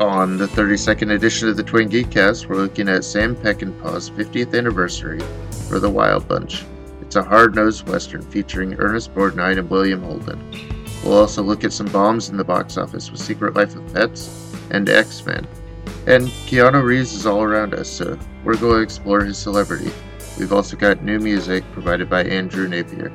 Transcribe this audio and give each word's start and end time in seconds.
On 0.00 0.36
the 0.36 0.46
32nd 0.46 1.14
edition 1.14 1.48
of 1.48 1.56
the 1.56 1.62
Twin 1.62 1.88
Geekcast, 1.88 2.46
we're 2.46 2.56
looking 2.56 2.86
at 2.86 3.02
Sam 3.02 3.34
Peckinpah's 3.34 4.10
50th 4.10 4.54
anniversary 4.54 5.20
for 5.70 5.78
The 5.78 5.88
Wild 5.88 6.28
Bunch. 6.28 6.66
It's 7.00 7.16
a 7.16 7.22
hard-nosed 7.22 7.88
western 7.88 8.20
featuring 8.20 8.74
Ernest 8.74 9.14
Borgnine 9.14 9.58
and 9.58 9.70
William 9.70 10.02
Holden. 10.02 10.38
We'll 11.02 11.16
also 11.16 11.42
look 11.42 11.64
at 11.64 11.72
some 11.72 11.86
bombs 11.86 12.28
in 12.28 12.36
the 12.36 12.44
box 12.44 12.76
office 12.76 13.10
with 13.10 13.22
Secret 13.22 13.54
Life 13.54 13.74
of 13.74 13.90
Pets 13.94 14.54
and 14.70 14.86
X-Men. 14.86 15.46
And 16.06 16.28
Keanu 16.44 16.84
Reeves 16.84 17.14
is 17.14 17.24
all 17.24 17.42
around 17.42 17.72
us, 17.72 17.88
so 17.88 18.18
we're 18.44 18.58
going 18.58 18.76
to 18.76 18.82
explore 18.82 19.24
his 19.24 19.38
celebrity. 19.38 19.90
We've 20.38 20.52
also 20.52 20.76
got 20.76 21.04
new 21.04 21.18
music 21.18 21.64
provided 21.72 22.10
by 22.10 22.24
Andrew 22.24 22.68
Napier. 22.68 23.10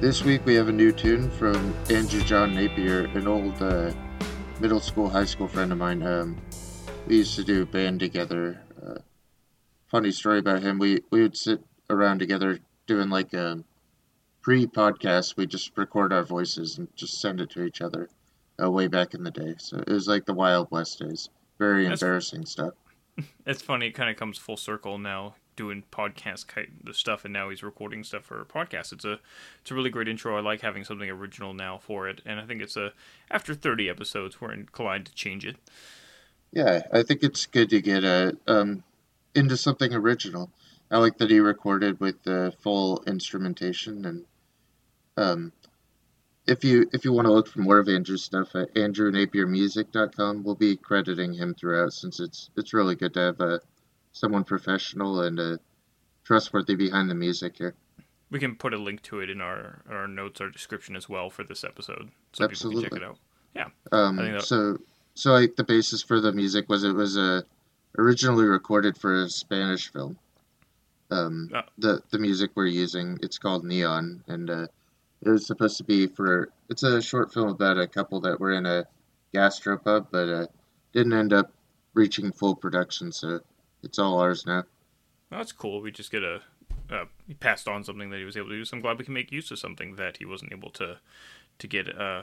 This 0.00 0.24
week 0.24 0.46
we 0.46 0.54
have 0.54 0.68
a 0.68 0.72
new 0.72 0.92
tune 0.92 1.30
from 1.30 1.74
Andrew 1.90 2.22
John 2.22 2.54
Napier, 2.54 3.04
an 3.08 3.28
old 3.28 3.60
uh, 3.60 3.92
middle 4.58 4.80
school, 4.80 5.10
high 5.10 5.26
school 5.26 5.46
friend 5.46 5.70
of 5.72 5.76
mine. 5.76 6.02
Um, 6.02 6.40
we 7.06 7.18
used 7.18 7.36
to 7.36 7.44
do 7.44 7.64
a 7.64 7.66
band 7.66 8.00
together. 8.00 8.62
Uh, 8.82 9.00
funny 9.88 10.10
story 10.10 10.38
about 10.38 10.62
him. 10.62 10.78
We 10.78 11.00
we 11.10 11.20
would 11.20 11.36
sit 11.36 11.60
around 11.90 12.20
together 12.20 12.60
doing 12.86 13.10
like 13.10 13.34
a 13.34 13.48
um, 13.48 13.64
pre-podcast. 14.40 15.36
We 15.36 15.46
just 15.46 15.76
record 15.76 16.14
our 16.14 16.24
voices 16.24 16.78
and 16.78 16.88
just 16.96 17.20
send 17.20 17.42
it 17.42 17.50
to 17.50 17.64
each 17.64 17.82
other. 17.82 18.08
Uh, 18.58 18.70
way 18.70 18.86
back 18.86 19.12
in 19.12 19.22
the 19.22 19.30
day, 19.30 19.54
so 19.58 19.80
it 19.80 19.90
was 19.90 20.08
like 20.08 20.24
the 20.24 20.32
Wild 20.32 20.68
West 20.70 20.98
days. 20.98 21.28
Very 21.58 21.86
That's, 21.86 22.00
embarrassing 22.00 22.46
stuff. 22.46 22.72
It's 23.44 23.60
funny. 23.60 23.88
It 23.88 23.92
kind 23.92 24.08
of 24.08 24.16
comes 24.16 24.38
full 24.38 24.56
circle 24.56 24.96
now 24.96 25.34
doing 25.60 25.84
podcast 25.92 26.46
stuff, 26.94 27.26
and 27.26 27.34
now 27.34 27.50
he's 27.50 27.62
recording 27.62 28.02
stuff 28.02 28.24
for 28.24 28.40
a 28.40 28.46
podcast. 28.46 28.94
It's 28.94 29.04
a 29.04 29.18
it's 29.60 29.70
a 29.70 29.74
really 29.74 29.90
great 29.90 30.08
intro. 30.08 30.34
I 30.34 30.40
like 30.40 30.62
having 30.62 30.84
something 30.84 31.10
original 31.10 31.52
now 31.52 31.76
for 31.76 32.08
it, 32.08 32.22
and 32.24 32.40
I 32.40 32.46
think 32.46 32.62
it's 32.62 32.78
a 32.78 32.94
after 33.30 33.54
thirty 33.54 33.90
episodes, 33.90 34.40
we're 34.40 34.54
inclined 34.54 35.04
to 35.04 35.14
change 35.14 35.44
it. 35.44 35.56
Yeah, 36.50 36.80
I 36.90 37.02
think 37.02 37.22
it's 37.22 37.44
good 37.44 37.68
to 37.70 37.82
get 37.82 38.04
a 38.04 38.38
um, 38.48 38.84
into 39.34 39.58
something 39.58 39.92
original. 39.92 40.50
I 40.90 40.96
like 40.96 41.18
that 41.18 41.30
he 41.30 41.40
recorded 41.40 42.00
with 42.00 42.22
the 42.22 42.54
full 42.62 43.02
instrumentation, 43.06 44.06
and 44.06 44.24
um, 45.18 45.52
if 46.46 46.64
you 46.64 46.88
if 46.94 47.04
you 47.04 47.12
want 47.12 47.26
to 47.26 47.32
look 47.34 47.48
for 47.48 47.60
more 47.60 47.78
of 47.78 47.86
Andrew's 47.86 48.24
stuff 48.24 48.54
at 48.54 48.74
andrewnapiermusic.com, 48.74 50.42
we'll 50.42 50.54
be 50.54 50.76
crediting 50.76 51.34
him 51.34 51.54
throughout 51.54 51.92
since 51.92 52.18
it's 52.18 52.48
it's 52.56 52.72
really 52.72 52.94
good 52.94 53.12
to 53.12 53.20
have 53.20 53.40
a 53.42 53.60
someone 54.12 54.44
professional 54.44 55.22
and 55.22 55.38
uh, 55.38 55.56
trustworthy 56.24 56.74
behind 56.74 57.10
the 57.10 57.14
music 57.14 57.56
here. 57.56 57.74
We 58.30 58.38
can 58.38 58.56
put 58.56 58.74
a 58.74 58.78
link 58.78 59.02
to 59.02 59.20
it 59.20 59.30
in 59.30 59.40
our 59.40 59.82
our 59.90 60.06
notes 60.06 60.40
or 60.40 60.50
description 60.50 60.96
as 60.96 61.08
well 61.08 61.30
for 61.30 61.42
this 61.42 61.64
episode, 61.64 62.10
so 62.32 62.44
Absolutely. 62.44 62.84
people 62.84 62.98
can 62.98 63.00
check 63.00 63.08
it 63.08 63.10
out. 63.10 63.18
Yeah. 63.92 63.98
Um, 63.98 64.16
that... 64.16 64.42
So 64.42 64.78
so 65.14 65.32
like 65.32 65.56
the 65.56 65.64
basis 65.64 66.02
for 66.02 66.20
the 66.20 66.32
music 66.32 66.68
was 66.68 66.84
it 66.84 66.94
was 66.94 67.18
uh, 67.18 67.42
originally 67.98 68.44
recorded 68.44 68.96
for 68.96 69.22
a 69.22 69.28
Spanish 69.28 69.92
film. 69.92 70.18
Um, 71.10 71.50
oh. 71.54 71.62
the 71.78 72.02
the 72.10 72.18
music 72.18 72.52
we're 72.54 72.66
using 72.66 73.18
it's 73.22 73.38
called 73.38 73.64
Neon, 73.64 74.22
and 74.28 74.48
uh, 74.48 74.66
it 75.22 75.28
was 75.28 75.46
supposed 75.46 75.78
to 75.78 75.84
be 75.84 76.06
for 76.06 76.50
it's 76.68 76.84
a 76.84 77.02
short 77.02 77.34
film 77.34 77.48
about 77.48 77.78
a 77.78 77.88
couple 77.88 78.20
that 78.20 78.38
were 78.38 78.52
in 78.52 78.66
a 78.66 78.84
gastropub, 79.34 80.06
but 80.12 80.28
uh, 80.28 80.46
didn't 80.92 81.12
end 81.12 81.32
up 81.32 81.52
reaching 81.94 82.30
full 82.30 82.54
production. 82.54 83.10
So 83.10 83.40
it's 83.82 83.98
all 83.98 84.18
ours 84.18 84.46
now. 84.46 84.64
that's 85.30 85.52
cool. 85.52 85.80
We 85.80 85.90
just 85.90 86.10
get 86.10 86.22
a 86.22 86.42
uh, 86.90 87.04
he 87.26 87.34
passed 87.34 87.68
on 87.68 87.84
something 87.84 88.10
that 88.10 88.18
he 88.18 88.24
was 88.24 88.36
able 88.36 88.48
to 88.48 88.56
do. 88.56 88.64
So 88.64 88.76
I'm 88.76 88.82
glad 88.82 88.98
we 88.98 89.04
can 89.04 89.14
make 89.14 89.30
use 89.30 89.50
of 89.50 89.58
something 89.58 89.96
that 89.96 90.16
he 90.16 90.24
wasn't 90.24 90.52
able 90.52 90.70
to 90.70 90.98
to 91.58 91.66
get 91.66 91.94
uh 91.98 92.22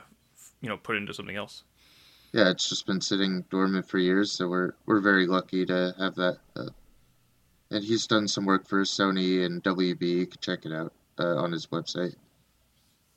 you 0.60 0.68
know 0.68 0.76
put 0.76 0.96
into 0.96 1.14
something 1.14 1.36
else. 1.36 1.62
Yeah, 2.32 2.50
it's 2.50 2.68
just 2.68 2.86
been 2.86 3.00
sitting 3.00 3.44
dormant 3.50 3.88
for 3.88 3.98
years, 3.98 4.32
so 4.32 4.48
we're 4.48 4.72
we're 4.86 5.00
very 5.00 5.26
lucky 5.26 5.64
to 5.66 5.94
have 5.98 6.14
that. 6.16 6.38
Uh, 6.54 6.68
and 7.70 7.84
he's 7.84 8.06
done 8.06 8.28
some 8.28 8.44
work 8.46 8.66
for 8.66 8.82
Sony 8.82 9.44
and 9.44 9.62
WB. 9.62 10.02
You 10.02 10.26
can 10.26 10.40
check 10.40 10.66
it 10.66 10.72
out 10.72 10.92
uh, 11.18 11.36
on 11.36 11.52
his 11.52 11.66
website. 11.66 12.14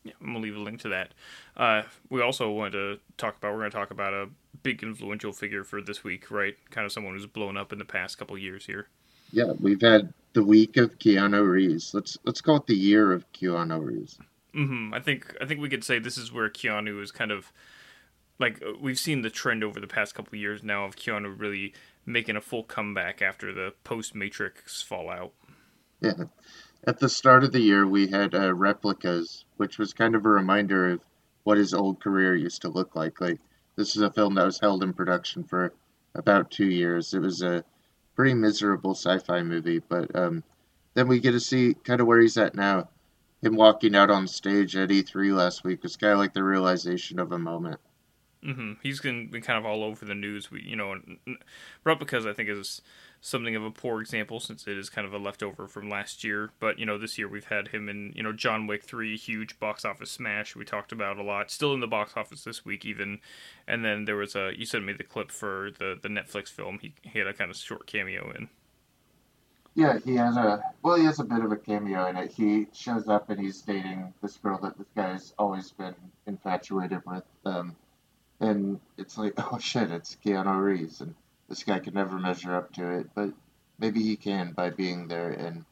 Yeah, 0.03 0.13
I'm 0.19 0.28
gonna 0.28 0.40
leave 0.40 0.56
a 0.56 0.59
link 0.59 0.80
to 0.81 0.90
that. 0.90 1.13
Uh, 1.56 1.84
we 2.09 2.22
also 2.22 2.50
want 2.51 2.74
to 2.74 3.00
talk 3.18 3.38
about. 3.38 3.53
We're 3.53 3.59
gonna 3.59 3.69
talk 3.72 3.91
about 3.91 4.13
a 4.13 4.30
big 4.63 4.84
influential 4.84 5.31
figure 5.31 5.63
for 5.63 5.81
this 5.81 6.03
week, 6.03 6.29
right? 6.31 6.56
Kind 6.69 6.85
of 6.85 6.91
someone 6.91 7.13
who's 7.13 7.25
blown 7.25 7.57
up 7.57 7.72
in 7.72 7.79
the 7.79 7.85
past 7.85 8.17
couple 8.17 8.38
years 8.38 8.66
here. 8.66 8.88
Yeah, 9.31 9.53
we've 9.59 9.81
had 9.81 10.13
the 10.34 10.44
week 10.44 10.78
of 10.78 11.00
Keanu 11.00 11.47
Reeves. 11.47 11.94
Let's 11.94 12.17
let's 12.25 12.41
call 12.41 12.57
it 12.57 12.67
the 12.67 12.75
year 12.75 13.12
of 13.12 13.31
Keanu 13.31 13.84
Reeves. 13.84 14.19
Mm-hmm. 14.53 14.94
I 14.94 15.00
think 15.00 15.35
I 15.41 15.45
think 15.45 15.62
we 15.62 15.69
could 15.69 15.84
say 15.84 16.00
this 16.00 16.17
is 16.17 16.31
where 16.31 16.50
Keanu 16.50 17.01
is 17.01 17.12
kind 17.12 17.31
of 17.31 17.51
like 18.39 18.62
uh, 18.62 18.73
we've 18.79 19.00
seen 19.00 19.22
the 19.22 19.29
trend 19.29 19.63
over 19.63 19.79
the 19.79 19.88
past 19.88 20.16
couple 20.16 20.38
years 20.38 20.63
now 20.63 20.85
of 20.85 20.95
Keanu 20.95 21.39
really 21.39 21.73
making 22.06 22.35
a 22.35 22.41
full 22.41 22.63
comeback 22.63 23.22
after 23.22 23.53
the 23.53 23.73
post 23.83 24.16
Matrix 24.16 24.81
fallout. 24.81 25.33
Yeah. 26.01 26.25
At 26.85 27.00
the 27.00 27.09
start 27.09 27.44
of 27.44 27.51
the 27.51 27.59
year, 27.59 27.85
we 27.85 28.07
had 28.07 28.33
uh, 28.33 28.53
replicas, 28.53 29.45
which 29.57 29.78
was 29.78 29.94
kind 29.94 30.16
of 30.16 30.25
a 30.25 30.29
reminder 30.29 30.89
of 30.89 31.01
what 31.44 31.59
his 31.59 31.75
old 31.75 32.00
career 32.00 32.35
used 32.35 32.63
to 32.63 32.69
look 32.69 32.95
like. 32.95 33.22
Like 33.22 33.39
this 33.75 33.95
is 33.95 34.01
a 34.01 34.11
film 34.11 34.35
that 34.35 34.45
was 34.45 34.59
held 34.59 34.83
in 34.83 34.93
production 34.93 35.43
for 35.43 35.73
about 36.15 36.51
two 36.51 36.69
years. 36.69 37.13
It 37.13 37.19
was 37.19 37.41
a 37.41 37.63
pretty 38.15 38.33
miserable 38.33 38.91
sci-fi 38.91 39.43
movie, 39.43 39.79
but 39.79 40.15
um, 40.15 40.43
then 40.93 41.07
we 41.07 41.19
get 41.19 41.31
to 41.31 41.39
see 41.39 41.73
kind 41.73 42.01
of 42.01 42.07
where 42.07 42.19
he's 42.19 42.37
at 42.37 42.55
now. 42.55 42.89
Him 43.41 43.55
walking 43.55 43.95
out 43.95 44.11
on 44.11 44.27
stage 44.27 44.75
at 44.75 44.89
E3 44.89 45.35
last 45.35 45.63
week 45.63 45.81
was 45.81 45.95
kind 45.95 46.13
of 46.13 46.19
like 46.19 46.33
the 46.33 46.43
realization 46.43 47.17
of 47.17 47.31
a 47.31 47.39
moment. 47.39 47.79
Mm-hmm. 48.43 48.73
He's 48.83 48.99
been 48.99 49.29
kind 49.29 49.57
of 49.57 49.65
all 49.65 49.83
over 49.83 50.05
the 50.05 50.15
news. 50.15 50.51
We, 50.51 50.61
you 50.63 50.75
know, 50.75 50.99
replicas 51.83 52.25
I 52.25 52.33
think 52.33 52.49
is 52.49 52.81
something 53.21 53.55
of 53.55 53.63
a 53.63 53.71
poor 53.71 54.01
example 54.01 54.39
since 54.39 54.67
it 54.67 54.77
is 54.77 54.89
kind 54.89 55.05
of 55.05 55.13
a 55.13 55.17
leftover 55.19 55.67
from 55.67 55.89
last 55.89 56.23
year. 56.23 56.51
But 56.59 56.79
you 56.79 56.85
know, 56.85 56.97
this 56.97 57.17
year 57.17 57.29
we've 57.29 57.45
had 57.45 57.69
him 57.69 57.87
in 57.87 58.11
you 58.15 58.23
know 58.23 58.33
John 58.33 58.67
Wick 58.67 58.83
three, 58.83 59.15
huge 59.15 59.59
box 59.59 59.85
office 59.85 60.11
smash. 60.11 60.55
We 60.55 60.65
talked 60.65 60.91
about 60.91 61.17
a 61.17 61.23
lot. 61.23 61.51
Still 61.51 61.73
in 61.73 61.79
the 61.79 61.87
box 61.87 62.13
office 62.17 62.43
this 62.43 62.65
week 62.65 62.83
even. 62.83 63.19
And 63.67 63.85
then 63.85 64.05
there 64.05 64.17
was 64.17 64.35
a 64.35 64.51
you 64.57 64.65
sent 64.65 64.83
me 64.83 64.93
the 64.93 65.03
clip 65.03 65.31
for 65.31 65.69
the 65.77 65.97
the 66.01 66.09
Netflix 66.09 66.49
film. 66.49 66.79
He, 66.81 66.93
he 67.03 67.19
had 67.19 67.27
a 67.27 67.33
kind 67.33 67.51
of 67.51 67.57
short 67.57 67.85
cameo 67.85 68.31
in. 68.31 68.49
Yeah, 69.73 69.99
he 70.03 70.15
has 70.15 70.35
a 70.35 70.61
well, 70.81 70.97
he 70.97 71.05
has 71.05 71.19
a 71.19 71.23
bit 71.23 71.45
of 71.45 71.51
a 71.51 71.57
cameo 71.57 72.07
in 72.07 72.17
it. 72.17 72.31
He 72.31 72.67
shows 72.73 73.07
up 73.07 73.29
and 73.29 73.39
he's 73.39 73.61
dating 73.61 74.13
this 74.21 74.35
girl 74.38 74.59
that 74.63 74.77
this 74.77 74.88
guy's 74.95 75.33
always 75.38 75.71
been 75.71 75.95
infatuated 76.27 77.01
with. 77.05 77.23
Um, 77.45 77.75
and 78.41 78.79
it's 78.97 79.17
like, 79.17 79.33
oh 79.38 79.59
shit, 79.59 79.91
it's 79.91 80.17
Keanu 80.25 80.61
Reeves, 80.61 80.99
and 81.01 81.15
this 81.51 81.66
guy 81.66 81.79
could 81.79 81.94
never 81.94 82.17
measure 82.17 82.56
up 82.56 82.72
to 82.72 83.00
it, 83.00 83.09
but 83.13 83.29
maybe 83.78 84.01
he 84.01 84.16
can 84.16 84.53
by 84.53 84.69
being 84.69 85.09
there 85.09 85.31
and 85.31 85.66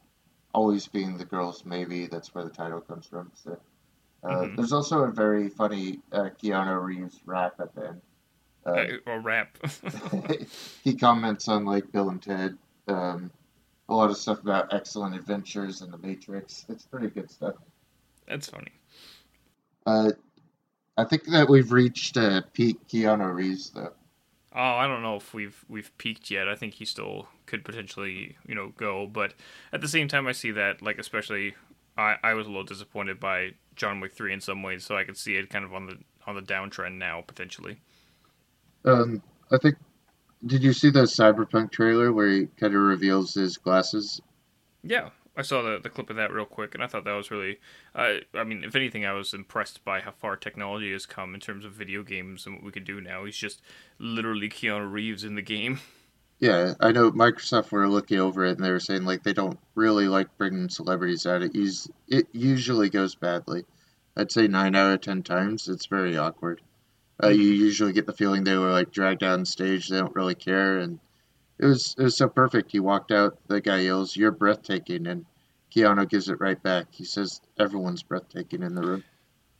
always 0.52 0.86
being 0.86 1.16
the 1.16 1.24
girl's 1.24 1.64
maybe. 1.64 2.06
That's 2.06 2.34
where 2.34 2.44
the 2.44 2.50
title 2.50 2.82
comes 2.82 3.06
from. 3.06 3.32
So 3.34 3.58
uh, 4.22 4.28
mm-hmm. 4.28 4.56
there's 4.56 4.74
also 4.74 5.04
a 5.04 5.10
very 5.10 5.48
funny 5.48 6.00
uh, 6.12 6.28
Keanu 6.42 6.84
Reeves 6.84 7.18
rap 7.24 7.54
at 7.60 7.74
the 7.74 7.88
end. 7.88 8.00
Uh, 8.66 8.70
uh 8.70 8.86
or 9.06 9.20
rap. 9.20 9.56
he 10.84 10.94
comments 10.94 11.48
on 11.48 11.64
like 11.64 11.90
Bill 11.90 12.10
and 12.10 12.20
Ted, 12.22 12.58
um, 12.86 13.30
a 13.88 13.94
lot 13.94 14.10
of 14.10 14.18
stuff 14.18 14.42
about 14.42 14.74
excellent 14.74 15.14
adventures 15.14 15.80
and 15.80 15.90
the 15.90 15.98
Matrix. 15.98 16.66
It's 16.68 16.84
pretty 16.84 17.08
good 17.08 17.30
stuff. 17.30 17.54
That's 18.28 18.50
funny. 18.50 18.72
Uh, 19.86 20.12
I 20.98 21.04
think 21.04 21.24
that 21.24 21.48
we've 21.48 21.72
reached 21.72 22.18
a 22.18 22.44
peak 22.52 22.86
Keanu 22.86 23.34
Reeves 23.34 23.70
though. 23.70 23.94
Oh, 24.52 24.60
I 24.60 24.86
don't 24.86 25.02
know 25.02 25.16
if 25.16 25.32
we've 25.32 25.64
we've 25.68 25.96
peaked 25.98 26.30
yet. 26.30 26.48
I 26.48 26.56
think 26.56 26.74
he 26.74 26.84
still 26.84 27.28
could 27.46 27.64
potentially, 27.64 28.36
you 28.46 28.54
know, 28.54 28.72
go. 28.76 29.06
But 29.06 29.34
at 29.72 29.80
the 29.80 29.88
same 29.88 30.08
time, 30.08 30.26
I 30.26 30.32
see 30.32 30.50
that, 30.52 30.82
like, 30.82 30.98
especially, 30.98 31.54
I, 31.96 32.16
I 32.22 32.34
was 32.34 32.46
a 32.46 32.50
little 32.50 32.64
disappointed 32.64 33.20
by 33.20 33.52
John 33.76 34.00
Wick 34.00 34.14
three 34.14 34.32
in 34.32 34.40
some 34.40 34.62
ways, 34.62 34.84
so 34.84 34.96
I 34.96 35.04
could 35.04 35.16
see 35.16 35.36
it 35.36 35.50
kind 35.50 35.64
of 35.64 35.72
on 35.72 35.86
the 35.86 35.98
on 36.26 36.34
the 36.34 36.42
downtrend 36.42 36.98
now 36.98 37.22
potentially. 37.26 37.78
Um, 38.84 39.22
I 39.50 39.58
think. 39.58 39.76
Did 40.46 40.62
you 40.62 40.72
see 40.72 40.88
the 40.88 41.02
Cyberpunk 41.02 41.70
trailer 41.70 42.14
where 42.14 42.28
he 42.28 42.46
kind 42.58 42.74
of 42.74 42.80
reveals 42.80 43.34
his 43.34 43.58
glasses? 43.58 44.22
Yeah, 44.82 45.10
I 45.40 45.42
saw 45.42 45.62
the, 45.62 45.80
the 45.82 45.90
clip 45.90 46.10
of 46.10 46.16
that 46.16 46.32
real 46.32 46.44
quick, 46.46 46.74
and 46.74 46.84
I 46.84 46.86
thought 46.86 47.04
that 47.04 47.12
was 47.12 47.30
really. 47.30 47.58
Uh, 47.94 48.18
I 48.34 48.44
mean, 48.44 48.62
if 48.64 48.76
anything, 48.76 49.04
I 49.04 49.12
was 49.12 49.34
impressed 49.34 49.84
by 49.84 50.00
how 50.00 50.12
far 50.12 50.36
technology 50.36 50.92
has 50.92 51.06
come 51.06 51.34
in 51.34 51.40
terms 51.40 51.64
of 51.64 51.72
video 51.72 52.02
games 52.04 52.46
and 52.46 52.56
what 52.56 52.64
we 52.64 52.72
can 52.72 52.84
do 52.84 53.00
now. 53.00 53.24
He's 53.24 53.36
just 53.36 53.62
literally 53.98 54.48
Keanu 54.48 54.90
Reeves 54.90 55.24
in 55.24 55.34
the 55.34 55.42
game. 55.42 55.80
Yeah, 56.38 56.74
I 56.80 56.92
know 56.92 57.12
Microsoft 57.12 57.70
were 57.70 57.88
looking 57.88 58.18
over 58.18 58.44
it 58.46 58.56
and 58.56 58.64
they 58.64 58.70
were 58.70 58.80
saying 58.80 59.04
like 59.04 59.22
they 59.22 59.34
don't 59.34 59.58
really 59.74 60.08
like 60.08 60.36
bringing 60.38 60.68
celebrities 60.70 61.26
out. 61.26 61.42
It 61.42 61.52
it 62.08 62.28
usually 62.32 62.88
goes 62.90 63.14
badly. 63.14 63.64
I'd 64.16 64.32
say 64.32 64.48
nine 64.48 64.74
out 64.74 64.92
of 64.94 65.00
ten 65.02 65.22
times 65.22 65.68
it's 65.68 65.86
very 65.86 66.16
awkward. 66.16 66.62
Uh, 67.22 67.28
you 67.28 67.48
usually 67.52 67.92
get 67.92 68.06
the 68.06 68.14
feeling 68.14 68.44
they 68.44 68.56
were 68.56 68.70
like 68.72 68.90
dragged 68.92 69.22
on 69.22 69.44
stage. 69.44 69.88
They 69.88 69.98
don't 69.98 70.14
really 70.16 70.34
care, 70.34 70.78
and 70.78 71.00
It 71.58 71.66
was 71.66 71.94
it 71.98 72.04
was 72.04 72.16
so 72.18 72.28
perfect. 72.28 72.72
He 72.72 72.80
walked 72.80 73.12
out. 73.12 73.38
The 73.48 73.60
guy 73.60 73.80
yells, 73.80 74.16
"You're 74.16 74.32
breathtaking," 74.32 75.06
and 75.06 75.26
Keanu 75.74 76.08
gives 76.08 76.28
it 76.28 76.40
right 76.40 76.60
back. 76.62 76.86
He 76.90 77.04
says, 77.04 77.40
"Everyone's 77.58 78.02
breathtaking 78.02 78.62
in 78.62 78.74
the 78.74 78.82
room." 78.82 79.04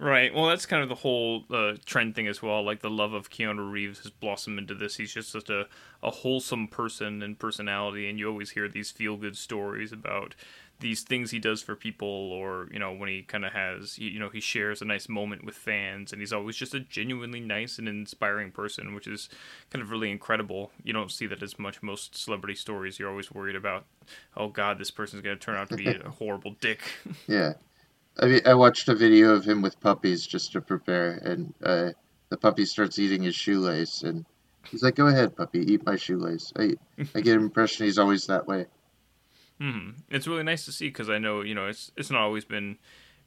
Right. 0.01 0.35
Well, 0.35 0.47
that's 0.47 0.65
kind 0.65 0.83
of 0.83 0.89
the 0.89 0.95
whole 0.95 1.45
uh, 1.51 1.75
trend 1.85 2.15
thing 2.15 2.27
as 2.27 2.41
well. 2.41 2.63
Like 2.63 2.81
the 2.81 2.89
love 2.89 3.13
of 3.13 3.29
Keanu 3.29 3.71
Reeves 3.71 3.99
has 3.99 4.11
blossomed 4.11 4.59
into 4.59 4.75
this. 4.75 4.97
He's 4.97 5.13
just 5.13 5.31
such 5.31 5.51
a, 5.51 5.67
a 6.03 6.11
wholesome 6.11 6.69
person 6.69 7.23
and 7.23 7.39
personality, 7.39 8.09
and 8.09 8.19
you 8.19 8.27
always 8.27 8.53
hear 8.53 8.67
these 8.67 8.91
feel 8.91 9.19
good 9.19 9.37
stories 9.37 9.93
about 9.93 10.35
these 10.81 11.03
things 11.03 11.31
he 11.31 11.39
does 11.39 11.63
for 11.63 11.77
people 11.77 12.09
or 12.09 12.69
you 12.73 12.79
know 12.79 12.93
when 12.93 13.09
he 13.09 13.23
kind 13.23 13.45
of 13.45 13.53
has 13.53 13.99
you 13.99 14.19
know 14.19 14.29
he 14.29 14.41
shares 14.41 14.83
a 14.83 14.85
nice 14.85 15.09
moment 15.09 15.45
with 15.45 15.55
fans 15.55 16.13
and 16.13 16.21
he's 16.21 16.33
always 16.33 16.57
just 16.57 16.75
a 16.75 16.81
genuinely 16.81 17.41
nice 17.41 17.79
and 17.79 17.89
inspiring 17.89 18.51
person 18.51 18.95
which 18.95 19.07
is 19.07 19.29
kind 19.71 19.83
of 19.83 19.91
really 19.91 20.11
incredible. 20.11 20.71
You 20.83 20.93
don't 20.93 21.11
see 21.11 21.27
that 21.27 21.43
as 21.43 21.59
much 21.59 21.83
most 21.83 22.17
celebrity 22.17 22.55
stories. 22.55 22.99
You're 22.99 23.11
always 23.11 23.31
worried 23.31 23.57
about 23.57 23.85
oh 24.37 24.49
god 24.49 24.79
this 24.79 24.91
person's 24.91 25.23
going 25.23 25.39
to 25.39 25.45
turn 25.45 25.57
out 25.57 25.69
to 25.71 25.77
be 25.77 25.87
a 25.87 26.09
horrible 26.19 26.57
dick. 26.61 26.81
Yeah. 27.27 27.55
I 28.19 28.27
mean 28.27 28.41
i 28.47 28.55
watched 28.55 28.89
a 28.89 28.95
video 28.95 29.35
of 29.35 29.45
him 29.45 29.63
with 29.63 29.81
puppies 29.81 30.27
just 30.27 30.53
to 30.53 30.61
prepare 30.61 31.13
and 31.13 31.55
uh, 31.63 31.91
the 32.29 32.37
puppy 32.37 32.65
starts 32.65 32.99
eating 32.99 33.23
his 33.23 33.37
shoelace 33.37 34.03
and 34.03 34.25
he's 34.69 34.83
like 34.83 34.97
go 34.97 35.07
ahead 35.07 35.37
puppy 35.37 35.61
eat 35.73 35.85
my 35.85 35.97
shoelace. 35.97 36.53
I, 36.57 36.75
I 37.15 37.21
get 37.21 37.37
an 37.37 37.43
impression 37.43 37.87
he's 37.87 37.99
always 37.99 38.27
that 38.27 38.47
way 38.47 38.67
Mm-hmm. 39.61 39.91
It's 40.09 40.27
really 40.27 40.43
nice 40.43 40.65
to 40.65 40.73
see 40.73 40.89
because 40.89 41.11
I 41.11 41.19
know 41.19 41.43
you 41.43 41.55
know 41.55 41.67
it's 41.67 41.93
it's 41.97 42.11
not 42.11 42.23
always 42.23 42.45
been 42.45 42.79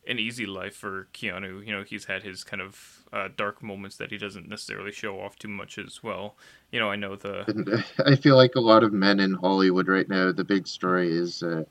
an 0.07 0.19
easy 0.19 0.45
life 0.45 0.75
for 0.75 1.07
Keanu. 1.13 1.65
You 1.65 1.71
know, 1.71 1.83
he's 1.83 2.05
had 2.05 2.23
his 2.23 2.43
kind 2.43 2.61
of 2.61 3.03
uh, 3.11 3.29
dark 3.35 3.63
moments 3.63 3.97
that 3.97 4.11
he 4.11 4.17
doesn't 4.17 4.49
necessarily 4.49 4.91
show 4.91 5.19
off 5.19 5.37
too 5.37 5.47
much 5.47 5.77
as 5.77 6.03
well. 6.03 6.35
You 6.71 6.79
know, 6.79 6.89
I 6.89 6.95
know 6.95 7.15
the. 7.15 7.45
And 7.47 7.83
I 8.05 8.15
feel 8.15 8.35
like 8.35 8.55
a 8.55 8.61
lot 8.61 8.83
of 8.83 8.93
men 8.93 9.19
in 9.19 9.33
Hollywood 9.33 9.87
right 9.87 10.07
now, 10.07 10.31
the 10.31 10.43
big 10.43 10.67
story 10.67 11.15
is 11.15 11.43
uh, 11.43 11.63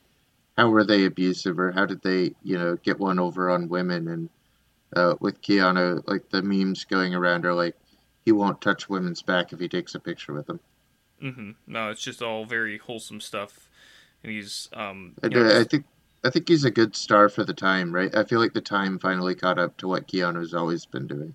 how 0.57 0.71
were 0.71 0.85
they 0.85 1.05
abusive 1.05 1.59
or 1.59 1.73
how 1.73 1.87
did 1.87 2.03
they, 2.03 2.35
you 2.43 2.59
know, 2.59 2.77
get 2.77 2.99
one 2.99 3.19
over 3.19 3.51
on 3.51 3.69
women? 3.69 4.09
And 4.09 4.29
uh, 4.95 5.15
with 5.21 5.43
Keanu, 5.43 6.03
like 6.07 6.31
the 6.31 6.43
memes 6.43 6.85
going 6.85 7.15
around 7.15 7.45
are 7.45 7.55
like, 7.55 7.77
he 8.25 8.33
won't 8.33 8.61
touch 8.61 8.89
women's 8.89 9.23
back 9.23 9.53
if 9.53 9.59
he 9.59 9.69
takes 9.69 9.95
a 9.95 10.01
picture 10.01 10.33
with 10.33 10.47
them. 10.47 10.61
Mm-hmm. 11.23 11.51
No, 11.67 11.91
it's 11.91 12.03
just 12.03 12.23
all 12.23 12.45
very 12.45 12.79
wholesome 12.79 13.21
stuff 13.21 13.69
and 14.23 14.33
he's 14.33 14.69
um. 14.73 15.15
I, 15.23 15.29
know, 15.29 15.61
I 15.61 15.65
think 15.65 15.85
I 16.25 16.31
think 16.31 16.49
he's 16.49 16.65
a 16.65 16.71
good 16.71 16.95
star 16.95 17.29
for 17.29 17.45
the 17.45 17.55
time, 17.55 17.95
right? 17.95 18.15
I 18.15 18.25
feel 18.25 18.41
like 18.41 18.53
the 18.53 18.61
time 18.61 18.99
finally 18.99 19.35
caught 19.35 19.59
up 19.59 19.77
to 19.79 19.89
what 19.89 20.07
Keanu's 20.07 20.55
always 20.55 20.87
been 20.87 21.07
doing. 21.07 21.35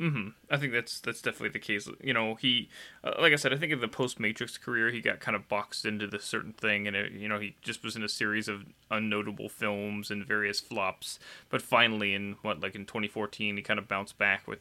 Mm-hmm. 0.00 0.28
I 0.50 0.56
think 0.56 0.72
that's 0.72 0.98
that's 0.98 1.20
definitely 1.20 1.50
the 1.50 1.58
case. 1.58 1.86
You 2.02 2.14
know, 2.14 2.34
he, 2.36 2.70
uh, 3.04 3.12
like 3.20 3.34
I 3.34 3.36
said, 3.36 3.52
I 3.52 3.56
think 3.56 3.70
in 3.70 3.80
the 3.80 3.88
post 3.88 4.18
Matrix 4.18 4.56
career, 4.56 4.90
he 4.90 5.02
got 5.02 5.20
kind 5.20 5.36
of 5.36 5.46
boxed 5.46 5.84
into 5.84 6.06
this 6.06 6.24
certain 6.24 6.54
thing, 6.54 6.86
and 6.86 6.96
it, 6.96 7.12
you 7.12 7.28
know, 7.28 7.38
he 7.38 7.56
just 7.60 7.84
was 7.84 7.96
in 7.96 8.02
a 8.02 8.08
series 8.08 8.48
of 8.48 8.64
unnotable 8.90 9.50
films 9.50 10.10
and 10.10 10.24
various 10.24 10.58
flops. 10.58 11.18
But 11.50 11.60
finally, 11.60 12.14
in 12.14 12.36
what 12.40 12.60
like 12.60 12.74
in 12.74 12.86
2014, 12.86 13.56
he 13.56 13.62
kind 13.62 13.78
of 13.78 13.88
bounced 13.88 14.16
back 14.16 14.48
with 14.48 14.60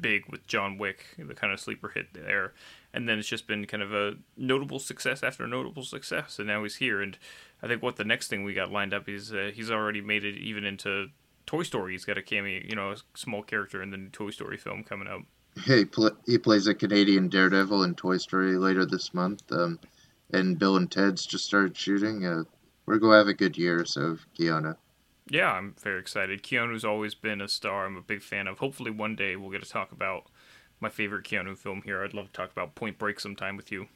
big 0.00 0.24
with 0.30 0.46
John 0.46 0.78
Wick, 0.78 1.04
the 1.18 1.34
kind 1.34 1.52
of 1.52 1.60
sleeper 1.60 1.88
hit 1.88 2.14
there, 2.14 2.54
and 2.92 3.08
then 3.08 3.18
it's 3.18 3.28
just 3.28 3.46
been 3.46 3.66
kind 3.66 3.82
of 3.82 3.92
a 3.92 4.14
notable 4.36 4.78
success 4.78 5.22
after 5.22 5.46
notable 5.46 5.84
success, 5.84 6.38
and 6.38 6.48
now 6.48 6.62
he's 6.62 6.76
here. 6.76 7.00
And 7.00 7.18
I 7.62 7.66
think 7.66 7.82
what 7.82 7.96
the 7.96 8.04
next 8.04 8.28
thing 8.28 8.44
we 8.44 8.54
got 8.54 8.70
lined 8.70 8.94
up 8.94 9.08
is 9.08 9.32
uh, 9.32 9.50
he's 9.54 9.70
already 9.70 10.00
made 10.00 10.24
it 10.24 10.36
even 10.36 10.64
into 10.64 11.08
Toy 11.46 11.62
Story. 11.62 11.92
He's 11.92 12.04
got 12.04 12.18
a 12.18 12.22
cameo, 12.22 12.60
you 12.64 12.76
know, 12.76 12.92
a 12.92 12.96
small 13.14 13.42
character 13.42 13.82
in 13.82 13.90
the 13.90 13.96
new 13.96 14.10
Toy 14.10 14.30
Story 14.30 14.56
film 14.56 14.84
coming 14.84 15.08
out. 15.08 15.22
He 15.64 15.84
pl- 15.84 16.16
he 16.26 16.38
plays 16.38 16.66
a 16.66 16.74
Canadian 16.74 17.28
Daredevil 17.28 17.82
in 17.82 17.94
Toy 17.94 18.18
Story 18.18 18.56
later 18.56 18.84
this 18.84 19.12
month, 19.12 19.50
um, 19.50 19.78
and 20.32 20.58
Bill 20.58 20.76
and 20.76 20.90
Ted's 20.90 21.26
just 21.26 21.44
started 21.44 21.76
shooting. 21.76 22.24
Uh, 22.24 22.44
we're 22.86 22.98
gonna 22.98 23.18
have 23.18 23.28
a 23.28 23.34
good 23.34 23.58
year, 23.58 23.84
so 23.84 24.18
Keanu. 24.38 24.76
Yeah, 25.30 25.52
I'm 25.52 25.74
very 25.82 26.00
excited. 26.00 26.42
Keanu's 26.42 26.84
always 26.84 27.14
been 27.14 27.40
a 27.40 27.48
star. 27.48 27.86
I'm 27.86 27.96
a 27.96 28.02
big 28.02 28.22
fan 28.22 28.46
of. 28.46 28.58
Hopefully, 28.58 28.90
one 28.90 29.14
day 29.14 29.36
we'll 29.36 29.50
get 29.50 29.62
to 29.62 29.68
talk 29.68 29.92
about 29.92 30.26
my 30.80 30.88
favorite 30.88 31.24
Keanu 31.24 31.56
film 31.56 31.82
here. 31.84 32.02
I'd 32.02 32.14
love 32.14 32.26
to 32.26 32.32
talk 32.32 32.52
about 32.52 32.74
Point 32.74 32.98
Break 32.98 33.20
sometime 33.20 33.56
with 33.56 33.72
you. 33.72 33.88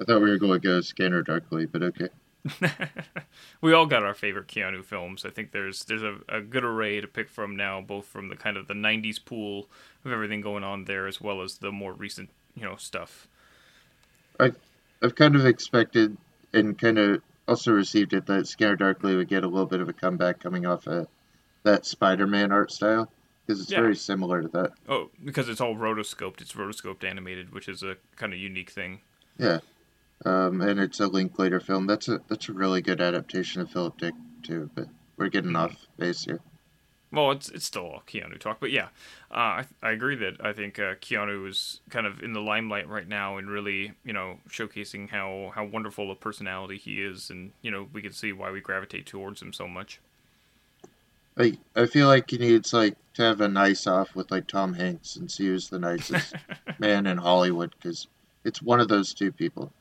I 0.00 0.04
thought 0.04 0.22
we 0.22 0.30
were 0.30 0.38
going 0.38 0.60
to 0.60 0.66
go 0.66 0.80
Scanner 0.80 1.22
Darkly, 1.22 1.66
but 1.66 1.82
okay. 1.82 2.08
we 3.60 3.72
all 3.72 3.86
got 3.86 4.02
our 4.02 4.14
favorite 4.14 4.48
Keanu 4.48 4.84
films. 4.84 5.24
I 5.24 5.30
think 5.30 5.52
there's 5.52 5.84
there's 5.84 6.02
a, 6.02 6.18
a 6.28 6.40
good 6.40 6.64
array 6.64 7.00
to 7.00 7.06
pick 7.06 7.28
from 7.28 7.56
now, 7.56 7.80
both 7.80 8.06
from 8.06 8.28
the 8.28 8.36
kind 8.36 8.56
of 8.56 8.66
the 8.66 8.74
'90s 8.74 9.24
pool 9.24 9.68
of 10.04 10.12
everything 10.12 10.40
going 10.40 10.64
on 10.64 10.86
there, 10.86 11.06
as 11.06 11.20
well 11.20 11.40
as 11.42 11.58
the 11.58 11.70
more 11.70 11.92
recent 11.92 12.30
you 12.56 12.64
know 12.64 12.76
stuff. 12.76 13.28
I 14.40 14.52
I've 15.02 15.14
kind 15.14 15.36
of 15.36 15.46
expected 15.46 16.16
and 16.52 16.76
kind 16.76 16.98
of 16.98 17.22
also 17.46 17.72
received 17.72 18.12
it 18.12 18.26
that 18.26 18.46
Scanner 18.46 18.76
Darkly 18.76 19.16
would 19.16 19.28
get 19.28 19.44
a 19.44 19.48
little 19.48 19.66
bit 19.66 19.80
of 19.80 19.88
a 19.88 19.92
comeback 19.92 20.40
coming 20.40 20.66
off 20.66 20.86
of 20.86 21.06
that 21.62 21.86
Spider-Man 21.86 22.50
art 22.50 22.72
style 22.72 23.08
because 23.46 23.60
it's 23.60 23.70
yeah. 23.70 23.80
very 23.80 23.96
similar 23.96 24.42
to 24.42 24.48
that. 24.48 24.72
Oh, 24.88 25.10
because 25.24 25.48
it's 25.48 25.60
all 25.60 25.74
rotoscoped. 25.74 26.40
It's 26.40 26.52
rotoscoped 26.52 27.04
animated, 27.04 27.52
which 27.52 27.68
is 27.68 27.82
a 27.82 27.96
kind 28.16 28.32
of 28.32 28.38
unique 28.38 28.70
thing. 28.70 29.00
Yeah, 29.38 29.58
um, 30.24 30.60
and 30.60 30.78
it's 30.78 31.00
a 31.00 31.06
Linklater 31.06 31.60
film. 31.60 31.86
That's 31.86 32.08
a 32.08 32.20
that's 32.28 32.48
a 32.48 32.52
really 32.52 32.82
good 32.82 33.00
adaptation 33.00 33.62
of 33.62 33.70
Philip 33.70 33.98
Dick 33.98 34.14
too. 34.42 34.70
But 34.74 34.88
we're 35.16 35.28
getting 35.28 35.52
mm-hmm. 35.52 35.72
off 35.72 35.86
base 35.98 36.24
here. 36.24 36.40
Well, 37.12 37.30
it's 37.32 37.50
it's 37.50 37.66
still 37.66 37.82
all 37.82 38.02
Keanu 38.06 38.38
talk, 38.38 38.58
but 38.58 38.70
yeah, 38.70 38.88
uh, 39.30 39.34
I 39.34 39.64
I 39.82 39.90
agree 39.90 40.16
that 40.16 40.36
I 40.40 40.54
think 40.54 40.78
uh, 40.78 40.94
Keanu 40.94 41.46
is 41.46 41.80
kind 41.90 42.06
of 42.06 42.22
in 42.22 42.32
the 42.32 42.40
limelight 42.40 42.88
right 42.88 43.06
now 43.06 43.36
and 43.36 43.50
really 43.50 43.92
you 44.02 44.14
know 44.14 44.38
showcasing 44.48 45.10
how 45.10 45.52
how 45.54 45.64
wonderful 45.64 46.10
a 46.10 46.14
personality 46.14 46.78
he 46.78 47.02
is, 47.02 47.28
and 47.28 47.52
you 47.60 47.70
know 47.70 47.88
we 47.92 48.00
can 48.00 48.12
see 48.12 48.32
why 48.32 48.50
we 48.50 48.60
gravitate 48.60 49.06
towards 49.06 49.42
him 49.42 49.52
so 49.52 49.68
much. 49.68 50.00
I 51.38 51.58
I 51.74 51.86
feel 51.86 52.06
like 52.08 52.30
he 52.30 52.38
needs 52.38 52.72
like 52.72 52.96
to 53.14 53.22
have 53.22 53.40
a 53.40 53.48
nice 53.48 53.86
off 53.86 54.14
with 54.14 54.30
like 54.30 54.46
Tom 54.46 54.72
Hanks 54.74 55.16
and 55.16 55.30
see 55.30 55.46
who's 55.46 55.68
the 55.68 55.78
nicest 55.78 56.34
man 56.78 57.06
in 57.06 57.18
Hollywood 57.18 57.74
because 57.76 58.06
it's 58.44 58.62
one 58.62 58.80
of 58.80 58.88
those 58.88 59.14
two 59.14 59.32
people. 59.32 59.72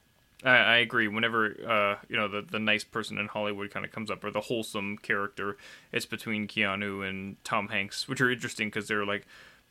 I, 0.43 0.49
I 0.49 0.75
agree. 0.77 1.07
Whenever 1.07 1.55
uh, 1.67 2.05
you 2.09 2.17
know 2.17 2.27
the 2.27 2.41
the 2.41 2.59
nice 2.59 2.83
person 2.83 3.17
in 3.17 3.27
Hollywood 3.27 3.71
kind 3.71 3.85
of 3.85 3.91
comes 3.91 4.09
up, 4.09 4.23
or 4.23 4.31
the 4.31 4.41
wholesome 4.41 4.97
character, 4.97 5.57
it's 5.91 6.05
between 6.05 6.47
Keanu 6.47 7.07
and 7.07 7.43
Tom 7.43 7.69
Hanks, 7.69 8.07
which 8.07 8.21
are 8.21 8.31
interesting 8.31 8.67
because 8.67 8.87
they're 8.87 9.05
like 9.05 9.25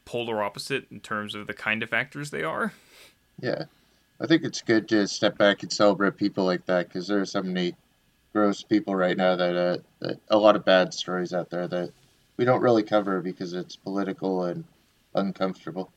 polar 0.05 0.43
opposite 0.43 0.87
in 0.91 1.01
terms 1.01 1.35
of 1.35 1.47
the 1.47 1.55
kind 1.55 1.83
of 1.83 1.93
actors 1.93 2.31
they 2.31 2.43
are. 2.43 2.73
Yeah, 3.41 3.65
I 4.21 4.27
think 4.27 4.45
it's 4.45 4.61
good 4.61 4.89
to 4.91 5.07
step 5.09 5.39
back 5.39 5.63
and 5.63 5.73
celebrate 5.73 6.17
people 6.17 6.45
like 6.45 6.67
that 6.67 6.89
because 6.89 7.09
there 7.09 7.21
are 7.21 7.27
so 7.27 7.43
many 7.43 7.75
gross 8.33 8.63
people 8.63 8.95
right 8.95 9.17
now 9.17 9.37
that, 9.37 9.57
uh, 9.57 9.79
that 10.01 10.21
a 10.29 10.39
lot 10.39 10.57
of 10.57 10.65
bad 10.65 10.95
stories 10.95 11.33
out 11.33 11.51
there 11.51 11.69
that 11.69 11.93
we 12.37 12.45
don't 12.45 12.63
really 12.63 12.83
cover 12.83 13.21
because 13.21 13.53
it's 13.53 13.77
political 13.77 14.45
and 14.45 14.65
uncomfortable. 15.15 15.91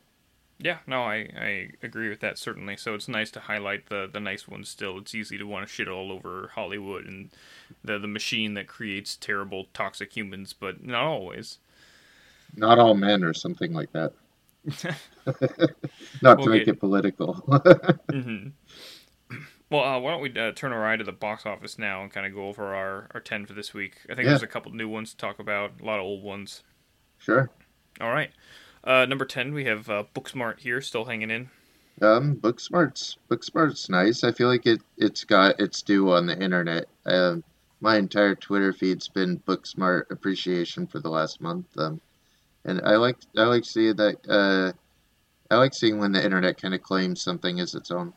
Yeah, 0.59 0.77
no, 0.87 1.03
I, 1.03 1.29
I 1.37 1.69
agree 1.81 2.09
with 2.09 2.21
that 2.21 2.37
certainly. 2.37 2.77
So 2.77 2.93
it's 2.95 3.07
nice 3.07 3.31
to 3.31 3.41
highlight 3.41 3.89
the, 3.89 4.09
the 4.11 4.19
nice 4.19 4.47
ones 4.47 4.69
still. 4.69 4.97
It's 4.97 5.13
easy 5.13 5.37
to 5.37 5.45
want 5.45 5.67
to 5.67 5.73
shit 5.73 5.87
all 5.87 6.11
over 6.11 6.51
Hollywood 6.55 7.05
and 7.05 7.31
the 7.83 7.99
the 7.99 8.07
machine 8.07 8.53
that 8.53 8.67
creates 8.67 9.15
terrible 9.15 9.67
toxic 9.73 10.15
humans, 10.15 10.53
but 10.53 10.83
not 10.83 11.03
always. 11.03 11.59
Not 12.55 12.79
all 12.79 12.93
men 12.93 13.23
or 13.23 13.33
something 13.33 13.73
like 13.73 13.91
that. 13.93 14.13
not 16.21 16.41
to 16.41 16.49
make 16.49 16.67
it 16.67 16.79
political. 16.79 17.33
mm-hmm. 18.11 18.49
Well, 19.73 19.83
uh, 19.83 19.99
why 19.99 20.11
don't 20.11 20.21
we 20.21 20.39
uh, 20.39 20.51
turn 20.51 20.71
our 20.71 20.87
eye 20.87 20.97
to 20.97 21.03
the 21.03 21.11
box 21.11 21.47
office 21.47 21.79
now 21.79 22.03
and 22.03 22.11
kind 22.11 22.27
of 22.27 22.33
go 22.35 22.47
over 22.47 22.75
our, 22.75 23.07
our 23.11 23.19
10 23.19 23.47
for 23.47 23.53
this 23.53 23.73
week? 23.73 23.95
I 24.03 24.13
think 24.13 24.25
yeah. 24.25 24.29
there's 24.29 24.43
a 24.43 24.47
couple 24.47 24.71
new 24.71 24.87
ones 24.87 25.09
to 25.09 25.17
talk 25.17 25.39
about, 25.39 25.81
a 25.81 25.83
lot 25.83 25.97
of 25.97 26.05
old 26.05 26.21
ones. 26.21 26.61
Sure. 27.17 27.49
All 27.99 28.11
right. 28.11 28.29
Uh, 28.83 29.07
number 29.07 29.25
10, 29.25 29.51
we 29.51 29.65
have 29.65 29.89
uh, 29.89 30.03
Booksmart 30.13 30.59
here, 30.59 30.79
still 30.79 31.05
hanging 31.05 31.31
in. 31.31 31.49
Um, 32.03 32.35
Booksmart's 32.35 33.17
Booksmart's 33.31 33.89
nice. 33.89 34.23
I 34.23 34.31
feel 34.31 34.47
like 34.47 34.67
it 34.67 34.81
it's 34.97 35.23
got 35.23 35.59
its 35.59 35.81
due 35.81 36.11
on 36.11 36.27
the 36.27 36.39
internet. 36.39 36.85
Um, 37.07 37.43
my 37.81 37.97
entire 37.97 38.35
Twitter 38.35 38.73
feed's 38.73 39.07
been 39.07 39.39
Booksmart 39.39 40.11
appreciation 40.11 40.85
for 40.85 40.99
the 40.99 41.09
last 41.09 41.41
month. 41.41 41.65
Um, 41.79 41.99
and 42.63 42.79
I 42.85 42.97
like 42.97 43.17
I 43.35 43.45
like 43.45 43.65
seeing 43.65 43.95
that. 43.95 44.17
Uh, 44.29 44.73
I 45.49 45.57
like 45.57 45.73
seeing 45.73 45.97
when 45.97 46.11
the 46.11 46.23
internet 46.23 46.61
kind 46.61 46.75
of 46.75 46.83
claims 46.83 47.23
something 47.23 47.59
as 47.59 47.73
its 47.73 47.89
own. 47.89 48.13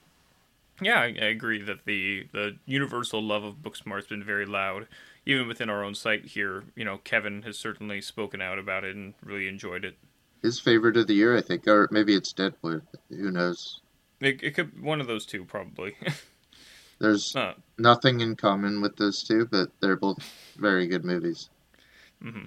Yeah, 0.80 1.00
I, 1.00 1.14
I, 1.20 1.26
agree 1.26 1.62
that 1.62 1.84
the 1.86 2.26
the 2.32 2.56
universal 2.66 3.22
love 3.22 3.44
of 3.44 3.56
Booksmart 3.56 3.96
has 3.96 4.06
been 4.06 4.22
very 4.22 4.44
loud. 4.44 4.86
Even 5.24 5.48
within 5.48 5.70
our 5.70 5.82
own 5.82 5.94
site 5.94 6.26
here, 6.26 6.64
you 6.74 6.84
know, 6.84 6.98
Kevin 6.98 7.42
has 7.42 7.58
certainly 7.58 8.00
spoken 8.00 8.40
out 8.40 8.58
about 8.58 8.84
it 8.84 8.94
and 8.94 9.14
really 9.24 9.48
enjoyed 9.48 9.84
it. 9.84 9.96
His 10.42 10.60
favorite 10.60 10.96
of 10.96 11.06
the 11.06 11.14
year, 11.14 11.36
I 11.36 11.40
think, 11.40 11.66
or 11.66 11.88
maybe 11.90 12.14
it's 12.14 12.32
Deadwood. 12.32 12.82
Who 13.08 13.30
knows? 13.30 13.80
It, 14.20 14.42
it 14.42 14.50
could 14.52 14.82
one 14.82 15.00
of 15.00 15.06
those 15.06 15.26
two 15.26 15.44
probably. 15.44 15.96
There's 16.98 17.34
uh, 17.36 17.54
nothing 17.78 18.20
in 18.20 18.36
common 18.36 18.80
with 18.80 18.96
those 18.96 19.22
two, 19.22 19.46
but 19.46 19.70
they're 19.80 19.96
both 19.96 20.18
very 20.56 20.86
good 20.86 21.04
movies. 21.04 21.50
Mm-hmm. 22.22 22.44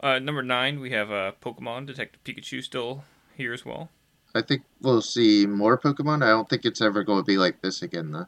Uh, 0.00 0.18
number 0.18 0.42
nine, 0.42 0.80
we 0.80 0.90
have 0.90 1.10
uh, 1.10 1.32
Pokemon 1.40 1.86
Detective 1.86 2.22
Pikachu 2.24 2.62
still 2.62 3.04
here 3.36 3.52
as 3.52 3.64
well. 3.64 3.90
I 4.34 4.42
think 4.42 4.62
we'll 4.80 5.02
see 5.02 5.46
more 5.46 5.78
Pokemon. 5.78 6.22
I 6.22 6.28
don't 6.28 6.48
think 6.48 6.64
it's 6.64 6.80
ever 6.80 7.04
going 7.04 7.20
to 7.20 7.26
be 7.26 7.38
like 7.38 7.60
this 7.62 7.82
again, 7.82 8.12
though. 8.12 8.26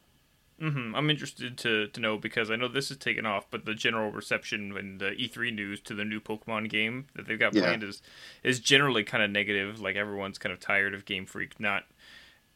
Mm-hmm. 0.60 0.94
I'm 0.94 1.10
interested 1.10 1.58
to, 1.58 1.88
to 1.88 2.00
know 2.00 2.16
because 2.16 2.50
I 2.50 2.56
know 2.56 2.68
this 2.68 2.90
is 2.90 2.96
taken 2.96 3.26
off, 3.26 3.46
but 3.50 3.64
the 3.64 3.74
general 3.74 4.12
reception 4.12 4.76
and 4.76 5.00
the 5.00 5.10
E3 5.18 5.50
news 5.52 5.80
to 5.82 5.94
the 5.94 6.04
new 6.04 6.20
Pokemon 6.20 6.70
game 6.70 7.06
that 7.14 7.26
they've 7.26 7.38
got 7.38 7.54
Yeah. 7.54 7.62
planned 7.62 7.82
is 7.82 8.02
is 8.44 8.60
generally 8.60 9.02
kind 9.02 9.22
of 9.22 9.30
negative. 9.30 9.80
Like 9.80 9.96
everyone's 9.96 10.38
kind 10.38 10.52
of 10.52 10.60
tired 10.60 10.94
of 10.94 11.04
Game 11.04 11.26
Freak 11.26 11.58
not 11.58 11.84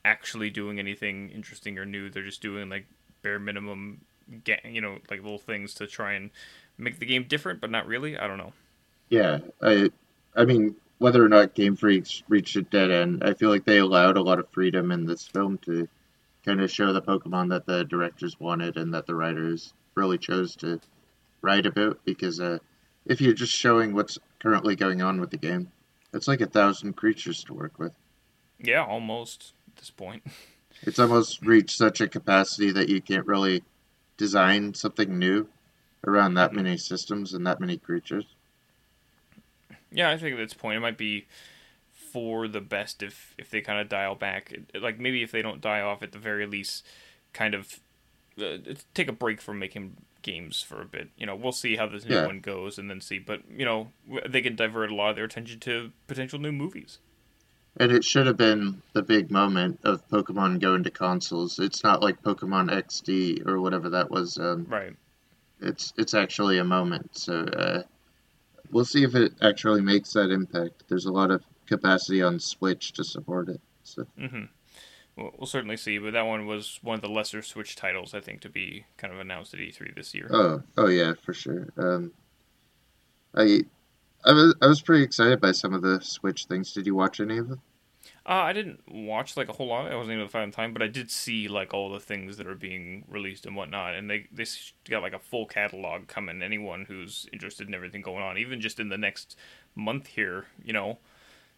actually 0.05 0.50
doing 0.50 0.78
anything 0.78 1.31
interesting 1.31 1.76
or 1.78 1.85
new. 1.85 2.09
They're 2.09 2.23
just 2.23 2.40
doing 2.43 2.69
like 2.69 2.87
bare 3.23 3.38
minimum, 3.40 4.02
you 4.64 4.81
know, 4.81 4.99
like 5.11 5.23
little 5.23 5.38
things 5.38 5.75
to 5.75 5.87
try 5.88 6.12
and 6.12 6.31
make 6.78 7.00
the 7.00 7.07
game 7.07 7.25
different, 7.25 7.61
but 7.61 7.71
not 7.71 7.87
really. 7.87 8.17
I 8.17 8.28
don't 8.28 8.38
know. 8.38 8.52
Yeah, 9.09 9.38
I, 9.62 9.90
I 10.37 10.45
mean, 10.45 10.76
whether 10.99 11.25
or 11.25 11.28
not 11.28 11.55
Game 11.55 11.76
Freaks 11.76 12.23
reached 12.28 12.57
a 12.57 12.62
dead 12.62 12.90
end, 12.90 13.23
I 13.25 13.35
feel 13.35 13.50
like 13.50 13.64
they 13.64 13.78
allowed 13.78 14.17
a 14.17 14.23
lot 14.23 14.38
of 14.38 14.50
freedom 14.50 14.90
in 14.90 15.07
this 15.07 15.26
film 15.26 15.59
to 15.59 15.88
kind 16.45 16.61
of 16.61 16.71
show 16.71 16.93
the 16.93 17.02
Pokemon 17.02 17.50
that 17.50 17.67
the 17.67 17.85
directors 17.85 18.38
wanted 18.40 18.76
and 18.76 18.93
that 18.95 19.07
the 19.07 19.14
writers 19.14 19.73
really 19.95 20.19
chose 20.19 20.57
to 20.57 20.81
write 21.40 21.67
about. 21.67 22.05
Because 22.05 22.40
uh, 22.40 22.59
if 23.07 23.21
you're 23.21 23.35
just 23.35 23.52
showing 23.52 23.95
what's 23.95 24.19
currently 24.40 24.76
going 24.76 25.02
on 25.02 25.21
with 25.21 25.31
the 25.31 25.37
game, 25.37 25.71
it's 26.12 26.28
like 26.28 26.40
a 26.40 26.47
thousand 26.47 26.95
creatures 26.95 27.45
to 27.45 27.55
work 27.55 27.78
with. 27.78 27.93
Yeah, 28.59 28.85
almost 28.85 29.52
at 29.69 29.76
this 29.76 29.90
point. 29.90 30.25
It's 30.83 31.00
almost 31.00 31.45
reached 31.45 31.76
such 31.76 32.00
a 32.00 32.07
capacity 32.07 32.71
that 32.71 32.88
you 32.88 33.00
can't 33.00 33.26
really 33.26 33.64
design 34.17 34.75
something 34.75 35.19
new 35.19 35.49
around 36.07 36.35
that 36.35 36.52
many 36.52 36.76
systems 36.76 37.35
and 37.35 37.45
that 37.49 37.59
many 37.59 37.78
creatures. 37.78 38.26
Yeah, 39.90 40.11
I 40.11 40.16
think 40.18 40.35
at 40.35 40.38
this 40.38 40.54
point 40.54 40.76
it 40.76 40.80
might 40.80 40.99
be 40.99 41.26
for 42.12 42.49
the 42.49 42.61
best 42.61 43.02
if 43.02 43.35
if 43.38 43.50
they 43.50 43.61
kind 43.61 43.80
of 43.80 43.88
dial 43.88 44.14
back. 44.14 44.52
Like 44.75 44.99
maybe 44.99 45.23
if 45.23 45.30
they 45.33 45.42
don't 45.42 45.61
die 45.61 45.80
off 45.80 46.02
at 46.02 46.12
the 46.12 46.18
very 46.18 46.47
least, 46.47 46.85
kind 47.33 47.54
of 47.54 47.80
uh, 48.40 48.59
take 48.95 49.09
a 49.09 49.12
break 49.12 49.40
from 49.40 49.59
making 49.59 49.97
games 50.23 50.62
for 50.62 50.80
a 50.80 50.85
bit. 50.85 51.09
You 51.16 51.26
know, 51.26 51.37
we'll 51.37 51.52
see 51.52 51.76
how 51.76 51.87
this 51.87 52.04
new 52.04 52.14
Yeah. 52.14 52.26
one 52.26 52.40
goes 52.40 52.78
and 52.78 52.90
then 52.90 53.00
see. 53.00 53.18
But 53.18 53.42
you 53.50 53.64
know, 53.64 53.92
they 54.28 54.42
can 54.42 54.57
divert 54.57 54.90
a 54.90 54.95
lot 54.95 55.11
of 55.11 55.16
their 55.16 55.25
attention 55.25 55.61
to 55.61 55.92
potential 56.07 56.38
new 56.38 56.52
movies. 56.52 56.99
And 57.80 57.92
it 57.92 58.04
should 58.04 58.26
have 58.26 58.37
been 58.37 58.83
the 58.92 59.02
big 59.02 59.30
moment 59.30 59.78
of 59.85 60.07
Pokemon 60.09 60.59
going 60.61 60.83
to 60.83 60.90
consoles. 60.90 61.61
It's 61.61 61.85
not 61.85 62.02
like 62.02 62.23
Pokemon 62.23 62.73
XD 62.73 63.47
or 63.47 63.61
whatever 63.61 63.88
that 63.90 64.11
was. 64.11 64.37
Um, 64.37 64.66
Right. 64.68 64.97
it's 65.61 65.92
it's 65.97 66.14
actually 66.14 66.59
a 66.59 66.64
moment. 66.64 67.16
So 67.16 67.35
uh, 67.45 67.83
we'll 68.71 68.85
see 68.85 69.05
if 69.05 69.15
it 69.15 69.33
actually 69.43 69.81
makes 69.81 70.13
that 70.13 70.31
impact. 70.31 70.85
There's 70.89 71.07
a 71.07 71.13
lot 71.13 71.31
of 71.31 71.43
capacity 71.67 72.23
on 72.23 72.39
Switch 72.41 72.93
to 72.95 73.05
support 73.05 73.49
it. 73.49 73.61
So 73.85 74.07
Mm-hmm. 74.19 74.45
We'll, 75.17 75.33
we'll 75.37 75.47
certainly 75.47 75.77
see. 75.77 75.99
But 75.99 76.13
that 76.13 76.27
one 76.27 76.47
was 76.47 76.79
one 76.83 76.95
of 76.95 77.01
the 77.01 77.09
lesser 77.09 77.43
Switch 77.43 77.75
titles, 77.75 78.15
I 78.15 78.21
think, 78.21 78.41
to 78.43 78.49
be 78.49 78.85
kind 78.97 79.13
of 79.13 79.19
announced 79.19 79.53
at 79.53 79.61
E3 79.61 79.95
this 79.95 80.15
year. 80.15 80.29
oh 80.31 80.63
oh 80.77 80.89
yeah 80.89 81.15
for 81.23 81.35
sure. 81.35 81.69
Um, 81.77 82.13
I 83.35 83.63
I 84.25 84.33
was 84.33 84.55
I 84.63 84.67
was 84.67 84.81
pretty 84.81 85.03
excited 85.03 85.41
by 85.41 85.53
some 85.53 85.75
of 85.75 85.83
the 85.83 86.01
Switch 86.01 86.47
things. 86.47 86.73
Did 86.73 86.87
you 86.87 86.95
watch 86.95 87.21
any 87.21 87.39
of 87.39 87.49
them? 87.49 87.61
Uh, 88.29 88.43
I 88.43 88.53
didn't 88.53 88.83
watch 88.87 89.39
like 89.39 89.49
a 89.49 89.55
whole 89.55 89.69
lot. 89.69 89.91
I 89.91 89.97
wasn't 89.97 90.17
able 90.17 90.27
to 90.27 90.31
find 90.31 90.53
time, 90.53 90.75
but 90.75 90.83
I 90.83 90.87
did 90.87 91.11
see 91.11 91.49
like 91.49 91.73
all 91.73 91.91
the 91.91 91.99
things 91.99 92.37
that 92.37 92.47
are 92.47 92.55
being 92.55 93.07
released 93.09 93.47
and 93.47 93.57
whatnot. 93.57 93.95
And 93.95 94.11
they 94.11 94.27
they 94.31 94.45
got 94.91 95.01
like 95.01 95.15
a 95.15 95.19
full 95.19 95.47
catalog 95.47 96.09
coming. 96.09 96.43
Anyone 96.43 96.85
who's 96.87 97.27
interested 97.33 97.69
in 97.69 97.75
everything 97.75 98.03
going 98.03 98.23
on, 98.23 98.37
even 98.37 98.61
just 98.61 98.81
in 98.81 98.91
the 98.91 98.99
next 98.99 99.35
month 99.75 100.09
here, 100.09 100.45
you 100.63 100.75
know, 100.75 100.99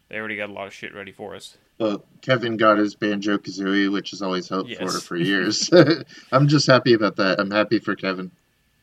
they 0.07 0.15
already 0.17 0.37
got 0.37 0.49
a 0.49 0.53
lot 0.53 0.67
of 0.67 0.73
shit 0.73 0.95
ready 0.95 1.11
for 1.11 1.35
us. 1.35 1.57
Well, 1.77 2.05
Kevin 2.21 2.55
got 2.55 2.77
his 2.77 2.95
Banjo 2.95 3.37
Kazooie, 3.37 3.91
which 3.91 4.13
is 4.13 4.21
always 4.21 4.47
hoped 4.47 4.73
for 4.77 4.87
for 4.87 5.17
years. 5.17 5.69
I'm 6.31 6.47
just 6.47 6.67
happy 6.67 6.93
about 6.93 7.17
that. 7.17 7.41
I'm 7.41 7.51
happy 7.51 7.79
for 7.79 7.97
Kevin. 7.97 8.31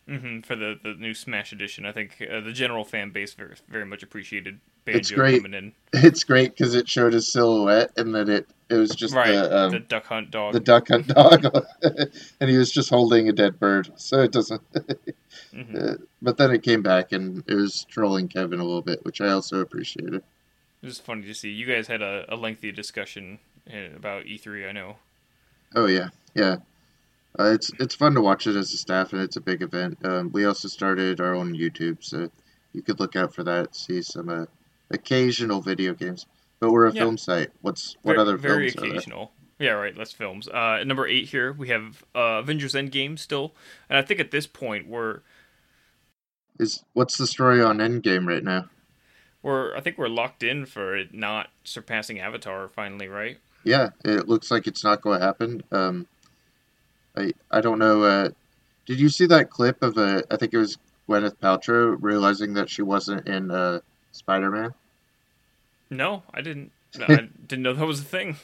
Hmm 0.09 0.41
for 0.41 0.57
the 0.57 0.79
the 0.83 0.95
new 0.95 1.15
Smash 1.15 1.53
edition, 1.53 1.85
I 1.87 1.93
think 1.93 2.17
uh, 2.31 2.41
the 2.41 2.53
general 2.53 2.85
fan 2.85 3.11
base 3.11 3.35
very 3.35 3.57
very 3.69 3.85
much 3.87 4.03
appreciated 4.03 4.61
Banjo 4.85 4.99
It's 4.99 5.11
great. 5.11 5.43
coming 5.43 5.55
in. 5.55 5.73
It's 5.93 6.25
great 6.25 6.51
because 6.57 6.75
it 6.75 6.89
showed 6.89 7.13
his 7.13 7.31
silhouette, 7.33 7.93
and 7.97 8.15
then 8.15 8.29
it 8.29 8.47
it 8.69 8.75
was 8.77 8.91
just 8.91 9.15
right, 9.15 9.25
the 9.25 9.65
um, 9.67 9.71
the 9.73 9.79
Duck 9.81 10.07
Hunt 10.07 10.31
dog. 10.31 10.53
the 10.55 10.61
duck 10.61 10.89
hunt 10.89 11.07
dog, 11.09 11.45
and 12.41 12.51
he 12.51 12.57
was 12.57 12.71
just 12.71 12.91
holding 12.91 13.29
a 13.29 13.33
dead 13.33 13.59
bird. 13.59 13.91
So 13.97 14.21
it 14.23 14.33
doesn't. 14.33 14.63
hmm 15.53 15.79
uh, 15.79 15.95
but 16.23 16.37
then 16.37 16.51
it 16.51 16.63
came 16.63 16.83
back, 16.83 17.13
and 17.13 17.43
it 17.47 17.55
was 17.55 17.85
trolling 17.85 18.29
Kevin 18.29 18.61
a 18.61 18.65
little 18.65 18.83
bit, 18.83 19.05
which 19.05 19.21
I 19.21 19.29
also 19.29 19.61
appreciated. 19.61 20.23
It 20.83 20.87
was 20.87 20.99
funny 20.99 21.23
to 21.27 21.35
see. 21.35 21.51
You 21.51 21.67
guys 21.67 21.87
had 21.87 22.03
a, 22.03 22.25
a 22.29 22.35
lengthy 22.35 22.73
discussion 22.73 23.39
uh, 23.73 23.95
about 23.97 24.27
E3. 24.27 24.67
I 24.67 24.73
know. 24.73 24.99
Oh 25.75 25.87
yeah, 25.87 26.09
yeah. 26.35 26.57
Uh, 27.39 27.53
it's 27.53 27.71
it's 27.79 27.95
fun 27.95 28.15
to 28.15 28.21
watch 28.21 28.47
it 28.47 28.57
as 28.57 28.73
a 28.73 28.77
staff, 28.77 29.13
and 29.13 29.23
it's 29.23 29.37
a 29.37 29.41
big 29.41 29.63
event. 29.63 29.99
Um, 30.05 30.31
we 30.33 30.45
also 30.45 30.69
started 30.69 31.21
our 31.21 31.35
own 31.35 31.55
YouTube, 31.55 31.99
so 32.03 32.31
you 32.73 32.83
could 32.83 33.01
look 33.01 33.17
out 33.17 33.35
for 33.35 33.43
that. 33.45 33.75
See 33.75 34.03
some 34.03 34.29
uh, 34.29 34.47
occasional 34.91 35.61
video 35.61 35.95
games, 35.95 36.27
but 36.61 36.71
we're 36.71 36.87
a 36.87 36.93
Yeah. 36.93 37.03
film 37.03 37.19
site. 37.19 37.51
What's 37.61 37.97
what 38.03 38.17
very, 38.17 38.19
other 38.19 38.37
very 38.37 38.71
films 38.71 38.77
are 38.77 38.87
there? 38.89 38.91
occasional. 38.91 39.33
Yeah, 39.59 39.71
right. 39.73 39.97
Less 39.97 40.13
films. 40.13 40.49
Uh, 40.49 40.79
at 40.81 40.87
number 40.87 41.07
eight 41.07 41.27
here 41.29 41.53
we 41.53 41.69
have 41.69 42.05
uh, 42.15 42.41
Avengers 42.43 42.75
Endgame 42.75 43.19
still, 43.19 43.55
and 43.89 43.99
I 43.99 44.03
think 44.03 44.21
at 44.21 44.31
this 44.31 44.47
point 44.47 44.87
we're 44.89 45.21
Is 46.59 46.83
what's 46.93 47.17
the 47.19 47.27
story 47.27 47.63
on 47.63 47.79
Endgame 47.79 48.27
right 48.27 48.43
now? 48.45 48.69
we're 49.43 49.77
I 49.77 49.81
think 49.81 49.99
we're 49.99 50.09
locked 50.09 50.43
in 50.43 50.67
for 50.67 50.97
it 50.97 51.15
not 51.15 51.49
surpassing 51.65 52.19
Avatar 52.19 52.69
finally, 52.69 53.09
right? 53.09 53.39
Yeah, 53.65 53.91
it 54.05 54.29
looks 54.29 54.51
like 54.51 54.67
it's 54.67 54.83
not 54.85 55.03
going 55.03 55.21
to 55.21 55.25
happen. 55.27 55.63
Um, 55.71 56.07
I 57.19 57.33
I 57.51 57.61
don't 57.61 57.79
know. 57.79 58.03
Uh, 58.03 58.31
did 58.87 59.01
you 59.01 59.09
see 59.09 59.27
that 59.27 59.51
clip 59.51 59.83
of 59.83 59.99
uh, 59.99 60.23
I 60.31 60.37
think 60.37 60.55
it 60.55 60.59
was 60.59 60.79
Gwyneth 61.09 61.37
Paltrow 61.37 61.97
realizing 62.01 62.55
that 62.55 62.71
she 62.71 62.83
wasn't 62.83 63.27
in 63.27 63.51
uh, 63.51 63.81
Spider 64.13 64.51
Man? 64.51 64.75
No, 65.91 66.23
I 66.33 66.41
didn't. 66.41 66.71
I 67.01 67.29
didn't 67.47 67.63
know 67.63 67.75
that 67.75 67.87
was 67.87 68.01
a 68.01 68.05
thing. 68.05 68.37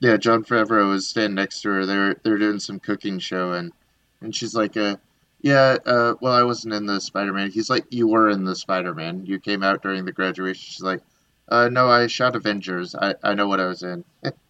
Yeah, 0.00 0.16
Jon 0.16 0.44
Favreau 0.44 0.90
was 0.90 1.08
standing 1.08 1.34
next 1.34 1.62
to 1.62 1.70
her. 1.70 1.86
They're 1.86 2.14
they're 2.22 2.38
doing 2.38 2.60
some 2.60 2.78
cooking 2.78 3.18
show, 3.18 3.52
and 3.52 3.72
and 4.20 4.34
she's 4.34 4.54
like, 4.54 4.76
uh, 4.76 4.96
"Yeah, 5.42 5.76
uh, 5.84 6.14
well, 6.20 6.32
I 6.32 6.44
wasn't 6.44 6.74
in 6.74 6.86
the 6.86 7.00
Spider 7.00 7.32
Man." 7.32 7.50
He's 7.50 7.70
like, 7.70 7.86
"You 7.90 8.06
were 8.06 8.28
in 8.28 8.44
the 8.44 8.54
Spider 8.54 8.94
Man. 8.94 9.26
You 9.26 9.40
came 9.40 9.62
out 9.62 9.82
during 9.82 10.04
the 10.04 10.12
graduation." 10.12 10.62
She's 10.62 10.82
like, 10.82 11.00
uh, 11.48 11.68
"No, 11.68 11.88
I 11.88 12.06
shot 12.06 12.36
Avengers. 12.36 12.94
I 12.94 13.14
I 13.22 13.34
know 13.34 13.48
what 13.48 13.60
I 13.60 13.66
was 13.66 13.82
in." 13.82 14.04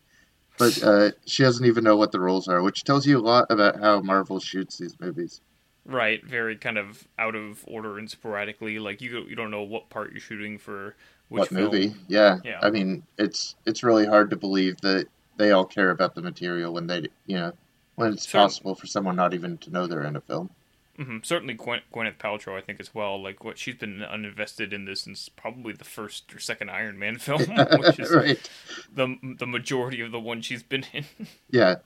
but 0.59 0.83
uh, 0.83 1.11
she 1.27 1.43
doesn't 1.43 1.65
even 1.65 1.85
know 1.85 1.97
what 1.97 2.13
the 2.13 2.21
roles 2.21 2.49
are, 2.49 2.63
which 2.63 2.85
tells 2.85 3.07
you 3.07 3.19
a 3.19 3.21
lot 3.21 3.47
about 3.51 3.81
how 3.81 4.01
Marvel 4.01 4.41
shoots 4.41 4.79
these 4.79 4.99
movies. 5.01 5.41
Right, 5.85 6.25
very 6.25 6.57
kind 6.57 6.77
of 6.77 7.09
out 7.19 7.35
of 7.35 7.65
order 7.67 7.99
and 7.99 8.11
sporadically. 8.11 8.79
Like 8.79 9.01
you 9.01 9.25
you 9.29 9.37
don't 9.37 9.51
know 9.51 9.63
what 9.63 9.89
part 9.89 10.13
you're 10.13 10.21
shooting 10.21 10.59
for 10.59 10.95
which 11.29 11.41
what 11.41 11.49
film. 11.49 11.65
movie? 11.65 11.95
Yeah. 12.07 12.39
Yeah. 12.45 12.59
I 12.63 12.71
mean, 12.71 13.03
it's 13.19 13.55
it's 13.67 13.83
really 13.83 14.07
hard 14.07 14.31
to 14.31 14.37
believe 14.37 14.81
that 14.83 15.07
they 15.37 15.53
all 15.53 15.65
care 15.65 15.91
about 15.91 16.15
the 16.15 16.23
material 16.23 16.73
when 16.73 16.87
they, 16.87 17.09
you 17.27 17.37
know, 17.37 17.53
when 17.95 18.13
it's 18.13 18.27
possible 18.27 18.75
for 18.75 18.87
someone 18.87 19.17
not 19.17 19.35
even 19.35 19.59
to 19.59 19.71
know 19.71 19.87
they're 19.87 20.05
in 20.05 20.17
a 20.17 20.21
film. 20.21 20.51
Hmm 20.99 21.19
Certainly, 21.23 21.55
Gwen- 21.55 21.83
Gwyneth 21.95 22.19
Paltrow, 22.19 22.59
I 22.59 22.61
think 22.61 22.81
as 22.81 22.95
well. 22.95 23.23
Like 23.23 23.45
what 23.45 23.57
she's 23.59 23.77
been 23.77 24.01
uninvested 24.01 24.73
in 24.73 24.85
this 24.85 25.03
since 25.03 25.29
probably 25.29 25.73
the 25.73 25.85
first 25.85 26.35
or 26.35 26.41
second 26.41 26.71
Iron 26.71 26.99
Man 26.99 27.19
film, 27.19 27.43
which 27.79 27.99
is 28.01 28.13
right. 28.15 28.51
the 28.95 29.17
the 29.39 29.47
majority 29.47 30.01
of 30.01 30.11
the 30.13 30.21
one 30.21 30.43
she's 30.43 30.63
been 30.63 30.85
in. 30.93 31.05
Yeah. 31.51 31.77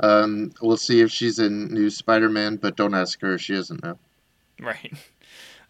Um, 0.00 0.52
we'll 0.62 0.76
see 0.76 1.00
if 1.00 1.10
she's 1.10 1.40
in 1.40 1.74
new 1.74 1.90
Spider-Man, 1.90 2.56
but 2.56 2.76
don't 2.76 2.94
ask 2.94 3.20
her; 3.20 3.36
she 3.36 3.54
doesn't 3.54 3.82
know. 3.82 3.98
right. 4.60 4.92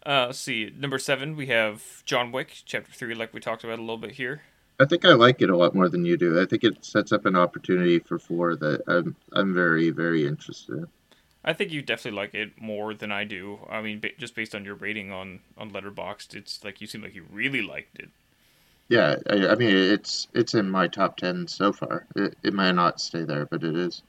Uh, 0.05 0.27
let's 0.27 0.39
see. 0.39 0.71
Number 0.77 0.97
seven, 0.99 1.35
we 1.35 1.47
have 1.47 2.03
John 2.05 2.31
Wick, 2.31 2.61
Chapter 2.65 2.91
Three, 2.93 3.15
like 3.15 3.33
we 3.33 3.39
talked 3.39 3.63
about 3.63 3.79
a 3.79 3.81
little 3.81 3.97
bit 3.97 4.11
here. 4.11 4.41
I 4.79 4.85
think 4.85 5.03
I 5.03 5.13
like 5.13 5.41
it 5.41 5.49
a 5.49 5.57
lot 5.57 5.73
more 5.75 5.89
than 5.89 6.05
you 6.05 6.15
do. 6.15 6.39
I 6.39 6.45
think 6.45 6.63
it 6.63 6.85
sets 6.85 7.11
up 7.11 7.25
an 7.25 7.35
opportunity 7.35 7.99
for 7.99 8.17
four 8.19 8.55
that 8.55 8.81
I'm 8.87 9.15
I'm 9.33 9.53
very 9.53 9.89
very 9.89 10.25
interested 10.27 10.77
in. 10.77 10.87
I 11.49 11.53
think 11.53 11.71
you 11.71 11.81
definitely 11.81 12.17
like 12.17 12.33
it 12.33 12.61
more 12.61 12.93
than 12.93 13.11
I 13.11 13.23
do. 13.25 13.59
I 13.69 13.81
mean, 13.81 13.99
ba- 13.99 14.15
just 14.17 14.35
based 14.35 14.55
on 14.55 14.63
your 14.65 14.75
rating 14.75 15.11
on 15.11 15.41
on 15.57 15.71
Letterboxd, 15.71 16.35
it's 16.35 16.63
like 16.63 16.81
you 16.81 16.87
seem 16.87 17.01
like 17.01 17.15
you 17.15 17.25
really 17.31 17.61
liked 17.61 17.99
it. 17.99 18.09
Yeah, 18.89 19.15
I, 19.29 19.47
I 19.47 19.55
mean 19.55 19.69
it's 19.75 20.27
it's 20.33 20.53
in 20.53 20.69
my 20.69 20.87
top 20.87 21.15
ten 21.17 21.47
so 21.47 21.71
far. 21.71 22.07
It, 22.15 22.35
it 22.43 22.53
might 22.53 22.73
not 22.73 22.99
stay 22.99 23.23
there, 23.23 23.45
but 23.45 23.63
it 23.63 23.75
is. 23.75 24.03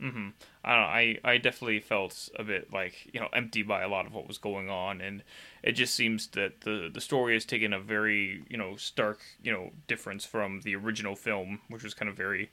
hmm 0.00 0.28
I 0.64 0.74
don't 0.74 0.82
know. 0.82 0.88
I, 0.88 1.18
I 1.24 1.38
definitely 1.38 1.80
felt 1.80 2.28
a 2.38 2.44
bit 2.44 2.72
like 2.72 3.08
you 3.12 3.20
know 3.20 3.28
empty 3.32 3.62
by 3.62 3.82
a 3.82 3.88
lot 3.88 4.06
of 4.06 4.12
what 4.14 4.28
was 4.28 4.38
going 4.38 4.68
on, 4.70 5.00
and 5.00 5.22
it 5.62 5.72
just 5.72 5.94
seems 5.94 6.28
that 6.28 6.60
the 6.60 6.90
the 6.92 7.00
story 7.00 7.34
has 7.34 7.44
taken 7.44 7.72
a 7.72 7.80
very 7.80 8.44
you 8.48 8.56
know 8.56 8.76
stark 8.76 9.20
you 9.42 9.50
know 9.50 9.70
difference 9.88 10.24
from 10.24 10.60
the 10.60 10.76
original 10.76 11.16
film, 11.16 11.60
which 11.68 11.82
was 11.82 11.94
kind 11.94 12.08
of 12.08 12.16
very 12.16 12.50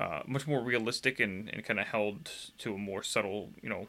uh, 0.00 0.22
much 0.26 0.46
more 0.46 0.62
realistic 0.62 1.20
and, 1.20 1.50
and 1.52 1.62
kind 1.64 1.78
of 1.78 1.86
held 1.86 2.30
to 2.58 2.74
a 2.74 2.78
more 2.78 3.02
subtle 3.02 3.50
you 3.62 3.68
know 3.68 3.86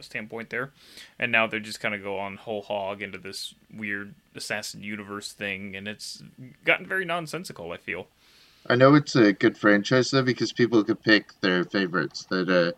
standpoint 0.00 0.50
there, 0.50 0.72
and 1.18 1.30
now 1.30 1.46
they're 1.46 1.60
just 1.60 1.80
kind 1.80 1.94
of 1.94 2.02
go 2.02 2.18
on 2.18 2.36
whole 2.36 2.62
hog 2.62 3.00
into 3.00 3.18
this 3.18 3.54
weird 3.72 4.14
assassin 4.34 4.82
universe 4.82 5.32
thing, 5.32 5.76
and 5.76 5.86
it's 5.86 6.22
gotten 6.64 6.86
very 6.86 7.04
nonsensical. 7.04 7.70
I 7.70 7.76
feel. 7.76 8.08
I 8.68 8.74
know 8.74 8.94
it's 8.94 9.14
a 9.14 9.32
good 9.32 9.56
franchise 9.56 10.10
though 10.10 10.22
because 10.22 10.52
people 10.52 10.82
could 10.82 11.02
pick 11.02 11.40
their 11.40 11.64
favorites. 11.64 12.26
That 12.30 12.48
uh, 12.48 12.72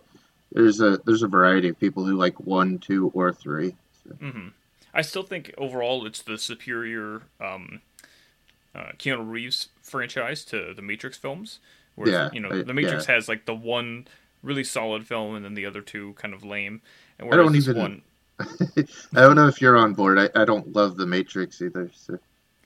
there's 0.53 0.81
a 0.81 0.99
there's 1.07 1.23
a 1.23 1.29
variety 1.29 1.69
of 1.69 1.81
people 1.81 2.05
who 2.05 2.15
like 2.15 2.39
one, 2.41 2.79
two, 2.79 3.11
or 3.15 3.33
three. 3.33 3.75
So. 4.05 4.15
Mm-hmm. 4.15 4.49
I 4.93 5.03
still 5.03 5.23
think 5.23 5.55
overall 5.57 6.07
it's 6.07 6.23
the 6.23 6.37
superior 6.37 7.23
um, 7.41 7.81
uh, 8.75 8.93
Keanu 8.99 9.31
Reeves 9.31 9.69
franchise 9.81 10.45
to 10.47 10.75
the 10.75 10.83
Matrix 10.83 11.17
films. 11.17 11.59
Whereas, 11.97 12.13
Yeah, 12.13 12.31
you 12.33 12.41
know, 12.41 12.51
I- 12.51 12.63
the 12.63 12.75
Matrix 12.75 13.09
yeah. 13.09 13.15
has 13.17 13.29
like 13.29 13.47
the 13.47 13.55
one 13.55 14.07
really 14.43 14.65
solid 14.65 15.07
film, 15.07 15.35
and 15.35 15.45
then 15.45 15.55
the 15.55 15.67
other 15.67 15.81
two 15.81 16.13
kind 16.15 16.33
of 16.33 16.45
lame. 16.45 16.81
And 17.19 17.33
I 17.33 17.37
don't 17.37 17.57
even- 17.57 17.77
one, 17.77 18.03
I 18.39 19.21
don't 19.21 19.35
know 19.35 19.49
if 19.49 19.61
you're 19.61 19.77
on 19.77 19.95
board. 19.95 20.19
I, 20.19 20.29
I 20.41 20.45
don't 20.45 20.75
love 20.75 20.97
the 20.97 21.07
Matrix 21.07 21.61
either. 21.63 21.91
So 21.95 22.19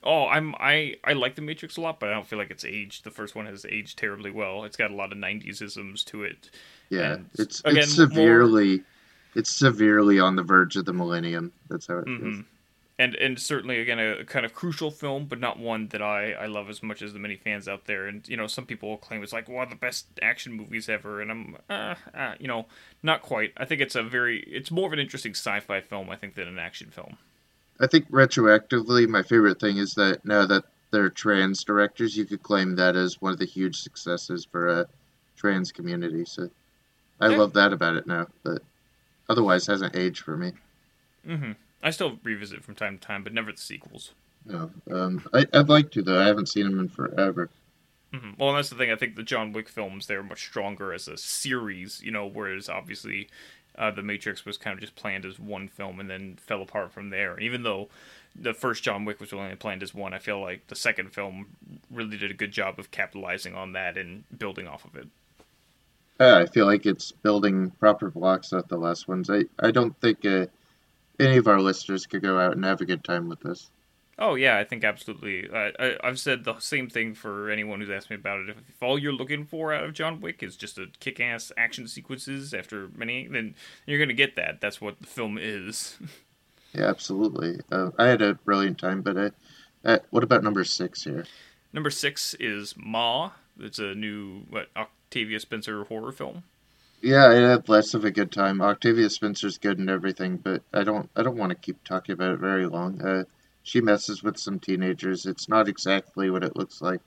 oh, 0.03 0.27
I'm 0.27 0.55
I 0.59 0.97
I 1.05 1.13
like 1.13 1.37
the 1.37 1.43
Matrix 1.43 1.77
a 1.77 1.81
lot, 1.81 2.01
but 2.01 2.09
I 2.09 2.13
don't 2.13 2.27
feel 2.27 2.39
like 2.39 2.51
it's 2.51 2.65
aged. 2.65 3.05
The 3.05 3.11
first 3.11 3.35
one 3.35 3.47
has 3.47 3.65
aged 3.65 3.99
terribly 3.99 4.31
well. 4.31 4.65
It's 4.65 4.77
got 4.77 4.91
a 4.91 4.95
lot 4.95 5.13
of 5.13 5.19
'90s 5.19 5.63
isms 5.63 6.03
to 6.05 6.25
it. 6.25 6.51
yeah, 6.89 7.15
And, 7.15 7.31
it's 7.39 7.61
again, 7.61 7.85
it's 7.85 7.95
severely 7.95 8.83
it's 9.37 9.51
severely 9.51 10.19
on 10.19 10.37
the 10.37 10.43
verge 10.43 10.77
of 10.77 10.85
the 10.85 10.93
millennium. 10.93 11.53
That's 11.69 11.87
how 11.87 11.99
it 11.99 12.07
mm-hmm. 12.07 12.31
feels. 12.33 12.45
And 13.00 13.14
and 13.16 13.38
certainly 13.40 13.80
again 13.80 13.99
a 13.99 14.25
kind 14.25 14.45
of 14.45 14.52
crucial 14.54 14.90
film, 14.90 15.26
but 15.26 15.40
not 15.40 15.59
one 15.59 15.88
that 15.88 16.02
I, 16.02 16.33
I 16.33 16.47
love 16.47 16.69
as 16.69 16.83
much 16.83 17.00
as 17.02 17.12
the 17.12 17.19
many 17.19 17.37
fans 17.37 17.66
out 17.69 17.87
there. 17.87 18.07
And 18.07 18.28
you 18.28 18.37
know 18.37 18.47
some 18.47 18.66
people 18.66 18.88
will 18.90 18.99
claim 18.99 19.23
it's 19.23 19.33
like 19.33 19.49
one 19.49 19.64
of 19.64 19.71
the 19.71 19.76
best 19.76 20.07
action 20.21 20.52
movies 20.52 20.88
ever, 20.88 21.21
and 21.23 21.30
I'm 21.30 21.57
uh, 21.69 21.95
uh, 22.14 22.35
you 22.38 22.49
know 22.49 22.66
not 23.02 23.23
quite. 23.23 23.52
I 23.57 23.64
think 23.64 23.80
it's 23.80 23.95
a 23.97 24.02
very 24.02 24.40
it's 24.40 24.71
more 24.71 24.87
of 24.87 24.92
an 24.92 24.99
interesting 24.99 25.33
sci-fi 25.35 25.80
film 25.80 26.11
I 26.11 26.16
think 26.16 26.35
than 26.35 26.49
an 26.49 26.59
action 26.59 26.90
film. 26.90 27.16
I 27.80 27.87
think 27.87 28.09
retroactively, 28.11 29.09
my 29.09 29.23
favorite 29.23 29.59
thing 29.59 29.78
is 29.78 29.95
that 29.95 30.25
now 30.25 30.47
that 30.47 30.64
they're 30.92 31.11
trans 31.11 31.64
directors, 31.64 32.16
you 32.16 32.25
could 32.26 32.42
claim 32.42 32.76
that 32.76 32.95
as 32.97 33.21
one 33.21 33.33
of 33.33 33.38
the 33.38 33.47
huge 33.47 33.76
successes 33.80 34.47
for 34.50 34.69
a 34.69 34.87
trans 35.37 35.73
community. 35.73 36.25
So 36.26 36.50
I 37.21 37.28
Yeah. 37.28 37.38
love 37.38 37.52
that 37.54 37.73
about 37.73 37.97
it 37.97 38.07
now, 38.07 38.28
but 38.45 38.62
otherwise 39.28 39.66
hasn't 39.66 39.97
aged 39.97 40.23
for 40.25 40.37
me. 40.37 40.52
hmm 41.25 41.52
I 41.83 41.91
still 41.91 42.19
revisit 42.23 42.65
from 42.65 42.75
time 42.75 42.99
to 42.99 43.07
time, 43.07 43.23
but 43.25 43.35
never 43.35 43.53
the 43.53 43.59
sequels. 43.59 44.15
No, 44.45 44.71
um, 44.91 45.27
I, 45.33 45.47
I'd 45.55 45.69
like 45.71 45.91
to 45.93 46.03
though. 46.03 46.21
I 46.21 46.27
haven't 46.27 46.49
seen 46.51 46.65
them 46.65 46.79
in 46.81 46.89
forever. 46.89 47.49
hmm 48.13 48.31
Well, 48.39 48.55
that's 48.55 48.71
the 48.71 48.77
thing. 48.77 48.91
I 48.91 48.97
think 48.97 49.17
the 49.17 49.23
John 49.23 49.53
Wick 49.53 49.69
films 49.69 50.07
they're 50.07 50.23
much 50.23 50.43
stronger 50.45 50.93
as 50.93 51.07
a 51.09 51.17
series, 51.17 52.01
you 52.03 52.11
know, 52.11 52.27
whereas 52.27 52.69
obviously 52.69 53.29
uh, 53.79 53.91
the 53.91 54.03
Matrix 54.03 54.45
was 54.45 54.59
kind 54.59 54.75
of 54.75 54.81
just 54.81 54.97
planned 54.97 55.25
as 55.25 55.39
one 55.39 55.69
film 55.69 56.01
and 56.01 56.11
then 56.11 56.37
fell 56.37 56.63
apart 56.63 56.93
from 56.93 57.11
there. 57.11 57.35
And 57.35 57.43
even 57.43 57.63
though 57.63 57.89
the 58.35 58.53
first 58.55 58.83
John 58.83 59.05
Wick 59.05 59.21
was 59.21 59.33
only 59.33 59.55
planned 59.57 59.83
as 59.83 59.95
one, 59.95 60.13
I 60.13 60.19
feel 60.19 60.41
like 60.41 60.67
the 60.67 60.77
second 60.77 61.13
film 61.13 61.47
really 61.91 62.17
did 62.17 62.31
a 62.31 62.35
good 62.35 62.53
job 62.53 62.79
of 62.79 62.91
capitalizing 62.91 63.55
on 63.55 63.73
that 63.73 63.97
and 63.97 64.25
building 64.37 64.67
off 64.67 64.85
of 64.85 64.97
it. 64.97 65.09
Uh, 66.21 66.45
I 66.45 66.47
feel 66.47 66.67
like 66.67 66.87
it's 66.87 67.13
building 67.13 67.71
proper 67.73 68.11
blocks 68.11 68.53
at 68.53 68.69
the 68.69 68.77
last 68.77 69.09
ones. 69.09 69.31
I, 69.31 69.45
I 69.59 69.71
don't 69.71 69.99
think 70.01 70.25
uh, 70.27 70.47
any 71.21 71.37
of 71.37 71.47
our 71.47 71.61
listeners 71.61 72.07
could 72.07 72.23
go 72.23 72.39
out 72.39 72.53
and 72.53 72.65
have 72.65 72.81
a 72.81 72.87
good 72.87 73.05
time 73.05 73.29
with 73.29 73.41
this. 73.41 73.71
Oh 74.19 74.35
yeah, 74.35 74.59
I 74.59 74.65
think 74.65 74.85
absolutely. 74.85 75.49
I, 75.50 75.73
I, 75.79 75.97
I've 76.05 76.21
said 76.21 76.45
the 76.45 76.59
same 76.59 76.91
thing 76.91 77.15
for 77.15 77.49
anyone 77.50 77.81
who's 77.81 77.89
asked 77.91 78.11
me 78.11 78.17
about 78.17 78.41
it. 78.41 78.50
If, 78.50 78.57
if 78.69 78.83
all 78.83 78.99
you're 78.99 79.15
looking 79.15 79.47
for 79.47 79.73
out 79.73 79.85
of 79.85 79.95
John 79.95 80.21
Wick 80.21 80.43
is 80.43 80.57
just 80.57 80.77
a 80.77 80.89
kick-ass 81.00 81.53
action 81.57 81.89
sequences 81.89 82.53
after 82.53 82.91
many, 82.95 83.27
then 83.29 83.55
you're 83.87 83.99
gonna 83.99 84.12
get 84.12 84.37
that. 84.37 84.61
That's 84.61 84.81
what 84.81 85.00
the 85.00 85.07
film 85.07 85.39
is. 85.41 85.99
Yeah, 86.73 86.85
absolutely. 86.87 87.59
Uh, 87.73 87.91
I 87.99 88.07
had 88.07 88.23
a 88.23 88.35
brilliant 88.35 88.78
time, 88.78 89.02
but 89.02 89.17
uh, 89.17 89.30
uh, 89.85 89.99
what 90.11 90.23
about 90.23 90.45
number 90.45 90.63
six 90.63 91.02
here? 91.02 91.26
Number 91.73 91.91
six 91.91 92.35
is 92.39 92.75
Ma. 92.76 93.33
It's 93.59 93.80
a 93.80 93.95
new 93.95 94.43
what 94.49 94.69
Octavia 94.76 95.41
Spencer 95.41 95.83
horror 95.85 96.13
film. 96.13 96.45
Yeah, 97.02 97.26
I 97.26 97.34
had 97.34 97.69
less 97.69 97.93
of 97.93 98.06
a 98.06 98.10
good 98.10 98.32
time. 98.32 98.63
Octavia 98.63 99.10
Spencer's 99.10 99.58
good 99.58 99.78
and 99.78 99.91
everything, 99.91 100.39
but 100.39 100.65
I 100.73 100.82
don't 100.82 101.10
I 101.15 101.23
don't 101.23 101.36
want 101.36 101.50
to 101.50 101.54
keep 101.56 101.84
talking 101.84 102.15
about 102.15 102.32
it 102.32 102.41
very 102.41 102.67
long. 102.67 103.02
Uh, 103.02 103.25
she 103.63 103.82
messes 103.82 104.23
with 104.23 104.39
some 104.39 104.58
teenagers. 104.58 105.26
It's 105.26 105.47
not 105.47 105.69
exactly 105.69 106.30
what 106.30 106.43
it 106.43 106.56
looks 106.56 106.80
like. 106.80 107.02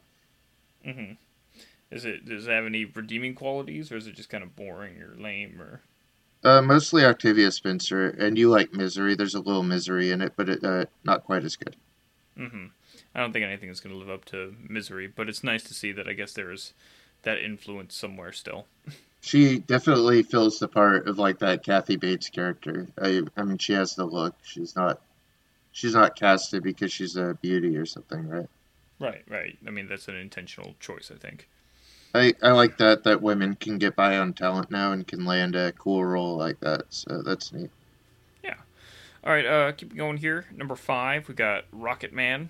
hmm 0.83 1.13
Is 1.91 2.05
it 2.05 2.25
does 2.25 2.47
it 2.47 2.51
have 2.51 2.65
any 2.65 2.85
redeeming 2.85 3.35
qualities, 3.35 3.91
or 3.91 3.97
is 3.97 4.07
it 4.07 4.15
just 4.15 4.29
kind 4.29 4.43
of 4.43 4.55
boring 4.55 5.01
or 5.01 5.15
lame? 5.17 5.61
Or 5.61 5.83
Uh, 6.41 6.61
mostly 6.61 7.03
Octavia 7.03 7.51
Spencer, 7.51 8.07
and 8.07 8.37
you 8.37 8.49
like 8.49 8.71
Misery. 8.71 9.13
There's 9.13 9.35
a 9.35 9.41
little 9.41 9.61
misery 9.63 10.09
in 10.09 10.21
it, 10.21 10.33
but 10.37 10.47
it, 10.47 10.63
uh, 10.63 10.85
not 11.03 11.23
quite 11.25 11.43
as 11.43 11.57
good. 11.57 11.75
hmm 12.37 12.67
I 13.13 13.19
don't 13.19 13.31
think 13.31 13.45
anything 13.45 13.69
is 13.69 13.79
going 13.79 13.93
to 13.93 13.99
live 13.99 14.09
up 14.09 14.25
to 14.25 14.55
Misery, 14.67 15.07
but 15.07 15.29
it's 15.29 15.43
nice 15.43 15.63
to 15.63 15.73
see 15.73 15.91
that 15.91 16.07
I 16.07 16.13
guess 16.13 16.33
there 16.33 16.51
is 16.51 16.73
that 17.23 17.39
influence 17.39 17.95
somewhere 17.95 18.31
still. 18.31 18.67
She 19.25 19.59
definitely 19.59 20.21
fills 20.23 20.59
the 20.59 20.67
part 20.67 21.07
of 21.07 21.17
like 21.17 21.39
that 21.39 21.63
Kathy 21.63 21.95
Bates 21.95 22.29
character. 22.29 22.89
I, 23.01 23.21
I 23.37 23.43
mean, 23.43 23.57
she 23.57 23.71
has 23.71 23.95
the 23.95 24.03
look. 24.03 24.35
She's 24.43 24.75
not, 24.75 25.01
she's 25.71 25.93
not 25.93 26.17
casted 26.17 26.61
because 26.61 26.91
she's 26.91 27.15
a 27.15 27.37
beauty 27.41 27.77
or 27.77 27.85
something, 27.85 28.27
right? 28.27 28.49
Right, 28.99 29.23
right. 29.29 29.57
I 29.65 29.69
mean 29.69 29.87
that's 29.87 30.09
an 30.09 30.17
intentional 30.17 30.75
choice, 30.81 31.09
I 31.09 31.17
think. 31.17 31.47
I, 32.13 32.33
I 32.43 32.51
like 32.51 32.77
that 32.79 33.05
that 33.05 33.21
women 33.21 33.55
can 33.55 33.77
get 33.77 33.95
by 33.95 34.17
on 34.17 34.33
talent 34.33 34.69
now 34.69 34.91
and 34.91 35.07
can 35.07 35.23
land 35.23 35.55
a 35.55 35.71
cool 35.71 36.03
role 36.03 36.35
like 36.35 36.59
that. 36.59 36.83
So 36.89 37.21
that's 37.21 37.53
neat. 37.53 37.69
Yeah. 38.43 38.55
All 39.23 39.31
right, 39.31 39.45
uh, 39.45 39.71
keep 39.71 39.95
going 39.95 40.17
here. 40.17 40.47
Number 40.53 40.75
five, 40.75 41.29
we 41.29 41.33
got 41.33 41.63
Rocket 41.71 42.11
Man. 42.11 42.49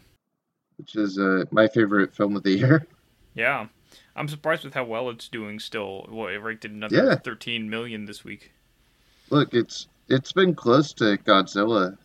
Which 0.78 0.96
is 0.96 1.20
uh, 1.20 1.46
my 1.52 1.68
favorite 1.68 2.16
film 2.16 2.36
of 2.36 2.42
the 2.42 2.58
year. 2.58 2.88
Yeah, 3.36 3.68
I'm 4.16 4.28
surprised 4.28 4.64
with 4.64 4.74
how 4.74 4.84
well 4.86 5.10
it's 5.10 5.28
doing. 5.28 5.60
Still, 5.60 6.06
what 6.10 6.34
it 6.34 6.40
ranked 6.40 6.66
at 6.66 6.72
another 6.72 7.04
Yeah. 7.06 7.16
13 7.16 7.70
million 7.70 8.06
this 8.06 8.24
week. 8.24 8.52
Look, 9.30 9.54
it's 9.54 9.88
it's 10.08 10.32
been 10.32 10.56
close 10.56 10.94
to 10.94 11.18
Godzilla. 11.18 11.98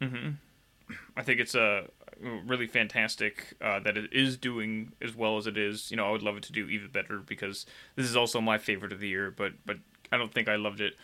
hmm 0.00 0.30
I 1.16 1.22
think 1.22 1.40
it's 1.40 1.54
a 1.54 1.86
really 2.20 2.66
fantastic 2.66 3.54
uh, 3.60 3.80
that 3.80 3.96
it 3.96 4.12
is 4.12 4.36
doing 4.36 4.92
as 5.00 5.14
well 5.14 5.36
as 5.36 5.46
it 5.46 5.56
is. 5.56 5.90
You 5.90 5.96
know, 5.96 6.06
I 6.06 6.10
would 6.10 6.22
love 6.22 6.36
it 6.36 6.42
to 6.44 6.52
do 6.52 6.68
even 6.68 6.88
better 6.88 7.18
because 7.18 7.66
this 7.96 8.06
is 8.06 8.16
also 8.16 8.40
my 8.40 8.58
favorite 8.58 8.92
of 8.92 9.00
the 9.00 9.08
year. 9.08 9.30
But 9.30 9.52
but 9.66 9.78
I 10.12 10.16
don't 10.18 10.32
think 10.32 10.48
I 10.48 10.56
loved 10.56 10.80
it 10.80 10.94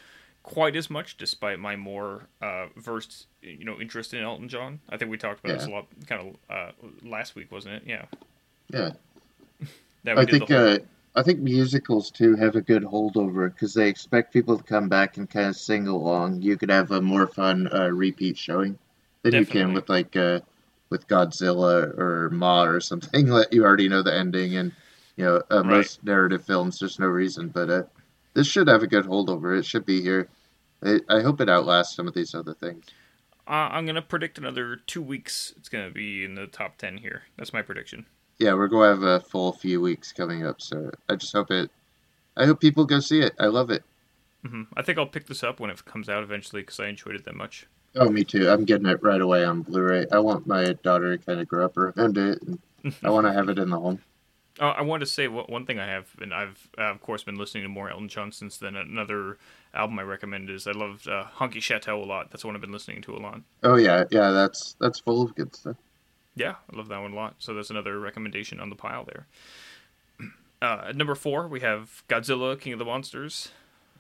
quite 0.43 0.77
as 0.77 0.89
much, 0.91 1.17
despite 1.17 1.59
my 1.59 1.77
more 1.77 2.29
uh, 2.41 2.67
versed 2.77 3.27
you 3.43 3.65
know 3.65 3.81
interest 3.81 4.15
in 4.15 4.23
Elton 4.23 4.49
John. 4.49 4.81
I 4.89 4.97
think 4.97 5.11
we 5.11 5.19
talked 5.19 5.41
about 5.41 5.55
this 5.55 5.67
a 5.67 5.71
lot, 5.71 5.87
kind 6.07 6.37
of 6.51 6.57
uh, 6.57 6.73
last 7.03 7.35
week, 7.35 7.53
wasn't 7.53 7.75
it? 7.77 7.83
Yeah. 7.87 8.07
Yeah, 8.73 8.91
I 10.07 10.25
think 10.25 10.51
uh, 10.51 10.79
I 11.15 11.23
think 11.23 11.41
musicals 11.41 12.11
too 12.11 12.37
have 12.37 12.57
a 12.57 12.61
good 12.61 12.83
holdover 12.83 13.53
because 13.53 13.75
they 13.75 13.89
expect 13.89 14.33
people 14.33 14.57
to 14.59 14.63
come 14.65 14.89
back 14.89 15.17
and 15.17 15.29
kind 15.29 15.49
of 15.49 15.57
sing 15.57 15.87
along. 15.89 16.43
You 16.43 16.57
could 16.57 16.71
have 16.71 16.91
a 16.91 17.01
more 17.01 17.27
fun 17.27 17.69
uh, 17.73 17.89
repeat 17.89 18.37
showing 18.39 18.79
than 19.23 19.35
you 19.35 19.47
can 19.47 19.73
with 19.73 19.89
like 19.89 20.15
uh, 20.17 20.41
with 20.91 21.09
Godzilla 21.09 21.97
or 21.99 22.31
Ma 22.31 22.65
or 22.65 22.81
something 22.81 23.27
that 23.31 23.53
you 23.53 23.65
already 23.65 23.89
know 23.89 24.03
the 24.03 24.15
ending 24.15 24.57
and 24.57 24.73
you 25.17 25.25
know 25.25 25.43
uh, 25.51 25.63
Right. 25.63 25.65
most 25.65 26.05
narrative 26.05 26.45
films 26.45 26.79
there's 26.79 26.99
no 26.99 27.07
reason. 27.07 27.49
But 27.49 27.71
uh, 27.71 27.83
this 28.35 28.47
should 28.47 28.69
have 28.69 28.83
a 28.83 28.87
good 28.87 29.07
holdover. 29.07 29.59
It 29.59 29.65
should 29.65 29.87
be 29.87 30.03
here. 30.03 30.29
I, 30.83 31.01
I 31.09 31.21
hope 31.23 31.41
it 31.41 31.49
outlasts 31.49 31.97
some 31.97 32.07
of 32.07 32.15
these 32.15 32.35
other 32.35 32.55
things. 32.55 32.85
Uh, 33.47 33.71
I'm 33.71 33.87
gonna 33.87 34.03
predict 34.03 34.39
another 34.39 34.77
two 34.77 35.03
weeks. 35.03 35.53
It's 35.57 35.69
gonna 35.69 35.91
be 35.91 36.25
in 36.25 36.35
the 36.35 36.47
top 36.47 36.79
ten 36.79 36.99
here. 36.99 37.25
That's 37.37 37.53
my 37.53 37.63
prediction. 37.63 38.07
Yeah, 38.39 38.55
we're 38.55 38.69
going 38.69 38.85
to 38.85 38.95
have 38.95 39.23
a 39.23 39.25
full 39.25 39.53
few 39.53 39.81
weeks 39.81 40.13
coming 40.13 40.45
up, 40.47 40.61
so 40.61 40.91
I 41.09 41.17
just 41.17 41.33
hope 41.33 41.51
it. 41.51 41.71
I 42.37 42.47
hope 42.47 42.61
people 42.61 42.87
go 42.87 43.01
see 43.01 43.21
it. 43.21 43.35
I 43.39 43.47
love 43.47 43.71
it. 43.71 43.85
hmm 44.43 44.63
I 44.75 44.81
think 44.83 44.97
I'll 44.99 45.07
pick 45.07 45.27
this 45.27 45.43
up 45.43 45.61
when 45.61 45.69
it 45.71 45.85
comes 45.85 46.09
out 46.09 46.23
eventually 46.23 46.63
because 46.63 46.81
I 46.81 46.89
enjoyed 46.89 47.17
it 47.17 47.25
that 47.25 47.35
much. 47.35 47.67
Oh, 47.97 48.09
me 48.09 48.23
too. 48.25 48.49
I'm 48.49 48.65
getting 48.65 48.87
it 48.87 49.03
right 49.03 49.21
away 49.21 49.45
on 49.45 49.63
Blu-ray. 49.63 50.07
I 50.13 50.21
want 50.21 50.47
my 50.47 50.75
daughter 50.85 51.17
to 51.17 51.25
kind 51.25 51.41
of 51.41 51.49
grow 51.49 51.65
up 51.65 51.77
around 51.77 52.17
it, 52.17 52.41
and 52.43 52.61
I 53.03 53.11
want 53.11 53.27
to 53.27 53.33
have 53.33 53.49
it 53.49 53.59
in 53.59 53.71
the 53.71 53.81
home. 53.81 54.01
Uh, 54.59 54.69
I 54.71 54.83
want 54.83 55.01
to 55.01 55.07
say 55.07 55.29
one 55.29 55.45
one 55.49 55.67
thing 55.67 55.79
I 55.79 55.87
have, 55.87 56.15
and 56.19 56.33
I've 56.33 56.71
uh, 56.79 56.85
of 56.85 57.01
course 57.03 57.23
been 57.23 57.37
listening 57.37 57.65
to 57.65 57.69
more 57.69 57.91
Elton 57.91 58.09
John 58.09 58.33
since 58.33 58.57
then. 58.57 58.75
Another 58.75 59.37
album 59.75 59.99
I 59.99 60.03
recommend 60.03 60.49
is 60.49 60.67
I 60.67 60.73
loved 60.73 61.07
uh, 61.09 61.27
Honky 61.37 61.61
Chateau 61.61 62.03
a 62.03 62.07
lot. 62.07 62.31
That's 62.31 62.45
one 62.45 62.55
I've 62.55 62.63
been 62.63 62.73
listening 62.73 63.03
to 63.03 63.15
a 63.15 63.19
lot. 63.19 63.43
Oh 63.63 63.77
yeah, 63.77 64.05
yeah. 64.11 64.31
That's 64.31 64.77
that's 64.81 64.99
full 65.01 65.21
of 65.23 65.35
good 65.35 65.55
stuff. 65.55 65.77
Yeah, 66.37 66.57
I 66.73 66.77
love 66.77 66.89
that 66.89 67.01
one 67.01 67.13
a 67.13 67.17
lot. 67.17 67.37
So 67.39 67.55
that's 67.55 67.71
another 67.71 67.99
recommendation 67.99 68.61
on 68.61 68.71
the 68.71 68.77
pile 68.77 69.05
there. 69.05 69.27
Uh, 70.63 70.87
at 70.89 70.97
number 70.97 71.15
four, 71.15 71.47
we 71.47 71.61
have 71.61 72.03
Godzilla, 72.09 72.59
King 72.59 72.73
of 72.73 72.79
the 72.79 72.87
Monsters. 72.87 73.51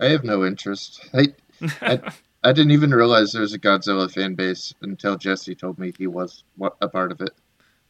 I 0.01 0.07
have 0.07 0.25
no 0.25 0.43
interest. 0.47 1.07
I 1.13 1.35
I, 1.83 2.01
I 2.43 2.53
didn't 2.53 2.71
even 2.71 2.95
realize 2.95 3.33
there 3.33 3.43
was 3.43 3.53
a 3.53 3.59
Godzilla 3.59 4.11
fan 4.11 4.35
base 4.35 4.73
until 4.81 5.19
Jesse 5.19 5.55
told 5.55 5.79
me 5.79 5.93
he 5.99 6.07
was 6.07 6.45
a 6.81 6.89
part 6.89 7.13
of 7.13 7.21
it. 7.21 7.35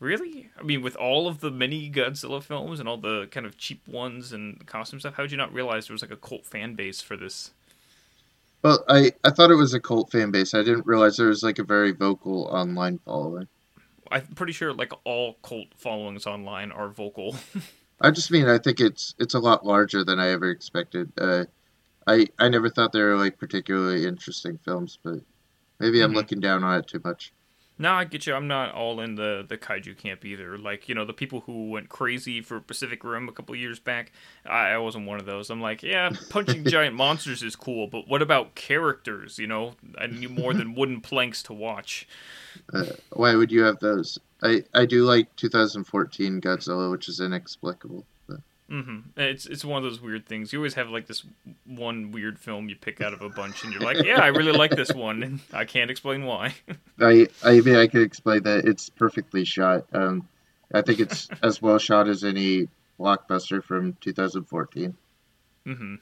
Really? 0.01 0.51
I 0.59 0.63
mean, 0.63 0.83
with 0.83 0.97
all 0.97 1.29
of 1.29 1.41
the 1.41 1.51
many 1.51 1.91
Godzilla 1.91 2.43
films 2.43 2.81
and 2.81 2.89
all 2.89 2.99
the 2.99 3.29
kind 3.31 3.47
of 3.47 3.57
cheap 3.57 3.87
ones 3.87 4.33
and 4.33 4.67
costume 4.67 4.99
stuff, 5.01 5.15
how 5.15 5.23
did 5.23 5.31
you 5.33 5.39
not 5.39 5.53
realize 5.53 5.87
there 5.87 5.95
was 5.95 6.03
like 6.03 6.11
a 6.11 6.17
cult 6.17 6.45
fan 6.45 6.75
base 6.75 7.01
for 7.01 7.17
this? 7.17 7.53
Well, 8.63 8.85
I 8.89 9.13
I 9.25 9.31
thought 9.31 9.51
it 9.51 9.55
was 9.57 9.73
a 9.75 9.81
cult 9.81 10.11
fan 10.13 10.31
base. 10.31 10.53
I 10.55 10.63
didn't 10.63 10.87
realize 10.87 11.17
there 11.17 11.29
was 11.29 11.43
like 11.43 11.59
a 11.59 11.65
very 11.65 11.93
vocal 11.93 12.45
online 12.45 12.99
following. 12.99 13.49
I'm 14.11 14.27
pretty 14.35 14.53
sure 14.53 14.73
like 14.73 14.93
all 15.05 15.35
cult 15.43 15.69
followings 15.77 16.27
online 16.27 16.73
are 16.73 16.89
vocal. 16.89 17.37
I 18.01 18.11
just 18.11 18.31
mean 18.31 18.49
I 18.49 18.59
think 18.59 18.81
it's 18.81 19.15
it's 19.19 19.35
a 19.35 19.39
lot 19.39 19.65
larger 19.65 20.05
than 20.05 20.21
I 20.21 20.29
ever 20.29 20.51
expected. 20.51 21.13
Uh, 21.19 21.45
I 22.07 22.29
I 22.39 22.49
never 22.49 22.71
thought 22.71 22.93
they 22.93 23.03
were 23.03 23.17
like 23.17 23.39
particularly 23.39 24.07
interesting 24.07 24.59
films, 24.59 24.99
but 25.03 25.21
maybe 25.81 26.03
I'm 26.03 26.13
Mhm. 26.13 26.17
looking 26.17 26.41
down 26.41 26.65
on 26.65 26.81
it 26.81 26.89
too 26.89 27.01
much. 27.05 27.33
No, 27.79 27.93
I 27.93 28.05
get 28.05 28.27
you. 28.27 28.35
I'm 28.35 28.49
not 28.49 28.75
all 28.75 29.01
in 29.01 29.17
the 29.17 29.45
the 29.47 29.59
kaiju 29.59 29.99
camp 29.99 30.25
either. 30.25 30.57
Like 30.57 30.89
you 30.89 30.95
know, 30.95 31.05
the 31.05 31.13
people 31.13 31.41
who 31.41 31.69
went 31.71 31.89
crazy 31.89 32.41
for 32.41 32.61
Pacific 32.61 33.05
Rim 33.05 33.29
a 33.29 33.33
couple 33.33 33.55
years 33.55 33.79
back, 33.79 34.13
I, 34.47 34.71
I 34.71 34.79
wasn't 34.79 35.07
one 35.07 35.21
of 35.21 35.27
those. 35.27 35.51
I'm 35.51 35.61
like, 35.61 35.83
yeah, 35.83 36.11
punching 36.31 36.65
giant 36.65 36.97
monsters 36.97 37.43
is 37.43 37.55
cool, 37.55 37.87
but 37.87 38.09
what 38.09 38.23
about 38.23 38.55
characters? 38.55 39.39
You 39.39 39.47
know, 39.47 39.75
I 39.99 40.07
need 40.07 40.31
more 40.31 40.55
than 40.55 40.75
wooden 40.77 41.01
planks 41.03 41.43
to 41.45 41.53
watch. 41.53 42.09
Uh, 42.73 42.87
why 43.13 43.35
would 43.35 43.53
you 43.53 43.63
have 43.65 43.79
those? 43.81 44.19
I 44.43 44.65
I 44.73 44.87
do 44.87 45.05
like 45.05 45.35
2014 45.37 46.41
Godzilla, 46.41 46.91
which 46.91 47.09
is 47.09 47.21
inexplicable. 47.21 48.07
But 48.69 48.75
hmm 48.77 48.99
It's 49.17 49.47
it's 49.47 49.65
one 49.65 49.79
of 49.79 49.85
those 49.85 50.01
weird 50.01 50.27
things. 50.27 50.53
You 50.53 50.59
always 50.59 50.75
have 50.75 50.89
like 50.91 51.07
this 51.07 51.25
one 51.65 52.11
weird 52.11 52.39
film 52.39 52.69
you 52.69 52.77
pick 52.77 53.01
out 53.01 53.13
of 53.15 53.23
a 53.23 53.29
bunch, 53.29 53.63
and 53.65 53.73
you're 53.73 53.83
like, 53.83 54.03
yeah, 54.03 54.19
I 54.21 54.29
really 54.29 54.53
like 54.53 54.75
this 54.75 54.93
one, 54.93 55.23
and 55.23 55.41
I 55.53 55.65
can't 55.65 55.91
explain 55.91 56.25
why. 56.25 56.55
I 57.01 57.29
I 57.43 57.61
mean 57.61 57.77
I 57.77 57.87
could 57.87 58.03
explain 58.03 58.43
that 58.45 58.65
it's 58.67 58.91
perfectly 58.91 59.45
shot. 59.45 59.87
Um, 59.93 60.29
I 60.73 60.83
think 60.83 61.01
it's 61.01 61.31
as 61.43 61.61
well 61.63 61.79
shot 61.79 62.09
as 62.09 62.23
any 62.25 62.69
blockbuster 62.99 63.63
from 63.63 63.95
2014. 64.01 64.97
hmm 65.65 65.95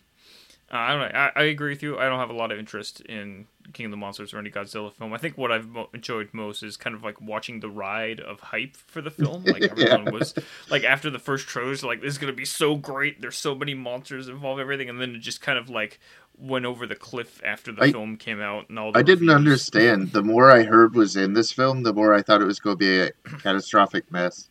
Uh, 0.72 0.76
I 0.76 0.92
don't 0.92 1.00
know. 1.00 1.18
I, 1.18 1.32
I 1.36 1.42
agree 1.44 1.70
with 1.70 1.82
you. 1.82 1.98
I 1.98 2.04
don't 2.08 2.20
have 2.20 2.30
a 2.30 2.34
lot 2.34 2.52
of 2.52 2.58
interest 2.58 3.00
in 3.02 3.46
King 3.72 3.86
of 3.86 3.90
the 3.90 3.96
Monsters 3.96 4.34
or 4.34 4.38
any 4.38 4.50
Godzilla 4.50 4.92
film. 4.92 5.12
I 5.12 5.18
think 5.18 5.38
what 5.38 5.50
I've 5.50 5.68
mo- 5.68 5.88
enjoyed 5.94 6.28
most 6.32 6.62
is 6.62 6.76
kind 6.76 6.94
of 6.94 7.02
like 7.02 7.20
watching 7.20 7.60
the 7.60 7.68
ride 7.70 8.20
of 8.20 8.40
hype 8.40 8.76
for 8.76 9.00
the 9.00 9.10
film. 9.10 9.44
Like 9.46 9.62
everyone 9.62 10.04
Yeah. 10.04 10.10
was 10.10 10.34
like 10.70 10.84
after 10.84 11.10
the 11.10 11.18
first 11.18 11.46
trailers, 11.48 11.82
like 11.82 12.00
this 12.00 12.12
is 12.12 12.18
gonna 12.18 12.32
be 12.32 12.44
so 12.44 12.76
great. 12.76 13.20
There's 13.20 13.36
so 13.36 13.54
many 13.54 13.74
monsters 13.74 14.28
involved, 14.28 14.60
everything, 14.60 14.88
and 14.88 15.00
then 15.00 15.14
it 15.14 15.18
just 15.20 15.40
kind 15.40 15.58
of 15.58 15.68
like 15.70 15.98
went 16.36 16.64
over 16.66 16.84
the 16.86 16.96
cliff 16.96 17.40
after 17.44 17.70
the 17.72 17.82
I- 17.84 17.92
film 17.92 18.16
came 18.16 18.40
out 18.40 18.68
and 18.68 18.78
all. 18.78 18.92
I 18.96 19.02
didn't 19.02 19.30
understand. 19.30 20.12
The 20.12 20.22
more 20.22 20.50
I 20.52 20.64
heard 20.64 20.94
was 20.94 21.16
in 21.16 21.32
this 21.34 21.52
film, 21.52 21.82
the 21.84 21.92
more 21.94 22.12
I 22.12 22.22
thought 22.22 22.42
it 22.42 22.46
was 22.46 22.58
going 22.60 22.74
to 22.76 22.78
be 22.78 22.98
a 23.00 23.10
catastrophic 23.38 24.10
mess. 24.10 24.48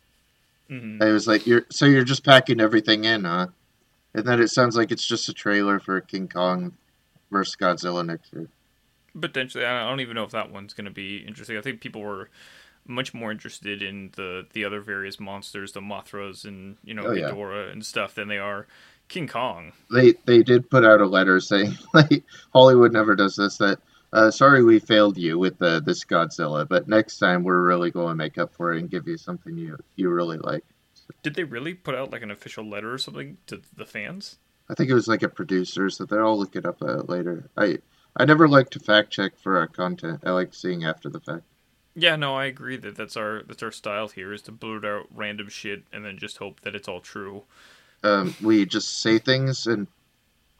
Mhm. 0.70 1.02
I 1.02 1.12
was 1.12 1.28
like, 1.28 1.46
"You're 1.46 1.66
so 1.70 1.84
you're 1.84 2.04
just 2.04 2.24
packing 2.24 2.60
everything 2.60 3.04
in, 3.04 3.24
huh?" 3.24 3.48
And 4.14 4.24
then 4.26 4.40
it 4.40 4.48
sounds 4.48 4.76
like 4.76 4.90
it's 4.92 5.06
just 5.06 5.28
a 5.28 5.32
trailer 5.34 5.78
for 5.78 6.00
King 6.00 6.26
Kong 6.28 6.72
versus 7.30 7.56
Godzilla 7.56 8.04
next 8.06 8.32
year. 8.32 8.48
Potentially, 9.18 9.64
I 9.64 9.88
don't 9.88 10.00
even 10.00 10.14
know 10.14 10.24
if 10.24 10.32
that 10.32 10.50
one's 10.50 10.74
going 10.74 10.86
to 10.86 10.90
be 10.90 11.18
interesting. 11.18 11.56
I 11.56 11.60
think 11.60 11.80
people 11.80 12.02
were 12.02 12.30
much 12.86 13.14
more 13.14 13.30
interested 13.30 13.82
in 13.82 14.10
the 14.16 14.46
the 14.52 14.64
other 14.64 14.80
various 14.80 15.18
monsters, 15.20 15.72
the 15.72 15.80
Mothras 15.80 16.44
and 16.44 16.76
you 16.84 16.94
know 16.94 17.06
Oh, 17.06 17.12
yeah. 17.12 17.30
Ghidorah 17.30 17.72
and 17.72 17.84
stuff, 17.84 18.14
than 18.14 18.28
they 18.28 18.38
are 18.38 18.66
King 19.08 19.28
Kong. 19.28 19.72
They 19.90 20.14
they 20.26 20.42
did 20.42 20.70
put 20.70 20.84
out 20.84 21.00
a 21.00 21.06
letter 21.06 21.40
saying 21.40 21.76
like 21.94 22.24
Hollywood 22.52 22.92
never 22.92 23.14
does 23.16 23.36
this. 23.36 23.58
That 23.58 23.78
uh, 24.12 24.30
sorry 24.30 24.62
we 24.64 24.78
failed 24.78 25.16
you 25.16 25.38
with 25.38 25.58
the 25.58 25.80
this 25.80 26.04
Godzilla, 26.04 26.68
but 26.68 26.88
next 26.88 27.18
time 27.18 27.44
we're 27.44 27.62
really 27.62 27.90
going 27.90 28.08
to 28.08 28.14
make 28.14 28.38
up 28.38 28.54
for 28.54 28.72
it 28.72 28.80
and 28.80 28.90
give 28.90 29.06
you 29.08 29.16
something 29.16 29.56
you 29.56 29.78
you 29.96 30.10
really 30.10 30.38
like. 30.38 30.64
Did 31.22 31.34
they 31.34 31.44
really 31.44 31.74
put 31.74 31.94
out 31.94 32.12
like 32.12 32.22
an 32.22 32.30
official 32.30 32.64
letter 32.68 32.92
or 32.92 32.98
something 32.98 33.38
to 33.46 33.60
the 33.76 33.86
fans? 33.86 34.38
I 34.68 34.74
think 34.74 34.90
it 34.90 34.94
was 34.94 35.08
like 35.08 35.22
a 35.22 35.28
producer, 35.28 35.90
so 35.90 36.04
they'll 36.04 36.38
look 36.38 36.56
it 36.56 36.64
up 36.66 36.80
uh, 36.82 37.02
later. 37.06 37.50
I 37.56 37.78
I 38.16 38.24
never 38.24 38.46
like 38.48 38.70
to 38.70 38.78
fact 38.78 39.10
check 39.10 39.38
for 39.38 39.58
our 39.58 39.66
content. 39.66 40.20
I 40.24 40.30
like 40.30 40.54
seeing 40.54 40.84
after 40.84 41.08
the 41.08 41.20
fact. 41.20 41.42
Yeah, 41.96 42.16
no, 42.16 42.34
I 42.34 42.46
agree 42.46 42.76
that 42.76 42.96
that's 42.96 43.16
our 43.16 43.42
that's 43.46 43.62
our 43.62 43.70
style 43.70 44.08
here 44.08 44.32
is 44.32 44.42
to 44.42 44.52
blurt 44.52 44.84
out 44.84 45.06
random 45.14 45.48
shit 45.48 45.84
and 45.92 46.04
then 46.04 46.18
just 46.18 46.38
hope 46.38 46.60
that 46.62 46.74
it's 46.74 46.88
all 46.88 47.00
true. 47.00 47.44
Um, 48.02 48.34
we 48.42 48.66
just 48.66 49.00
say 49.00 49.18
things 49.18 49.66
and 49.66 49.86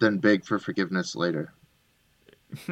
then 0.01 0.19
beg 0.19 0.45
for 0.45 0.59
forgiveness 0.59 1.17
later. 1.17 1.53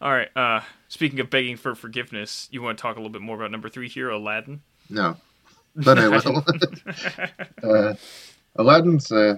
all 0.00 0.12
right. 0.12 0.28
Uh, 0.36 0.60
speaking 0.88 1.20
of 1.20 1.30
begging 1.30 1.56
for 1.56 1.74
forgiveness, 1.74 2.48
you 2.50 2.62
want 2.62 2.76
to 2.76 2.82
talk 2.82 2.96
a 2.96 2.98
little 2.98 3.10
bit 3.10 3.22
more 3.22 3.36
about 3.36 3.50
number 3.50 3.68
three 3.68 3.88
here, 3.88 4.10
Aladdin? 4.10 4.60
No, 4.90 5.16
but 5.74 5.98
I 5.98 6.08
will. 6.08 6.44
uh, 7.62 7.94
Aladdin's. 8.56 9.10
Uh, 9.10 9.36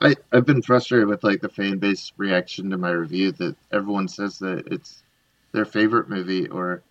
I 0.00 0.14
I've 0.32 0.46
been 0.46 0.62
frustrated 0.62 1.08
with 1.08 1.24
like 1.24 1.40
the 1.40 1.48
fan 1.48 1.78
base 1.78 2.12
reaction 2.16 2.70
to 2.70 2.78
my 2.78 2.90
review 2.90 3.32
that 3.32 3.56
everyone 3.72 4.08
says 4.08 4.38
that 4.38 4.66
it's 4.72 5.02
their 5.52 5.64
favorite 5.64 6.08
movie 6.08 6.48
or 6.48 6.82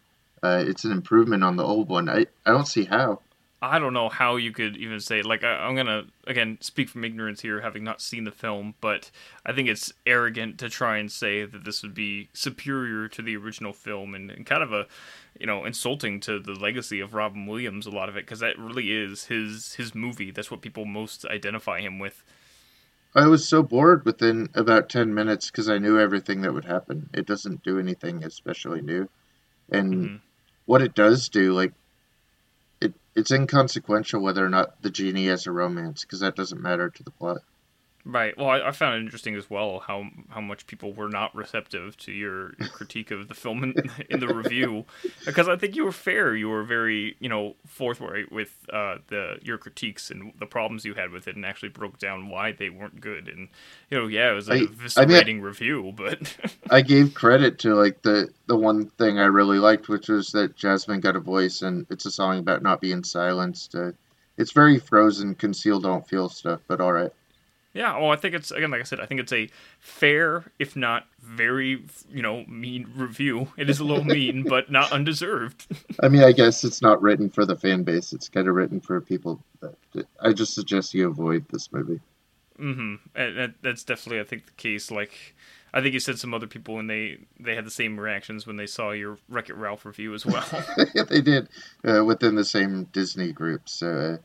uh, 0.43 0.63
it's 0.65 0.83
an 0.83 0.91
improvement 0.91 1.43
on 1.43 1.55
the 1.55 1.63
old 1.63 1.89
one. 1.89 2.09
I 2.09 2.27
I 2.45 2.51
don't 2.51 2.67
see 2.67 2.85
how. 2.85 3.19
I 3.59 3.79
don't 3.79 3.93
know 3.93 4.07
how 4.07 4.35
you 4.35 4.51
could 4.51 4.77
even 4.77 4.99
say 4.99 5.23
like 5.23 5.43
I, 5.43 5.65
I'm 5.65 5.75
gonna 5.75 6.05
again 6.27 6.57
speak 6.61 6.89
from 6.89 7.03
ignorance 7.03 7.41
here, 7.41 7.61
having 7.61 7.83
not 7.83 8.01
seen 8.01 8.23
the 8.23 8.31
film, 8.31 8.75
but 8.81 9.09
I 9.45 9.53
think 9.53 9.67
it's 9.67 9.91
arrogant 10.05 10.59
to 10.59 10.69
try 10.69 10.97
and 10.97 11.11
say 11.11 11.43
that 11.43 11.65
this 11.65 11.81
would 11.81 11.95
be 11.95 12.29
superior 12.33 13.07
to 13.07 13.21
the 13.21 13.35
original 13.35 13.73
film 13.73 14.13
and, 14.13 14.29
and 14.29 14.45
kind 14.45 14.61
of 14.61 14.73
a 14.73 14.85
you 15.39 15.47
know 15.47 15.65
insulting 15.65 16.19
to 16.21 16.39
the 16.39 16.53
legacy 16.53 16.99
of 16.99 17.15
Robin 17.15 17.47
Williams. 17.47 17.87
A 17.87 17.89
lot 17.89 18.09
of 18.09 18.17
it 18.17 18.25
because 18.25 18.41
that 18.41 18.59
really 18.59 18.91
is 18.91 19.25
his 19.25 19.73
his 19.73 19.95
movie. 19.95 20.29
That's 20.29 20.51
what 20.51 20.61
people 20.61 20.85
most 20.85 21.25
identify 21.25 21.79
him 21.79 21.97
with. 21.99 22.23
I 23.17 23.27
was 23.27 23.49
so 23.49 23.63
bored 23.63 24.05
within 24.05 24.47
about 24.53 24.89
10 24.89 25.13
minutes 25.13 25.51
because 25.51 25.67
I 25.69 25.77
knew 25.79 25.99
everything 25.99 26.41
that 26.41 26.53
would 26.53 26.63
happen. 26.65 27.09
It 27.13 27.25
doesn't 27.25 27.63
do 27.63 27.79
anything 27.79 28.23
especially 28.23 28.81
new. 28.81 29.09
And 29.69 30.11
Mhm. 30.11 30.21
what 30.65 30.81
it 30.83 30.95
does 30.95 31.29
do, 31.29 31.53
like, 31.53 31.73
it 32.81 32.93
it's 33.15 33.31
inconsequential 33.31 34.21
whether 34.21 34.43
or 34.45 34.49
not 34.49 34.81
the 34.81 34.89
genie 34.89 35.27
has 35.27 35.45
a 35.47 35.51
romance 35.51 36.03
because 36.03 36.21
that 36.21 36.35
doesn't 36.35 36.61
matter 36.61 36.89
to 36.89 37.03
the 37.03 37.11
plot. 37.11 37.41
Right. 38.09 38.37
Well, 38.37 38.47
I, 38.47 38.69
I 38.69 38.71
found 38.71 38.95
it 38.95 38.99
interesting 39.01 39.35
as 39.35 39.49
well 39.49 39.79
how 39.85 40.05
how 40.29 40.39
much 40.39 40.65
people 40.65 40.93
were 40.93 41.09
not 41.09 41.35
receptive 41.35 41.97
to 41.97 42.13
your, 42.13 42.53
your 42.57 42.69
critique 42.69 43.11
of 43.11 43.27
the 43.27 43.33
film 43.33 43.65
in, 43.65 43.73
in 44.09 44.21
the 44.21 44.33
review, 44.33 44.85
because 45.25 45.49
I 45.49 45.57
think 45.57 45.75
you 45.75 45.83
were 45.83 45.91
fair. 45.91 46.33
You 46.33 46.47
were 46.47 46.63
very 46.63 47.17
you 47.19 47.27
know 47.27 47.55
forthright 47.67 48.31
with 48.31 48.55
uh, 48.71 48.99
the 49.09 49.39
your 49.41 49.57
critiques 49.57 50.09
and 50.09 50.31
the 50.39 50.45
problems 50.45 50.85
you 50.85 50.93
had 50.93 51.11
with 51.11 51.27
it, 51.27 51.35
and 51.35 51.45
actually 51.45 51.67
broke 51.67 51.99
down 51.99 52.29
why 52.29 52.53
they 52.53 52.69
weren't 52.69 53.01
good. 53.01 53.27
And 53.27 53.49
you 53.91 53.97
know, 53.99 54.07
yeah, 54.07 54.31
it 54.31 54.35
was 54.35 54.47
a 54.47 54.53
I- 54.53 54.55
I 54.55 54.59
mean- 54.59 54.69
eviscerating 54.69 55.41
review, 55.41 55.91
but 55.93 56.33
I 56.69 56.79
gave 56.81 57.13
credit 57.13 57.59
to 57.59 57.75
like 57.75 58.01
the 58.03 58.29
the 58.45 58.55
one 58.55 58.85
thing 58.91 59.19
I 59.19 59.25
really 59.25 59.59
liked, 59.59 59.89
which 59.89 60.07
was 60.07 60.29
that 60.31 60.55
Jasmine 60.55 61.01
got 61.01 61.17
a 61.17 61.19
voice, 61.19 61.61
and 61.61 61.85
it's 61.89 62.05
a 62.05 62.11
song 62.11 62.39
about 62.39 62.63
not 62.63 62.79
being 62.79 63.03
silenced. 63.03 63.75
Uh, 63.75 63.91
it's 64.37 64.53
very 64.53 64.79
frozen, 64.79 65.35
conceal, 65.35 65.81
don't 65.81 66.07
feel 66.07 66.29
stuff, 66.29 66.61
but 66.69 66.79
all 66.79 66.93
right. 66.93 67.11
Yeah. 67.77 67.95
Well, 67.97 68.09
I 68.09 68.15
think 68.15 68.33
it's 68.33 68.49
again, 68.49 68.71
like 68.71 68.81
I 68.81 68.83
said, 68.83 68.99
I 68.99 69.05
think 69.05 69.21
it's 69.21 69.31
a 69.31 69.47
fair, 69.79 70.51
if 70.57 70.75
not 70.75 71.05
very, 71.21 71.83
you 72.09 72.23
know, 72.23 72.43
mean 72.47 72.91
review. 72.95 73.49
It 73.55 73.69
is 73.69 73.79
a 73.79 73.83
little 73.83 74.03
mean, 74.03 74.43
but 74.43 74.71
not 74.71 74.91
undeserved. 74.91 75.67
I 76.01 76.09
mean, 76.09 76.23
I 76.23 76.31
guess 76.31 76.63
it's 76.63 76.81
not 76.81 77.01
written 77.01 77.29
for 77.29 77.45
the 77.45 77.55
fan 77.55 77.83
base. 77.83 78.13
It's 78.13 78.29
kind 78.29 78.47
of 78.47 78.55
written 78.55 78.81
for 78.81 78.99
people. 78.99 79.43
That, 79.61 80.07
I 80.19 80.33
just 80.33 80.55
suggest 80.55 80.95
you 80.95 81.07
avoid 81.07 81.47
this 81.49 81.71
movie. 81.71 82.01
Mm-hmm. 82.59 82.95
And 83.15 83.53
that's 83.61 83.83
definitely, 83.83 84.21
I 84.21 84.23
think, 84.23 84.47
the 84.47 84.53
case. 84.53 84.89
Like, 84.89 85.35
I 85.71 85.81
think 85.81 85.93
you 85.93 85.99
said 85.99 86.17
some 86.17 86.33
other 86.33 86.47
people 86.47 86.73
when 86.73 86.87
they 86.87 87.19
they 87.39 87.53
had 87.53 87.65
the 87.65 87.71
same 87.71 87.99
reactions 87.99 88.47
when 88.47 88.55
they 88.55 88.65
saw 88.65 88.89
your 88.89 89.19
Wreck 89.29 89.49
It 89.49 89.55
Ralph 89.55 89.85
review 89.85 90.15
as 90.15 90.25
well. 90.25 90.45
yeah, 90.95 91.03
they 91.09 91.21
did 91.21 91.47
uh, 91.85 92.03
within 92.03 92.33
the 92.33 92.45
same 92.45 92.85
Disney 92.85 93.31
group. 93.31 93.69
So 93.69 93.87
uh, 93.87 94.17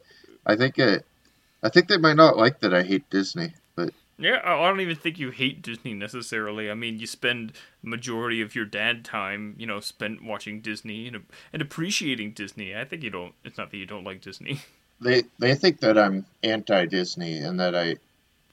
I 0.47 0.57
think 0.57 0.79
uh, 0.79 1.01
I 1.63 1.69
think 1.69 1.89
they 1.89 1.97
might 1.97 2.17
not 2.17 2.37
like 2.37 2.61
that 2.61 2.75
I 2.75 2.83
hate 2.83 3.09
Disney, 3.11 3.55
but 3.77 3.93
yeah, 4.19 4.41
I 4.45 4.69
don't 4.69 4.81
even 4.81 4.97
think 4.97 5.19
you 5.19 5.31
hate 5.31 5.63
Disney 5.63 5.95
necessarily. 5.95 6.71
I 6.71 6.75
mean, 6.75 6.99
you 6.99 7.07
spend 7.07 7.53
majority 7.83 8.41
of 8.41 8.55
your 8.55 8.65
dad 8.65 9.05
time, 9.05 9.55
you 9.59 9.67
know, 9.67 9.81
spent 9.81 10.25
watching 10.25 10.61
Disney 10.61 11.09
and 11.09 11.25
and 11.53 11.63
appreciating 11.63 12.33
Disney. 12.33 12.77
I 12.77 12.85
think 12.85 13.03
you 13.03 13.11
don't. 13.11 13.35
It's 13.45 13.59
not 13.59 13.71
that 13.71 13.77
you 13.77 13.87
don't 13.87 14.05
like 14.05 14.21
Disney. 14.21 14.61
they 15.01 15.25
they 15.39 15.55
think 15.55 15.81
that 15.81 15.99
I'm 15.99 16.27
anti 16.43 16.87
Disney 16.87 17.39
and 17.39 17.59
that 17.61 17.75
I 17.75 17.97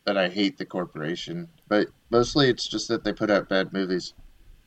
that 0.06 0.18
I 0.18 0.30
hate 0.30 0.58
the 0.58 0.66
corporation. 0.66 1.48
But 1.68 1.88
mostly 2.10 2.50
it's 2.50 2.68
just 2.68 2.88
that 2.88 3.04
they 3.04 3.14
put 3.14 3.30
out 3.30 3.50
bad 3.50 3.74
movies. 3.74 4.14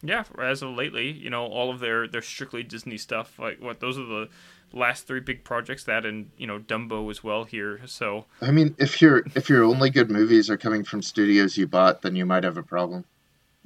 Yeah, 0.05 0.25
as 0.41 0.63
of 0.63 0.71
lately, 0.71 1.13
you 1.13 1.31
know, 1.31 1.47
all 1.47 1.71
of 1.71 1.81
their 1.81 2.09
their 2.09 2.23
strictly 2.23 2.63
Disney 2.63 2.99
stuff. 2.99 3.39
Like, 3.39 3.61
what 3.61 3.81
those 3.81 3.99
are 3.99 4.05
the 4.05 4.29
last 4.73 5.07
three 5.07 5.21
big 5.21 5.45
projects. 5.45 5.85
That 5.85 6.05
and 6.05 6.31
you 6.37 6.47
know 6.47 6.59
Dumbo 6.59 7.11
as 7.11 7.23
well 7.23 7.45
here. 7.45 7.81
So 7.87 8.27
I 8.41 8.51
mean, 8.51 8.75
if 8.79 9.01
your 9.01 9.25
if 9.35 9.49
your 9.49 9.65
only 9.65 9.91
good 9.91 10.11
movies 10.11 10.51
are 10.51 10.57
coming 10.57 10.85
from 10.85 11.03
studios 11.03 11.57
you 11.57 11.67
bought, 11.67 12.03
then 12.03 12.17
you 12.17 12.27
might 12.27 12.45
have 12.45 12.57
a 12.57 12.63
problem. 12.63 13.05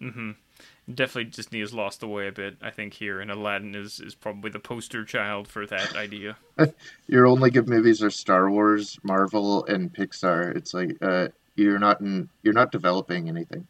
Mm-hmm. 0.00 0.32
Definitely, 0.92 1.30
Disney 1.32 1.60
has 1.60 1.74
lost 1.74 1.98
the 1.98 2.06
way 2.06 2.28
a 2.28 2.32
bit. 2.32 2.58
I 2.62 2.70
think 2.70 2.94
here, 2.94 3.20
and 3.20 3.30
Aladdin 3.30 3.74
is 3.74 3.98
is 3.98 4.14
probably 4.14 4.50
the 4.50 4.60
poster 4.60 5.04
child 5.04 5.48
for 5.48 5.66
that 5.66 5.96
idea. 5.96 6.36
Your 7.08 7.26
only 7.26 7.50
good 7.50 7.68
movies 7.68 8.02
are 8.02 8.10
Star 8.10 8.48
Wars, 8.50 8.98
Marvel, 9.02 9.64
and 9.66 9.92
Pixar. 9.92 10.54
It's 10.56 10.74
like 10.74 10.96
uh, 11.02 11.28
you're 11.56 11.80
not 11.80 12.00
in 12.00 12.28
you're 12.42 12.54
not 12.54 12.70
developing 12.70 13.28
anything. 13.28 13.66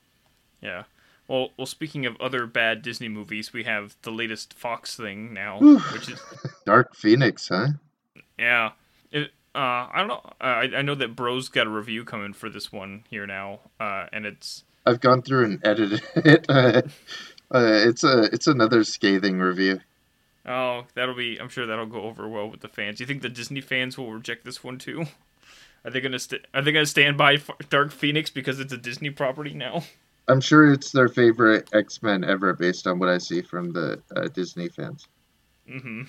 Yeah. 0.60 0.84
Well, 1.28 1.50
well. 1.56 1.66
Speaking 1.66 2.06
of 2.06 2.16
other 2.20 2.46
bad 2.46 2.82
Disney 2.82 3.08
movies, 3.08 3.52
we 3.52 3.64
have 3.64 3.96
the 4.02 4.10
latest 4.12 4.54
Fox 4.54 4.96
thing 4.96 5.32
now, 5.34 5.58
which 5.92 6.08
is 6.10 6.20
Dark 6.64 6.94
Phoenix, 6.94 7.48
huh? 7.48 7.68
yeah. 8.38 8.72
It, 9.10 9.30
Uh, 9.54 9.88
I 9.90 9.94
don't 9.98 10.08
know. 10.08 10.20
Uh, 10.40 10.44
I, 10.44 10.62
I 10.78 10.82
know 10.82 10.94
that 10.94 11.16
Bro's 11.16 11.48
got 11.48 11.66
a 11.66 11.70
review 11.70 12.04
coming 12.04 12.32
for 12.34 12.50
this 12.50 12.70
one 12.70 13.04
here 13.10 13.26
now, 13.26 13.60
uh, 13.80 14.06
and 14.12 14.26
it's. 14.26 14.64
I've 14.84 15.00
gone 15.00 15.22
through 15.22 15.44
and 15.46 15.60
edited 15.66 16.02
it. 16.16 16.46
uh, 16.48 16.82
it's 17.50 18.04
a 18.04 18.24
it's 18.32 18.46
another 18.46 18.84
scathing 18.84 19.38
review. 19.40 19.80
Oh, 20.46 20.84
that'll 20.94 21.14
be. 21.16 21.38
I'm 21.40 21.48
sure 21.48 21.66
that'll 21.66 21.86
go 21.86 22.02
over 22.02 22.28
well 22.28 22.48
with 22.48 22.60
the 22.60 22.68
fans. 22.68 23.00
You 23.00 23.06
think 23.06 23.22
the 23.22 23.28
Disney 23.28 23.60
fans 23.60 23.98
will 23.98 24.12
reject 24.12 24.44
this 24.44 24.62
one 24.62 24.78
too? 24.78 25.06
Are 25.84 25.90
they 25.90 26.00
gonna 26.00 26.18
st- 26.18 26.46
Are 26.54 26.62
they 26.62 26.70
gonna 26.72 26.86
stand 26.86 27.16
by 27.16 27.38
Dark 27.70 27.90
Phoenix 27.92 28.30
because 28.30 28.60
it's 28.60 28.72
a 28.72 28.76
Disney 28.78 29.10
property 29.10 29.54
now? 29.54 29.84
I'm 30.28 30.40
sure 30.40 30.72
it's 30.72 30.90
their 30.90 31.08
favorite 31.08 31.68
X 31.72 32.02
Men 32.02 32.24
ever, 32.24 32.52
based 32.52 32.86
on 32.86 32.98
what 32.98 33.08
I 33.08 33.18
see 33.18 33.42
from 33.42 33.72
the 33.72 34.02
uh, 34.14 34.28
Disney 34.28 34.68
fans. 34.68 35.06
Mm-hmm. 35.68 36.02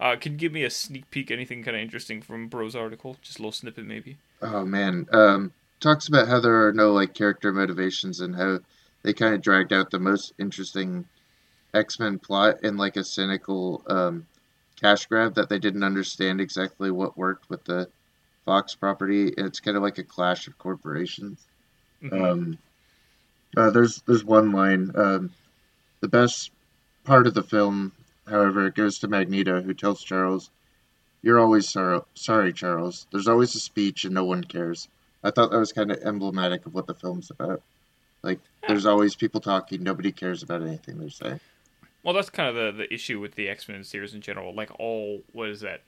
Uh, 0.00 0.16
can 0.16 0.32
you 0.32 0.38
give 0.38 0.52
me 0.52 0.64
a 0.64 0.70
sneak 0.70 1.10
peek? 1.10 1.30
Anything 1.30 1.62
kind 1.62 1.76
of 1.76 1.82
interesting 1.82 2.22
from 2.22 2.48
Bro's 2.48 2.76
article? 2.76 3.16
Just 3.22 3.38
a 3.38 3.42
little 3.42 3.52
snippet, 3.52 3.84
maybe. 3.84 4.16
Oh 4.42 4.64
man, 4.64 5.06
um, 5.12 5.52
talks 5.80 6.08
about 6.08 6.28
how 6.28 6.40
there 6.40 6.66
are 6.66 6.72
no 6.72 6.92
like 6.92 7.14
character 7.14 7.52
motivations 7.52 8.20
and 8.20 8.34
how 8.34 8.60
they 9.02 9.12
kind 9.12 9.34
of 9.34 9.42
dragged 9.42 9.72
out 9.72 9.90
the 9.90 9.98
most 9.98 10.34
interesting 10.38 11.04
X 11.74 11.98
Men 11.98 12.18
plot 12.18 12.62
in 12.62 12.76
like 12.76 12.96
a 12.96 13.04
cynical 13.04 13.82
um, 13.88 14.26
cash 14.80 15.06
grab 15.06 15.34
that 15.34 15.48
they 15.48 15.58
didn't 15.58 15.82
understand 15.82 16.40
exactly 16.40 16.90
what 16.90 17.18
worked 17.18 17.48
with 17.50 17.64
the 17.64 17.88
Fox 18.44 18.74
property. 18.74 19.32
It's 19.36 19.60
kind 19.60 19.76
of 19.76 19.82
like 19.82 19.98
a 19.98 20.04
clash 20.04 20.46
of 20.46 20.56
corporations. 20.58 21.46
Mhm. 22.02 22.22
Um, 22.22 22.58
uh, 23.56 23.70
there's 23.70 24.02
there's 24.02 24.24
one 24.24 24.52
line. 24.52 24.92
Um, 24.94 25.30
the 26.00 26.08
best 26.08 26.50
part 27.04 27.26
of 27.26 27.34
the 27.34 27.42
film, 27.42 27.92
however, 28.28 28.70
goes 28.70 28.98
to 29.00 29.08
Magneto, 29.08 29.60
who 29.62 29.74
tells 29.74 30.02
Charles, 30.02 30.50
"You're 31.22 31.40
always 31.40 31.68
sorrow- 31.68 32.06
sorry, 32.14 32.52
Charles. 32.52 33.06
There's 33.10 33.28
always 33.28 33.54
a 33.54 33.60
speech, 33.60 34.04
and 34.04 34.14
no 34.14 34.24
one 34.24 34.44
cares." 34.44 34.88
I 35.24 35.30
thought 35.30 35.50
that 35.50 35.58
was 35.58 35.72
kind 35.72 35.90
of 35.90 35.98
emblematic 35.98 36.66
of 36.66 36.74
what 36.74 36.86
the 36.86 36.94
film's 36.94 37.30
about. 37.30 37.62
Like, 38.22 38.38
there's 38.66 38.86
always 38.86 39.14
people 39.16 39.40
talking. 39.40 39.82
Nobody 39.82 40.12
cares 40.12 40.42
about 40.42 40.62
anything 40.62 40.98
they're 40.98 41.10
saying. 41.10 41.40
Well, 42.02 42.14
that's 42.14 42.30
kind 42.30 42.48
of 42.48 42.54
the 42.54 42.84
the 42.84 42.94
issue 42.94 43.18
with 43.20 43.34
the 43.34 43.48
X 43.48 43.68
Men 43.68 43.82
series 43.84 44.14
in 44.14 44.20
general. 44.20 44.54
Like 44.54 44.70
all, 44.78 45.22
what 45.32 45.48
is 45.48 45.60
that? 45.60 45.82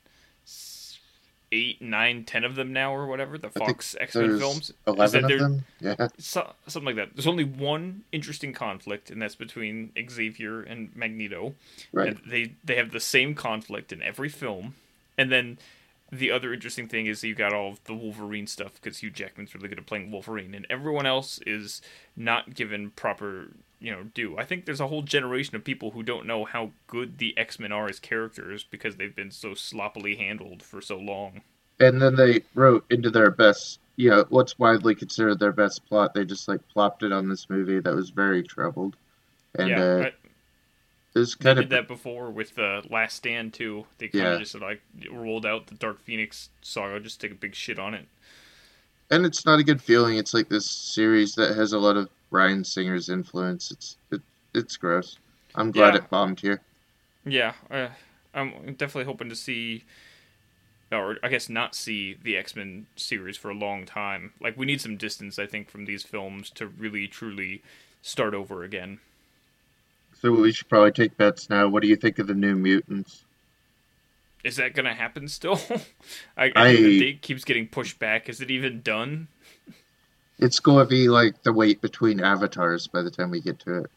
Eight, 1.52 1.82
nine, 1.82 2.24
ten 2.24 2.44
of 2.44 2.54
them 2.54 2.72
now, 2.72 2.94
or 2.94 3.06
whatever. 3.06 3.36
The 3.36 3.50
Fox 3.50 3.96
X 3.98 4.14
Men 4.14 4.38
films. 4.38 4.70
Is 4.70 4.74
eleven 4.86 5.22
that 5.22 5.32
of 5.32 5.38
them. 5.40 5.64
Yeah, 5.80 6.08
so, 6.18 6.52
something 6.68 6.86
like 6.86 6.96
that. 6.96 7.16
There's 7.16 7.26
only 7.26 7.44
one 7.44 8.04
interesting 8.12 8.52
conflict, 8.52 9.10
and 9.10 9.20
that's 9.20 9.34
between 9.34 9.92
Xavier 10.08 10.62
and 10.62 10.94
Magneto. 10.94 11.54
right. 11.92 12.08
And 12.08 12.20
they 12.24 12.54
they 12.62 12.76
have 12.76 12.92
the 12.92 13.00
same 13.00 13.34
conflict 13.34 13.92
in 13.92 14.00
every 14.00 14.28
film. 14.28 14.74
And 15.18 15.32
then 15.32 15.58
the 16.12 16.30
other 16.30 16.52
interesting 16.52 16.88
thing 16.88 17.06
is 17.06 17.22
you 17.22 17.34
got 17.34 17.52
all 17.52 17.72
of 17.72 17.84
the 17.84 17.94
Wolverine 17.94 18.46
stuff 18.46 18.74
because 18.74 18.98
Hugh 18.98 19.10
Jackman's 19.10 19.54
really 19.54 19.68
good 19.68 19.78
at 19.78 19.86
playing 19.86 20.10
Wolverine, 20.10 20.54
and 20.54 20.66
everyone 20.70 21.06
else 21.06 21.40
is 21.46 21.82
not 22.16 22.54
given 22.54 22.90
proper 22.90 23.48
you 23.80 23.90
know 23.90 24.04
due. 24.14 24.36
I 24.38 24.44
think 24.44 24.64
there's 24.66 24.80
a 24.80 24.88
whole 24.88 25.02
generation 25.02 25.56
of 25.56 25.64
people 25.64 25.90
who 25.92 26.02
don't 26.02 26.26
know 26.26 26.44
how 26.44 26.72
good 26.86 27.18
the 27.18 27.36
X 27.38 27.58
Men 27.58 27.72
are 27.72 27.88
as 27.88 27.98
characters 28.00 28.64
because 28.64 28.96
they've 28.96 29.14
been 29.14 29.30
so 29.30 29.54
sloppily 29.54 30.16
handled 30.16 30.62
for 30.62 30.80
so 30.80 30.98
long. 30.98 31.42
And 31.80 32.00
then 32.00 32.14
they 32.14 32.42
wrote 32.54 32.84
into 32.90 33.10
their 33.10 33.30
best, 33.30 33.80
you 33.96 34.10
know, 34.10 34.24
what's 34.28 34.58
widely 34.58 34.94
considered 34.94 35.38
their 35.40 35.52
best 35.52 35.84
plot. 35.86 36.14
They 36.14 36.24
just 36.24 36.46
like 36.48 36.66
plopped 36.68 37.02
it 37.02 37.12
on 37.12 37.28
this 37.28 37.48
movie 37.50 37.80
that 37.80 37.94
was 37.94 38.10
very 38.10 38.42
troubled, 38.42 38.96
and 39.54 39.76
yeah, 39.76 39.78
uh, 39.78 40.04
I, 40.04 40.12
it 41.14 41.18
was 41.18 41.36
they 41.42 41.54
kind 41.54 41.58
did 41.58 41.70
that 41.70 41.88
before 41.88 42.30
with 42.30 42.54
the 42.54 42.82
Last 42.90 43.16
Stand 43.16 43.52
too. 43.54 43.86
They 43.98 44.08
kind 44.08 44.32
of 44.32 44.38
just 44.38 44.54
like 44.60 44.82
rolled 45.10 45.46
out 45.46 45.66
the 45.68 45.74
Dark 45.74 46.00
Phoenix 46.02 46.50
saga, 46.62 47.00
just 47.00 47.20
take 47.20 47.32
a 47.32 47.34
big 47.36 47.54
shit 47.54 47.78
on 47.78 47.94
it. 47.94 48.08
and 49.10 49.26
it's 49.26 49.44
not 49.44 49.58
a 49.58 49.64
good 49.64 49.82
feeling. 49.82 50.16
It's 50.18 50.34
like 50.34 50.48
this 50.48 50.66
series 50.70 51.34
that 51.34 51.56
has 51.56 51.72
a 51.72 51.78
lot 51.78 51.96
of 51.96 52.08
Bryan 52.30 52.64
Singer's 52.64 53.08
influence. 53.08 53.70
It's 53.70 53.96
it, 54.10 54.20
it's 54.54 54.76
gross. 54.76 55.18
I'm 55.54 55.70
glad 55.72 55.94
Yeah. 55.94 56.00
it 56.00 56.10
bombed 56.10 56.40
here. 56.40 56.60
Yeah, 57.24 57.52
uh, 57.70 57.88
I'm 58.34 58.74
definitely 58.74 59.04
hoping 59.04 59.28
to 59.28 59.36
see, 59.36 59.84
or 60.92 61.16
I 61.22 61.28
guess 61.28 61.48
not 61.48 61.74
see 61.74 62.16
the 62.22 62.36
X 62.36 62.54
Men 62.56 62.86
series 62.96 63.36
for 63.36 63.50
a 63.50 63.54
long 63.54 63.84
time. 63.84 64.32
Like 64.40 64.56
we 64.56 64.66
need 64.66 64.80
some 64.80 64.96
distance, 64.96 65.38
I 65.38 65.46
think, 65.46 65.68
from 65.70 65.84
these 65.84 66.02
films 66.02 66.50
to 66.50 66.66
really 66.66 67.06
truly 67.08 67.62
start 68.02 68.32
over 68.34 68.62
again. 68.62 69.00
So 70.20 70.32
we 70.32 70.52
should 70.52 70.68
probably 70.68 70.92
take 70.92 71.16
bets 71.16 71.48
now. 71.50 71.66
What 71.68 71.82
do 71.82 71.88
you 71.88 71.96
think 71.96 72.18
of 72.18 72.26
the 72.26 72.34
New 72.34 72.54
Mutants? 72.56 73.24
Is 74.44 74.56
that 74.56 74.74
gonna 74.74 74.94
happen 74.94 75.28
still? 75.28 75.60
I, 76.36 76.44
I, 76.46 76.52
I- 76.56 76.72
think 76.76 76.84
the 76.86 77.00
date 77.00 77.22
keeps 77.22 77.44
getting 77.44 77.66
pushed 77.68 77.98
back. 77.98 78.28
Is 78.28 78.40
it 78.40 78.50
even 78.50 78.80
done? 78.80 79.28
It's 80.40 80.61
going 80.61 80.85
to 80.85 80.88
be 80.88 81.09
like 81.09 81.42
the 81.42 81.53
wait 81.53 81.81
between 81.81 82.20
avatars 82.20 82.87
by 82.87 83.03
the 83.03 83.11
time 83.11 83.31
we 83.31 83.40
get 83.40 83.59
to 83.61 83.85
it. 83.85 83.90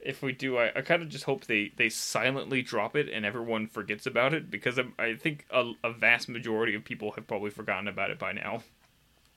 If 0.00 0.22
we 0.22 0.32
do, 0.32 0.58
I, 0.58 0.72
I 0.74 0.80
kind 0.80 1.02
of 1.02 1.08
just 1.08 1.24
hope 1.24 1.44
they, 1.44 1.72
they 1.76 1.88
silently 1.88 2.60
drop 2.62 2.96
it 2.96 3.08
and 3.08 3.24
everyone 3.24 3.68
forgets 3.68 4.06
about 4.06 4.34
it 4.34 4.50
because 4.50 4.78
I, 4.78 4.84
I 4.98 5.14
think 5.14 5.46
a, 5.50 5.72
a 5.84 5.92
vast 5.92 6.28
majority 6.28 6.74
of 6.74 6.84
people 6.84 7.12
have 7.12 7.26
probably 7.26 7.50
forgotten 7.50 7.86
about 7.86 8.10
it 8.10 8.18
by 8.18 8.32
now. 8.32 8.62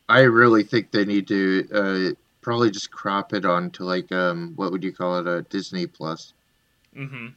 I 0.10 0.22
really 0.22 0.64
think 0.64 0.92
they 0.92 1.06
need 1.06 1.28
to 1.28 1.68
uh, 1.74 2.16
probably 2.46 2.70
just 2.70 2.92
crop 2.92 3.34
it 3.34 3.44
onto 3.44 3.84
like 3.84 4.12
um 4.12 4.54
what 4.56 4.72
would 4.72 4.84
you 4.84 4.94
call 4.94 5.18
it 5.18 5.28
a 5.28 5.42
Disney 5.42 5.88
Plus. 5.88 6.34
Mm-hmm. 6.96 7.30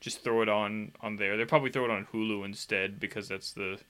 Just 0.00 0.22
throw 0.22 0.40
it 0.42 0.48
on 0.48 0.92
on 1.00 1.16
there. 1.16 1.36
They'll 1.36 1.46
probably 1.46 1.70
throw 1.70 1.84
it 1.84 1.90
on 1.90 2.06
Hulu 2.12 2.44
instead 2.44 3.00
because 3.00 3.28
that's 3.28 3.52
the 3.52 3.80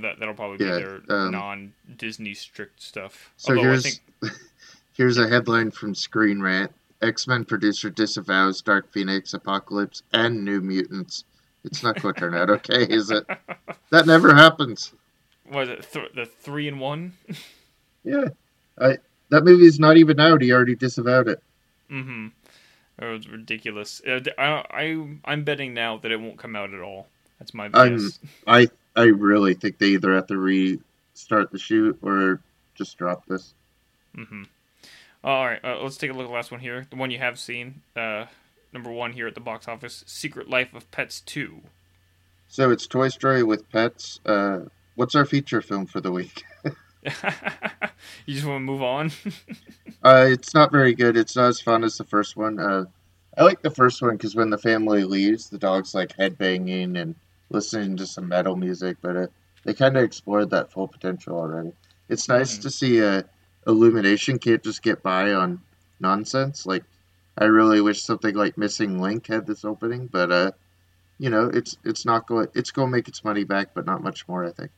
that 0.00 0.18
that'll 0.18 0.34
probably 0.34 0.64
Yeah, 0.66 0.78
be 0.78 0.84
their 0.84 1.00
um, 1.16 1.30
non 1.32 1.72
Disney 1.96 2.34
strict 2.34 2.80
stuff. 2.82 3.30
So 3.36 3.50
Although 3.56 3.68
I 3.68 3.72
here's 3.72 3.82
think 3.82 4.00
here's 4.94 5.18
a 5.18 5.28
headline 5.28 5.70
from 5.70 5.94
Screen 5.94 6.40
Rant: 6.40 6.72
X 7.02 7.26
Men 7.26 7.44
producer 7.44 7.90
disavows 7.90 8.60
Dark 8.62 8.90
Phoenix, 8.92 9.34
Apocalypse, 9.34 10.02
and 10.12 10.44
New 10.44 10.60
Mutants. 10.60 11.24
It's 11.64 11.82
not 11.82 12.00
going 12.02 12.14
to 12.14 12.20
turn 12.20 12.34
out 12.34 12.50
okay, 12.50 12.82
is 12.88 13.10
it? 13.10 13.24
That 13.90 14.06
never 14.06 14.34
happens. 14.34 14.92
was 15.50 15.68
it 15.68 15.86
th- 15.92 16.12
the 16.14 16.26
three 16.26 16.68
in 16.68 16.78
one. 16.78 17.12
Yeah, 18.04 18.30
I 18.80 18.98
that 19.28 19.44
movie's 19.44 19.78
not 19.78 19.96
even 19.96 20.18
out. 20.18 20.42
He 20.42 20.50
already 20.50 20.74
disavowed 20.74 21.28
it. 21.28 21.40
mm-hmm. 21.88 22.28
It 23.00 23.04
was 23.04 23.28
ridiculous. 23.28 24.02
Uh, 24.04 24.18
I, 24.36 24.64
I 24.70 25.06
I'm 25.24 25.44
betting 25.44 25.72
now 25.72 25.98
that 25.98 26.10
it 26.10 26.20
won't 26.20 26.36
come 26.36 26.56
out 26.56 26.74
at 26.74 26.80
all. 26.80 27.06
That's 27.38 27.54
my 27.54 27.70
I'm- 27.74 27.96
guess. 27.98 28.18
I 28.46 28.68
I 28.96 29.04
really 29.04 29.54
think 29.54 29.78
they 29.78 29.88
either 29.88 30.14
have 30.14 30.26
to 30.28 30.36
restart 30.36 31.50
the 31.50 31.58
shoot 31.58 31.98
or 32.02 32.40
just 32.74 32.98
drop 32.98 33.26
this. 33.26 33.54
Mm-hmm. 34.16 34.42
All 35.24 35.46
right, 35.46 35.64
uh, 35.64 35.78
let's 35.82 35.96
take 35.96 36.10
a 36.10 36.14
look 36.14 36.24
at 36.24 36.28
the 36.28 36.34
last 36.34 36.50
one 36.50 36.60
here. 36.60 36.86
The 36.90 36.96
one 36.96 37.10
you 37.10 37.18
have 37.18 37.38
seen, 37.38 37.82
uh, 37.96 38.26
number 38.72 38.90
one 38.90 39.12
here 39.12 39.26
at 39.26 39.34
the 39.34 39.40
box 39.40 39.68
office: 39.68 40.04
Secret 40.06 40.50
Life 40.50 40.74
of 40.74 40.90
Pets 40.90 41.20
Two. 41.20 41.62
So 42.48 42.70
it's 42.70 42.86
Toy 42.86 43.08
Story 43.08 43.42
with 43.42 43.70
pets. 43.70 44.20
Uh, 44.26 44.62
what's 44.96 45.14
our 45.14 45.24
feature 45.24 45.62
film 45.62 45.86
for 45.86 46.00
the 46.00 46.12
week? 46.12 46.44
you 48.26 48.34
just 48.34 48.46
want 48.46 48.56
to 48.56 48.60
move 48.60 48.82
on? 48.82 49.10
Uh, 50.04 50.26
it's 50.28 50.52
not 50.52 50.72
very 50.72 50.94
good. 50.94 51.16
It's 51.16 51.36
not 51.36 51.46
as 51.46 51.60
fun 51.60 51.84
as 51.84 51.96
the 51.96 52.02
first 52.02 52.36
one. 52.36 52.58
Uh, 52.58 52.86
I 53.38 53.44
like 53.44 53.62
the 53.62 53.70
first 53.70 54.02
one 54.02 54.16
because 54.16 54.34
when 54.34 54.50
the 54.50 54.58
family 54.58 55.04
leaves, 55.04 55.48
the 55.48 55.58
dog's 55.58 55.94
like 55.94 56.16
headbanging 56.16 57.00
and 57.00 57.14
listening 57.52 57.96
to 57.98 58.06
some 58.06 58.28
metal 58.28 58.56
music, 58.56 58.96
but 59.00 59.16
uh, 59.16 59.26
they 59.64 59.74
kind 59.74 59.96
of 59.96 60.02
explored 60.02 60.50
that 60.50 60.72
full 60.72 60.88
potential 60.88 61.36
already. 61.38 61.72
It's 62.08 62.28
nice 62.28 62.58
Mhm. 62.58 62.62
to 62.62 62.70
see 62.70 63.02
uh, 63.02 63.22
Illumination 63.66 64.38
can't 64.38 64.62
just 64.62 64.82
get 64.82 65.02
by 65.02 65.32
on 65.32 65.60
nonsense. 66.00 66.66
Like, 66.66 66.84
I 67.38 67.44
really 67.44 67.80
wish 67.80 68.02
something 68.02 68.34
like 68.34 68.58
Missing 68.58 69.00
Link 69.00 69.26
had 69.28 69.46
this 69.46 69.64
opening, 69.64 70.08
but 70.08 70.32
uh, 70.32 70.50
you 71.18 71.30
know, 71.30 71.48
it's 71.48 71.76
it's 71.84 72.04
not 72.04 72.26
going. 72.26 72.48
It's 72.54 72.72
going 72.72 72.88
to 72.88 72.96
make 72.96 73.08
its 73.08 73.22
money 73.24 73.44
back, 73.44 73.74
but 73.74 73.86
not 73.86 74.02
much 74.02 74.26
more. 74.26 74.44
I 74.44 74.50
think. 74.50 74.70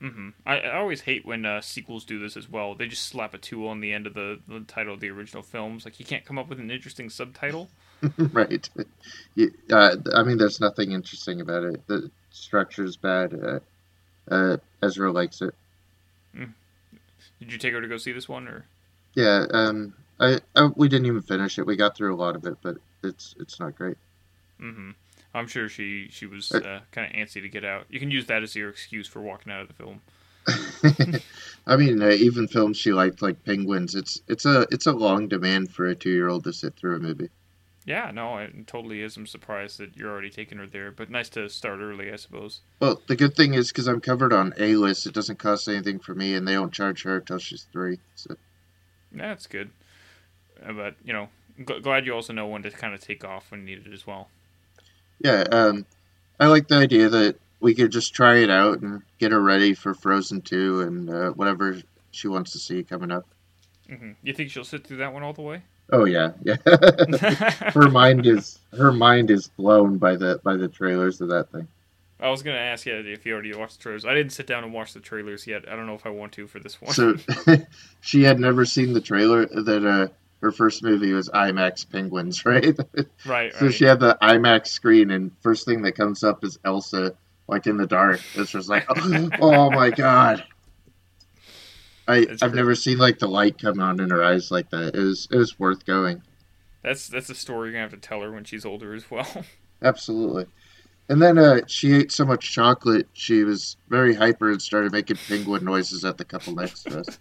Mm-hmm. 0.00 0.28
I, 0.46 0.60
I 0.60 0.76
always 0.78 1.02
hate 1.02 1.26
when 1.26 1.44
uh, 1.44 1.60
sequels 1.60 2.04
do 2.04 2.18
this 2.18 2.36
as 2.36 2.48
well. 2.48 2.74
They 2.74 2.86
just 2.86 3.02
slap 3.06 3.34
a 3.34 3.38
two 3.38 3.68
on 3.68 3.80
the 3.80 3.92
end 3.92 4.06
of 4.06 4.14
the, 4.14 4.38
the 4.48 4.60
title 4.60 4.94
of 4.94 5.00
the 5.00 5.10
original 5.10 5.42
films. 5.42 5.84
Like 5.84 6.00
you 6.00 6.06
can't 6.06 6.24
come 6.24 6.38
up 6.38 6.48
with 6.48 6.58
an 6.60 6.70
interesting 6.70 7.10
subtitle. 7.10 7.68
right. 8.32 8.68
Uh, 9.70 9.96
I 10.14 10.22
mean, 10.22 10.38
there's 10.38 10.60
nothing 10.60 10.92
interesting 10.92 11.40
about 11.40 11.64
it. 11.64 11.86
The 11.86 12.10
structure's 12.30 12.96
bad. 12.96 13.34
Uh, 13.34 13.60
uh, 14.30 14.56
Ezra 14.82 15.12
likes 15.12 15.42
it. 15.42 15.54
Did 17.40 17.52
you 17.52 17.58
take 17.58 17.72
her 17.72 17.80
to 17.80 17.88
go 17.88 17.96
see 17.96 18.12
this 18.12 18.28
one, 18.28 18.46
or 18.46 18.66
Yeah. 19.14 19.46
Um. 19.52 19.94
I, 20.18 20.40
I 20.54 20.66
we 20.76 20.88
didn't 20.88 21.06
even 21.06 21.22
finish 21.22 21.58
it. 21.58 21.66
We 21.66 21.76
got 21.76 21.96
through 21.96 22.14
a 22.14 22.16
lot 22.16 22.36
of 22.36 22.44
it, 22.44 22.58
but 22.62 22.76
it's 23.02 23.34
it's 23.38 23.58
not 23.58 23.74
great. 23.76 23.96
hmm 24.58 24.90
I'm 25.34 25.46
sure 25.46 25.68
she 25.68 26.08
she 26.10 26.26
was 26.26 26.54
Uh, 26.54 26.58
uh, 26.58 26.80
kind 26.92 27.06
of 27.08 27.16
antsy 27.16 27.40
to 27.42 27.48
get 27.48 27.64
out. 27.64 27.86
You 27.88 28.00
can 28.00 28.10
use 28.10 28.26
that 28.26 28.42
as 28.42 28.54
your 28.56 28.68
excuse 28.68 29.06
for 29.08 29.20
walking 29.22 29.52
out 29.52 29.62
of 29.62 29.68
the 29.68 29.74
film. 29.74 30.02
I 31.66 31.76
mean, 31.76 32.02
uh, 32.02 32.08
even 32.10 32.48
films 32.48 32.76
she 32.76 32.92
liked, 32.92 33.22
like 33.22 33.44
Penguins, 33.44 33.94
it's 33.94 34.20
it's 34.28 34.44
a 34.44 34.66
it's 34.70 34.86
a 34.86 34.92
long 34.92 35.28
demand 35.28 35.70
for 35.72 35.86
a 35.86 35.94
two 35.94 36.10
year 36.10 36.28
old 36.28 36.44
to 36.44 36.52
sit 36.52 36.76
through 36.76 36.96
a 36.96 37.00
movie. 37.00 37.30
Yeah, 37.90 38.12
no, 38.12 38.38
it 38.38 38.68
totally 38.68 39.02
is. 39.02 39.16
I'm 39.16 39.26
surprised 39.26 39.78
that 39.78 39.96
you're 39.96 40.10
already 40.10 40.30
taking 40.30 40.58
her 40.58 40.66
there, 40.66 40.92
but 40.92 41.10
nice 41.10 41.28
to 41.30 41.48
start 41.48 41.80
early, 41.80 42.12
I 42.12 42.16
suppose. 42.16 42.60
Well, 42.78 43.02
the 43.08 43.16
good 43.16 43.34
thing 43.34 43.54
is 43.54 43.72
because 43.72 43.88
I'm 43.88 44.00
covered 44.00 44.32
on 44.32 44.54
A 44.58 44.76
list, 44.76 45.06
it 45.06 45.12
doesn't 45.12 45.40
cost 45.40 45.66
anything 45.66 45.98
for 45.98 46.14
me, 46.14 46.34
and 46.34 46.46
they 46.46 46.52
don't 46.52 46.72
charge 46.72 47.02
her 47.02 47.16
until 47.16 47.38
she's 47.38 47.66
three. 47.72 47.98
So 48.14 48.36
Yeah, 49.12 49.28
that's 49.28 49.48
good. 49.48 49.70
Uh, 50.64 50.72
but 50.72 50.94
you 51.04 51.12
know, 51.12 51.30
g- 51.58 51.80
glad 51.80 52.06
you 52.06 52.14
also 52.14 52.32
know 52.32 52.46
when 52.46 52.62
to 52.62 52.70
kind 52.70 52.94
of 52.94 53.00
take 53.00 53.24
off 53.24 53.50
when 53.50 53.64
needed 53.64 53.92
as 53.92 54.06
well. 54.06 54.28
yeah, 55.22 55.44
um, 55.50 55.84
I 56.38 56.46
like 56.46 56.68
the 56.68 56.76
idea 56.76 57.08
that 57.08 57.36
we 57.60 57.74
could 57.74 57.90
just 57.92 58.14
try 58.14 58.36
it 58.36 58.50
out 58.50 58.80
and 58.82 59.02
get 59.18 59.32
her 59.32 59.40
ready 59.40 59.74
for 59.74 59.94
Frozen 59.94 60.42
two 60.42 60.80
and 60.82 61.10
uh, 61.10 61.30
whatever 61.30 61.76
she 62.12 62.28
wants 62.28 62.52
to 62.52 62.58
see 62.58 62.82
coming 62.82 63.10
up. 63.10 63.26
hmm 63.88 64.12
You 64.22 64.32
think 64.32 64.50
she'll 64.50 64.64
sit 64.64 64.86
through 64.86 64.98
that 64.98 65.12
one 65.12 65.22
all 65.22 65.32
the 65.32 65.42
way? 65.42 65.62
Oh 65.92 66.04
yeah, 66.04 66.32
yeah. 66.42 66.56
her 67.72 67.88
mind 67.88 68.26
is 68.26 68.58
her 68.76 68.92
mind 68.92 69.30
is 69.30 69.48
blown 69.48 69.98
by 69.98 70.16
the 70.16 70.40
by 70.44 70.56
the 70.56 70.68
trailers 70.68 71.20
of 71.20 71.28
that 71.28 71.50
thing. 71.50 71.68
I 72.20 72.28
was 72.28 72.42
gonna 72.42 72.58
ask 72.58 72.86
you 72.86 72.94
if 72.94 73.24
you 73.24 73.32
already 73.32 73.54
watched 73.54 73.78
the 73.78 73.82
trailers. 73.82 74.04
I 74.04 74.14
didn't 74.14 74.32
sit 74.32 74.46
down 74.46 74.64
and 74.64 74.72
watch 74.72 74.92
the 74.92 75.00
trailers 75.00 75.46
yet. 75.46 75.68
I 75.70 75.76
don't 75.76 75.86
know 75.86 75.94
if 75.94 76.06
I 76.06 76.10
want 76.10 76.32
to 76.32 76.46
for 76.46 76.60
this 76.60 76.80
one. 76.80 76.92
So 76.92 77.16
she 78.00 78.22
had 78.22 78.38
never 78.38 78.64
seen 78.64 78.92
the 78.92 79.00
trailer 79.00 79.46
that 79.46 79.86
uh 79.86 80.08
her 80.40 80.52
first 80.52 80.82
movie 80.82 81.12
was 81.12 81.28
IMAX 81.28 81.90
Penguins, 81.90 82.44
right? 82.46 82.78
right, 83.26 83.54
so 83.54 83.66
right. 83.66 83.74
she 83.74 83.84
had 83.84 84.00
the 84.00 84.16
IMAX 84.22 84.68
screen, 84.68 85.10
and 85.10 85.32
first 85.42 85.66
thing 85.66 85.82
that 85.82 85.92
comes 85.92 86.24
up 86.24 86.44
is 86.44 86.58
Elsa, 86.64 87.14
like 87.46 87.66
in 87.66 87.76
the 87.76 87.86
dark. 87.86 88.20
It's 88.34 88.50
just 88.50 88.68
like, 88.68 88.86
oh 89.40 89.70
my 89.70 89.90
god. 89.90 90.44
I 92.10 92.24
That's 92.24 92.42
I've 92.42 92.52
great. 92.52 92.58
never 92.58 92.74
seen 92.74 92.98
like 92.98 93.18
the 93.18 93.28
light 93.28 93.58
come 93.58 93.80
on 93.80 94.00
in 94.00 94.10
her 94.10 94.22
eyes 94.22 94.50
like 94.50 94.70
that. 94.70 94.94
It 94.94 95.00
was 95.00 95.28
it 95.30 95.36
was 95.36 95.58
worth 95.58 95.84
going. 95.86 96.22
That's 96.82 97.08
that's 97.08 97.30
a 97.30 97.34
story 97.34 97.68
you're 97.68 97.72
gonna 97.74 97.90
have 97.90 98.00
to 98.00 98.08
tell 98.08 98.22
her 98.22 98.32
when 98.32 98.44
she's 98.44 98.64
older 98.64 98.94
as 98.94 99.10
well. 99.10 99.44
Absolutely. 99.82 100.46
And 101.08 101.20
then 101.20 101.38
uh, 101.38 101.62
she 101.66 101.94
ate 101.94 102.12
so 102.12 102.24
much 102.24 102.52
chocolate, 102.52 103.08
she 103.14 103.42
was 103.42 103.76
very 103.88 104.14
hyper 104.14 104.50
and 104.50 104.62
started 104.62 104.92
making 104.92 105.16
penguin 105.26 105.64
noises 105.64 106.04
at 106.04 106.18
the 106.18 106.24
couple 106.24 106.54
next 106.54 106.84
to 106.84 107.00
us. 107.00 107.18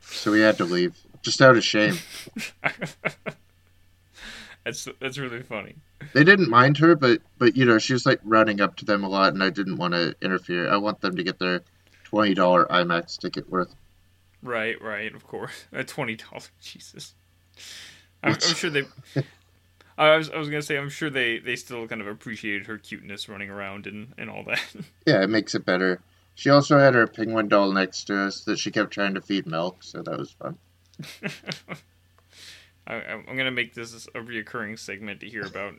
So 0.00 0.30
we 0.30 0.40
had 0.40 0.56
to 0.58 0.64
leave, 0.64 0.96
just 1.22 1.42
out 1.42 1.56
of 1.56 1.64
shame. 1.64 1.96
that's 4.64 4.88
that's 5.00 5.18
really 5.18 5.42
funny. 5.42 5.76
They 6.12 6.24
didn't 6.24 6.50
mind 6.50 6.78
her, 6.78 6.94
but 6.94 7.20
but 7.38 7.56
you 7.56 7.64
know 7.64 7.78
she 7.78 7.92
was 7.92 8.06
like 8.06 8.20
running 8.22 8.60
up 8.60 8.76
to 8.76 8.84
them 8.84 9.04
a 9.04 9.08
lot, 9.08 9.32
and 9.32 9.42
I 9.42 9.50
didn't 9.50 9.76
want 9.76 9.94
to 9.94 10.14
interfere. 10.22 10.70
I 10.70 10.76
want 10.76 11.00
them 11.00 11.16
to 11.16 11.22
get 11.22 11.38
their 11.38 11.62
twenty 12.04 12.34
dollar 12.34 12.66
IMAX 12.66 13.18
ticket 13.18 13.48
worth. 13.50 13.74
Right, 14.42 14.80
right, 14.82 15.14
of 15.14 15.26
course. 15.26 15.64
At 15.72 15.88
twenty 15.88 16.16
dollars, 16.16 16.50
Jesus. 16.60 17.14
I'm, 18.22 18.34
I'm 18.34 18.40
sure 18.40 18.70
they. 18.70 18.84
I 19.98 20.16
was 20.16 20.30
I 20.30 20.38
was 20.38 20.48
gonna 20.48 20.62
say 20.62 20.78
I'm 20.78 20.88
sure 20.88 21.10
they 21.10 21.38
they 21.38 21.56
still 21.56 21.86
kind 21.86 22.00
of 22.00 22.06
appreciated 22.06 22.66
her 22.66 22.78
cuteness 22.78 23.28
running 23.28 23.50
around 23.50 23.86
and 23.86 24.14
and 24.16 24.30
all 24.30 24.44
that. 24.44 24.62
Yeah, 25.06 25.22
it 25.22 25.30
makes 25.30 25.54
it 25.54 25.64
better. 25.64 26.00
She 26.34 26.48
also 26.48 26.78
had 26.78 26.94
her 26.94 27.06
penguin 27.06 27.48
doll 27.48 27.72
next 27.72 28.04
to 28.04 28.18
us 28.18 28.44
that 28.44 28.58
she 28.58 28.70
kept 28.70 28.92
trying 28.92 29.14
to 29.14 29.20
feed 29.20 29.46
milk, 29.46 29.82
so 29.82 30.02
that 30.02 30.18
was 30.18 30.30
fun. 30.30 30.56
I, 32.86 32.94
I'm 32.94 33.36
gonna 33.36 33.50
make 33.50 33.74
this 33.74 34.06
a 34.14 34.20
reoccurring 34.20 34.78
segment 34.78 35.20
to 35.20 35.28
hear 35.28 35.44
about 35.44 35.74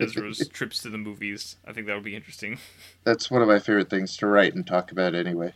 Ezra's 0.00 0.48
trips 0.48 0.82
to 0.82 0.90
the 0.90 0.98
movies. 0.98 1.56
I 1.64 1.72
think 1.72 1.86
that 1.86 1.94
would 1.94 2.04
be 2.04 2.16
interesting. 2.16 2.58
That's 3.04 3.30
one 3.30 3.42
of 3.42 3.48
my 3.48 3.60
favorite 3.60 3.90
things 3.90 4.16
to 4.18 4.26
write 4.26 4.54
and 4.54 4.66
talk 4.66 4.90
about 4.90 5.14
anyway. 5.14 5.52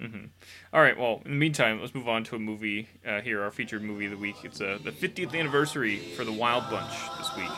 Hmm 0.00 0.26
All 0.72 0.80
right. 0.80 0.98
Well, 0.98 1.22
in 1.24 1.32
the 1.32 1.36
meantime, 1.36 1.80
let's 1.80 1.94
move 1.94 2.08
on 2.08 2.24
to 2.24 2.36
a 2.36 2.38
movie 2.38 2.88
uh, 3.06 3.20
here. 3.20 3.42
Our 3.42 3.50
featured 3.50 3.82
movie 3.82 4.06
of 4.06 4.10
the 4.10 4.16
week. 4.16 4.36
It's 4.44 4.60
uh, 4.60 4.78
the 4.82 4.90
50th 4.90 5.38
anniversary 5.38 5.98
for 6.16 6.24
the 6.24 6.32
Wild 6.32 6.68
Bunch 6.70 6.92
this 7.18 7.34
week. 7.36 7.50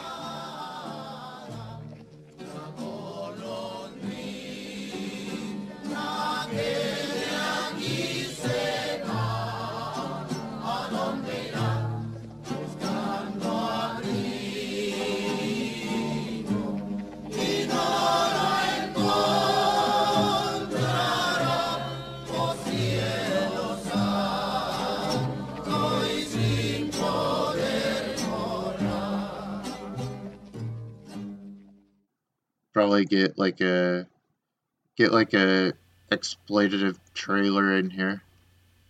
Probably 32.96 33.04
get 33.04 33.38
like 33.38 33.61
a 33.61 34.06
get 34.96 35.12
like 35.12 35.35
a 35.35 35.74
exploitative 36.11 36.96
trailer 37.12 37.76
in 37.76 37.90
here. 37.90 38.22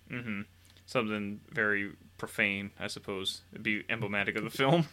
hmm 0.08 0.42
Something 0.86 1.40
very 1.50 1.90
profane, 2.16 2.70
I 2.78 2.86
suppose. 2.86 3.40
It'd 3.50 3.64
be 3.64 3.82
emblematic 3.90 4.36
of 4.36 4.44
the 4.44 4.50
film. 4.50 4.86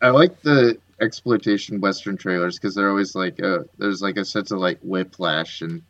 I 0.00 0.08
like 0.08 0.40
the 0.40 0.78
exploitation 0.98 1.82
western 1.82 2.16
trailers 2.16 2.58
because 2.58 2.74
they're 2.74 2.88
always 2.88 3.14
like, 3.14 3.42
uh, 3.42 3.64
there's 3.76 4.00
like 4.00 4.16
a 4.16 4.24
sense 4.24 4.50
of 4.50 4.60
like 4.60 4.78
whiplash, 4.80 5.60
and 5.60 5.82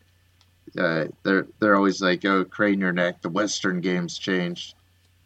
uh, 0.77 1.05
they're 1.23 1.47
they're 1.61 1.77
always 1.77 2.03
like, 2.03 2.25
oh, 2.25 2.45
crane 2.45 2.81
your 2.81 2.93
neck. 2.93 3.23
The 3.23 3.29
western 3.29 3.81
game's 3.83 4.19
changed. 4.19 4.75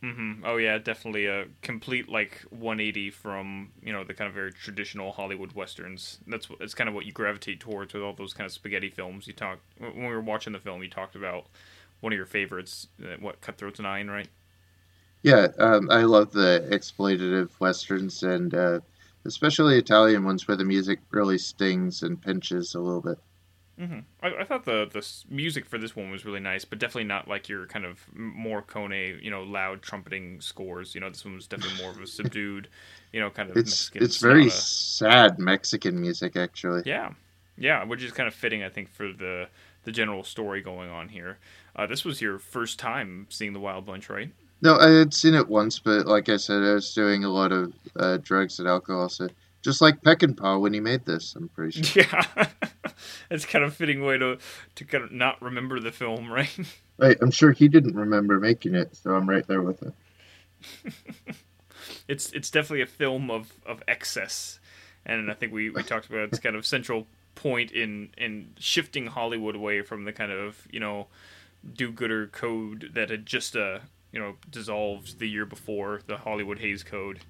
Hmm 0.03 0.45
Oh 0.45 0.59
yeah, 0.59 0.79
definitely 0.79 1.27
a 1.27 1.47
complete 1.63 2.09
like 2.09 2.43
180 2.51 3.11
from 3.11 3.73
you 3.83 3.93
know 3.93 4.05
the 4.05 4.15
kind 4.15 4.29
of 4.29 4.35
very 4.35 4.53
traditional 4.53 5.11
Hollywood 5.13 5.53
westerns. 5.53 6.19
That's 6.27 6.49
that's 6.61 6.75
kind 6.75 6.89
of 6.89 6.95
what 6.95 7.05
you 7.05 7.13
gravitate 7.13 7.59
towards 7.61 7.95
with 7.95 8.03
all 8.05 8.13
those 8.13 8.33
kind 8.33 8.47
of 8.47 8.53
spaghetti 8.53 8.91
films. 8.91 9.27
You 9.27 9.33
talked 9.33 9.63
when 9.79 9.97
we 9.97 10.07
were 10.07 10.21
watching 10.21 10.53
the 10.53 10.61
film. 10.61 10.83
You 10.85 10.91
talked 10.91 11.17
about 11.17 11.47
one 12.01 12.13
of 12.13 12.17
your 12.17 12.27
favorites, 12.27 12.87
uh, 13.03 13.17
what 13.19 13.41
Cutthroat 13.41 13.81
Nine, 13.81 14.09
right? 14.09 14.29
Yeah, 15.23 15.49
um, 15.59 15.91
I 15.93 16.03
love 16.03 16.33
the 16.33 16.67
exploitative 16.73 17.51
westerns 17.61 18.23
and 18.25 18.53
uh, 18.53 18.81
especially 19.25 19.79
Italian 19.79 20.25
ones 20.25 20.49
where 20.49 20.57
the 20.57 20.65
music 20.65 21.01
really 21.13 21.39
stings 21.39 22.03
and 22.03 22.21
pinches 22.21 22.75
a 22.75 22.81
little 22.81 23.01
bit. 23.03 23.19
Hmm 23.79 24.01
I, 24.23 24.41
I 24.41 24.45
thought 24.45 24.65
the 24.65 24.89
the 24.93 25.07
music 25.33 25.65
for 25.65 25.79
this 25.79 25.95
one 25.95 26.11
was 26.11 26.25
really 26.25 26.41
nice, 26.41 26.65
but 26.65 26.79
definitely 26.79 27.05
not 27.05 27.29
like 27.29 27.49
your 27.49 27.67
kind 27.67 27.85
of 27.85 28.01
Morricone, 28.17 29.23
you 29.23 29.31
know, 29.31 29.43
loud 29.45 29.83
trumpeting 29.83 30.41
scores. 30.41 30.95
You 30.95 31.01
know, 31.01 31.09
this 31.09 31.25
one 31.25 31.35
was 31.35 31.47
definitely 31.47 31.81
more 31.81 31.91
of 31.91 32.01
a 32.01 32.07
subdued, 32.09 32.69
you 33.13 33.21
know, 33.21 33.31
kind 33.31 33.51
of 33.51 33.57
It's 33.57 33.71
Mexican 33.71 34.03
it's 34.03 34.17
very 34.19 34.51
sad 34.51 35.39
Mexican 35.39 36.01
music 36.01 36.37
actually. 36.37 36.83
Yeah, 36.85 37.13
yeah, 37.57 37.85
which 37.85 38.03
is 38.03 38.13
kind 38.13 38.27
of 38.27 38.35
fitting, 38.35 38.63
I 38.63 38.69
think, 38.69 38.89
for 38.89 39.13
the 39.13 39.49
the 39.85 39.93
general 39.93 40.25
story 40.25 40.61
going 40.61 40.91
on 40.91 41.09
here. 41.09 41.39
Uh, 41.77 41.87
this 41.87 42.05
was 42.05 42.21
your 42.21 42.39
first 42.39 42.79
time 42.79 43.27
seeing 43.31 43.53
the 43.53 43.61
Wild 43.61 43.87
Bunch, 43.87 44.11
right? 44.11 44.31
No, 44.61 44.77
I 44.77 44.91
had 44.91 45.15
seen 45.15 45.35
it 45.35 45.49
once, 45.49 45.79
but 45.79 46.07
like 46.07 46.29
I 46.29 46.37
said, 46.37 46.63
I 46.63 46.75
was 46.75 46.93
doing 46.93 47.25
a 47.25 47.29
lot 47.29 47.53
of 47.53 47.73
uh, 47.97 48.17
drugs 48.19 48.59
and 48.59 48.67
alcohol, 48.67 49.09
so 49.09 49.29
just 49.63 49.81
like 49.81 50.03
Peckinpah 50.03 50.61
when 50.61 50.73
he 50.73 50.81
made 50.81 51.05
this, 51.05 51.35
I'm 51.37 51.49
pretty 51.49 51.83
sure. 51.83 52.05
Yeah, 52.05 52.47
it's 53.31 53.45
kind 53.45 53.65
of 53.65 53.75
fitting 53.75 54.03
way 54.03 54.19
to 54.19 54.39
to 54.77 54.85
kind 54.85 55.05
of 55.05 55.13
not 55.13 55.41
remember 55.43 55.81
the 55.81 55.93
film, 55.93 56.33
right? 56.33 56.59
Right, 56.99 57.17
I'm 57.21 57.31
sure 57.31 57.53
he 57.53 57.69
didn't 57.69 57.95
remember 57.95 58.39
making 58.39 58.75
it, 58.75 58.97
so 58.97 59.15
I'm 59.15 59.29
right 59.29 59.47
there 59.47 59.63
with 59.63 59.81
him. 59.81 59.93
it's 62.09 62.33
it's 62.33 62.51
definitely 62.51 62.83
a 62.83 62.87
film 62.87 63.31
of 63.31 63.53
of 63.67 63.83
excess, 63.89 64.59
and 65.07 65.31
I 65.31 65.35
think 65.35 65.53
we 65.53 65.71
we 65.71 65.83
talked 65.83 66.09
about 66.09 66.29
its 66.29 66.39
kind 66.39 66.57
of 66.57 66.67
central 66.67 67.07
point 67.35 67.71
in 67.71 68.11
in 68.19 68.53
shifting 68.59 69.07
Hollywood 69.07 69.55
away 69.55 69.83
from 69.83 70.05
the 70.05 70.13
kind 70.13 70.33
of 70.33 70.67
you 70.71 70.81
know 70.81 71.07
do-gooder 71.75 72.29
code 72.29 72.91
that 72.95 73.11
had 73.11 73.27
just 73.27 73.57
uh 73.57 73.81
you 74.13 74.19
know 74.19 74.37
dissolved 74.51 75.19
the 75.19 75.29
year 75.29 75.45
before 75.47 76.01
the 76.07 76.19
Hollywood 76.19 76.59
Hays 76.59 76.83
Code, 76.83 77.21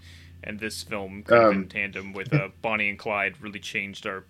and 0.45 0.59
this 0.61 0.83
film 0.83 1.23
kind 1.25 1.43
of 1.45 1.53
in 1.53 1.59
Um, 1.59 1.69
tandem 1.69 2.13
with 2.13 2.33
uh, 2.33 2.49
Bonnie 2.63 2.89
and 2.89 2.99
Clyde 2.99 3.41
really 3.41 3.59
changed 3.61 4.07
our 4.07 4.25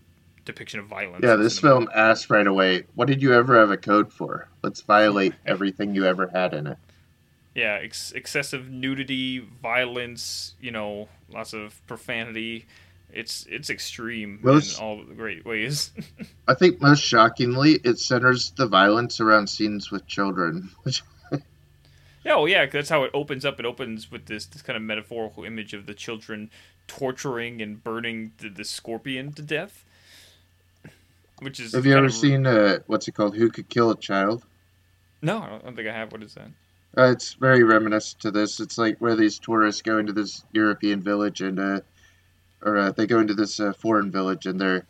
depiction 0.45 0.81
of 0.81 0.87
violence. 0.87 1.23
Yeah, 1.23 1.37
this 1.37 1.59
film 1.59 1.89
asked 1.95 2.31
right 2.31 2.47
away, 2.47 2.85
what 2.95 3.07
did 3.09 3.21
you 3.23 3.35
ever 3.35 3.59
have 3.59 3.71
a 3.71 3.77
code 3.77 4.13
for? 4.13 4.49
Let's 4.63 4.81
violate 4.81 5.35
everything 5.47 5.95
you 5.95 6.07
ever 6.07 6.29
had 6.29 6.55
in 6.55 6.67
it. 6.67 6.79
yeah, 7.55 7.79
ex- 7.83 8.13
excessive 8.13 8.69
nudity, 8.71 9.41
violence, 9.63 10.55
you 10.61 10.71
know, 10.71 11.09
lots 11.33 11.53
of 11.53 11.81
profanity. 11.87 12.67
It's 13.13 13.47
it's 13.49 13.71
extreme 13.71 14.39
Most- 14.43 14.79
in 14.79 14.85
all 14.85 15.03
the 15.03 15.15
great 15.15 15.45
ways. 15.45 15.93
I 16.49 16.55
think 16.55 16.81
most 16.81 17.03
shockingly, 17.03 17.73
it 17.85 17.99
centers 17.99 18.51
the 18.51 18.67
violence 18.67 19.19
around 19.21 19.49
scenes 19.49 19.91
with 19.91 20.07
children, 20.07 20.71
which 20.83 21.03
yeah, 22.25 22.37
well, 22.37 22.49
yeah, 22.49 22.67
that's 22.67 22.89
how 22.89 23.05
it 23.05 23.11
opens 23.15 23.45
up. 23.45 23.59
It 23.61 23.67
opens 23.67 24.11
with 24.11 24.27
this 24.27 24.47
this 24.47 24.63
kind 24.63 24.77
of 24.77 24.83
metaphorical 24.83 25.45
image 25.45 25.75
of 25.75 25.87
the 25.87 25.95
children 25.95 26.51
torturing 26.87 27.61
and 27.61 27.83
burning 27.83 28.33
the, 28.39 28.49
the 28.49 28.65
scorpion 28.65 29.33
to 29.35 29.43
death. 29.43 29.85
Which 31.41 31.61
is 31.61 31.73
have 31.75 31.87
you 31.87 31.97
ever 31.97 32.07
of- 32.07 32.15
seen 32.15 32.47
uh, 32.47 32.79
what's 32.87 33.07
it 33.09 33.13
called? 33.13 33.37
Who 33.37 33.51
could 33.51 33.69
kill 33.69 33.91
a 33.91 33.97
child? 33.97 34.45
No, 35.23 35.39
I 35.39 35.49
don't, 35.49 35.63
I 35.63 35.65
don't 35.65 35.77
think 35.77 35.89
I 35.89 35.93
have. 35.93 36.13
What 36.13 36.23
is 36.23 36.35
that? 36.35 36.49
Uh, 36.97 37.11
it's 37.11 37.35
very 37.35 37.63
reminiscent 37.63 38.23
to 38.23 38.31
this. 38.31 38.61
It's 38.61 38.79
like 38.79 38.99
where 38.99 39.15
these 39.15 39.39
tourists 39.39 39.83
go 39.83 39.99
into 39.99 40.13
this 40.13 40.45
European 40.53 41.01
village 41.03 41.41
and 41.41 41.61
uh, 41.61 41.81
or 42.63 42.77
uh, 42.77 42.93
they 42.93 43.07
go 43.07 43.21
into 43.21 43.35
this 43.35 43.61
uh, 43.61 43.73
foreign 43.73 44.11
village, 44.11 44.47
and 44.47 44.61
they're 44.61 44.85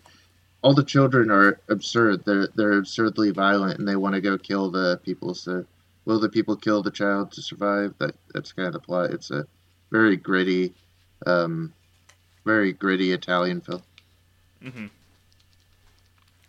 all 0.63 0.75
the 0.75 0.85
children 0.85 1.31
are 1.31 1.61
absurd. 1.69 2.25
They're 2.25 2.49
they're 2.55 2.79
absurdly 2.79 3.31
violent, 3.31 3.79
and 3.79 3.87
they 3.87 3.97
want 3.97 4.15
to 4.15 4.21
go 4.21 4.39
kill 4.39 4.71
the 4.71 4.99
people. 5.03 5.35
So, 5.35 5.65
will 6.09 6.19
the 6.19 6.29
people 6.29 6.57
kill 6.57 6.83
the 6.83 6.91
child 6.91 7.31
to 7.33 7.43
survive? 7.43 7.95
That 7.99 8.17
that's 8.33 8.53
kind 8.53 8.67
of 8.67 8.73
the 8.73 8.81
plot. 8.81 9.11
It's 9.11 9.31
a 9.31 9.47
very 9.93 10.17
gritty, 10.17 10.73
um, 11.27 11.73
very 12.45 12.73
gritty 12.73 13.13
Italian 13.13 13.61
film. 13.61 13.83
Mm-hmm. 14.65 14.87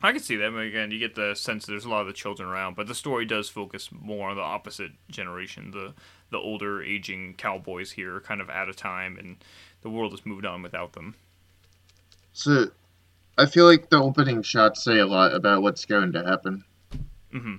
I 0.01 0.11
can 0.13 0.21
see 0.21 0.37
that. 0.37 0.53
But 0.53 0.59
again, 0.59 0.91
you 0.91 0.97
get 0.97 1.15
the 1.15 1.35
sense 1.35 1.65
there's 1.65 1.83
a 1.83 1.89
lot 1.89 2.01
of 2.01 2.07
the 2.07 2.13
children 2.13 2.47
around, 2.47 2.77
but 2.77 2.87
the 2.87 2.95
story 2.95 3.25
does 3.25 3.49
focus 3.49 3.89
more 3.91 4.29
on 4.29 4.37
the 4.37 4.41
opposite 4.41 4.91
generation, 5.11 5.71
the 5.71 5.93
the 6.31 6.37
older, 6.37 6.81
aging 6.81 7.33
cowboys 7.33 7.91
here, 7.91 8.21
kind 8.21 8.39
of 8.39 8.49
out 8.49 8.69
of 8.69 8.77
time, 8.77 9.17
and 9.17 9.43
the 9.81 9.89
world 9.89 10.11
has 10.11 10.25
moved 10.25 10.45
on 10.45 10.61
without 10.61 10.93
them. 10.93 11.15
So, 12.31 12.67
I 13.37 13.45
feel 13.47 13.65
like 13.65 13.89
the 13.89 14.01
opening 14.01 14.43
shots 14.43 14.83
say 14.83 14.99
a 14.99 15.07
lot 15.07 15.33
about 15.33 15.63
what's 15.63 15.85
going 15.85 16.13
to 16.13 16.23
happen. 16.23 16.63
Mm-hmm. 17.33 17.55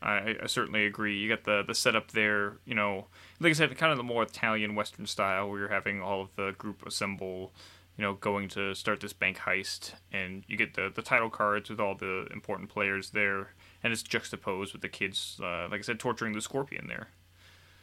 I, 0.00 0.36
I 0.42 0.46
certainly 0.46 0.86
agree. 0.86 1.18
You 1.18 1.28
got 1.28 1.44
the 1.44 1.62
the 1.66 1.74
setup 1.74 2.12
there, 2.12 2.58
you 2.64 2.74
know, 2.74 3.06
like 3.40 3.50
I 3.50 3.54
said, 3.54 3.76
kind 3.76 3.90
of 3.90 3.98
the 3.98 4.04
more 4.04 4.22
Italian 4.22 4.74
Western 4.74 5.06
style, 5.06 5.50
where 5.50 5.60
you're 5.60 5.68
having 5.68 6.00
all 6.00 6.22
of 6.22 6.28
the 6.36 6.52
group 6.58 6.86
assemble 6.86 7.52
you 7.98 8.04
know, 8.04 8.14
going 8.14 8.46
to 8.48 8.74
start 8.74 9.00
this 9.00 9.12
bank 9.12 9.38
heist, 9.38 9.92
and 10.12 10.44
you 10.46 10.56
get 10.56 10.74
the 10.74 10.90
the 10.94 11.02
title 11.02 11.28
cards 11.28 11.68
with 11.68 11.80
all 11.80 11.96
the 11.96 12.28
important 12.32 12.70
players 12.70 13.10
there, 13.10 13.54
and 13.82 13.92
it's 13.92 14.04
juxtaposed 14.04 14.72
with 14.72 14.82
the 14.82 14.88
kids, 14.88 15.38
uh, 15.42 15.66
like 15.68 15.80
I 15.80 15.82
said, 15.82 15.98
torturing 15.98 16.32
the 16.32 16.40
scorpion 16.40 16.86
there. 16.86 17.08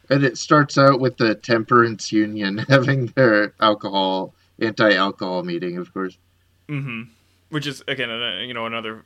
And 0.08 0.24
it 0.24 0.38
starts 0.38 0.78
out 0.78 1.00
with 1.00 1.18
the 1.18 1.34
Temperance 1.34 2.10
Union 2.12 2.58
having 2.68 3.06
their 3.08 3.52
alcohol 3.60 4.34
anti-alcohol 4.58 5.42
meeting, 5.42 5.76
of 5.76 5.92
course. 5.92 6.16
Mm-hmm. 6.68 7.10
Which 7.50 7.66
is 7.66 7.84
again, 7.86 8.08
you 8.48 8.54
know, 8.54 8.64
another 8.64 9.04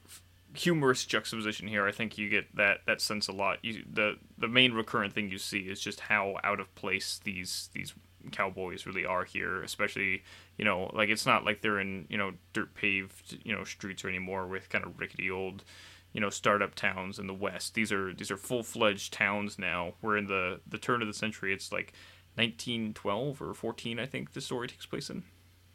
humorous 0.55 1.05
juxtaposition 1.05 1.69
here. 1.69 1.87
I 1.87 1.93
think 1.93 2.19
you 2.19 2.29
get 2.29 2.55
that 2.57 2.81
that 2.87 3.01
sense 3.01 3.29
a 3.29 3.33
lot. 3.33 3.59
You, 3.63 3.85
the 3.91 4.17
the 4.39 4.49
main 4.49 4.73
recurrent 4.73 5.13
thing 5.13 5.31
you 5.31 5.39
see 5.39 5.61
is 5.61 5.81
just 5.81 6.01
how 6.01 6.37
out 6.45 6.61
of 6.61 6.75
place 6.75 7.21
these 7.23 7.71
these 7.73 7.95
cowboys 8.33 8.87
really 8.87 9.05
are 9.05 9.25
here, 9.25 9.63
especially 9.63 10.23
you 10.57 10.65
know 10.65 10.91
like 10.93 11.09
it's 11.09 11.27
not 11.27 11.45
like 11.45 11.61
they're 11.61 11.81
in 11.81 12.07
you 12.09 12.19
know 12.19 12.33
dirt 12.53 12.75
paved 12.75 13.39
you 13.45 13.55
know 13.55 13.65
streets 13.65 14.05
or 14.05 14.09
anymore 14.09 14.47
with 14.47 14.69
kind 14.69 14.85
of 14.85 14.99
rickety 14.99 15.31
old 15.31 15.65
you 16.13 16.21
know 16.21 16.31
startup 16.31 16.75
towns 16.75 17.19
in 17.19 17.27
the 17.27 17.35
west. 17.35 17.75
These 17.75 17.93
are 17.93 18.13
these 18.13 18.31
are 18.31 18.37
full 18.37 18.63
fledged 18.63 19.13
towns 19.13 19.59
now. 19.59 19.95
We're 20.03 20.17
in 20.17 20.27
the 20.27 20.61
the 20.67 20.79
turn 20.79 21.03
of 21.03 21.09
the 21.09 21.15
century. 21.15 21.53
It's 21.53 21.73
like 21.73 21.93
1912 22.37 23.43
or 23.43 23.55
14, 23.55 23.99
I 23.99 24.07
think 24.07 24.33
the 24.33 24.41
story 24.41 24.69
takes 24.69 24.87
place 24.87 25.11
in. 25.11 25.25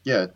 Yeah, 0.04 0.28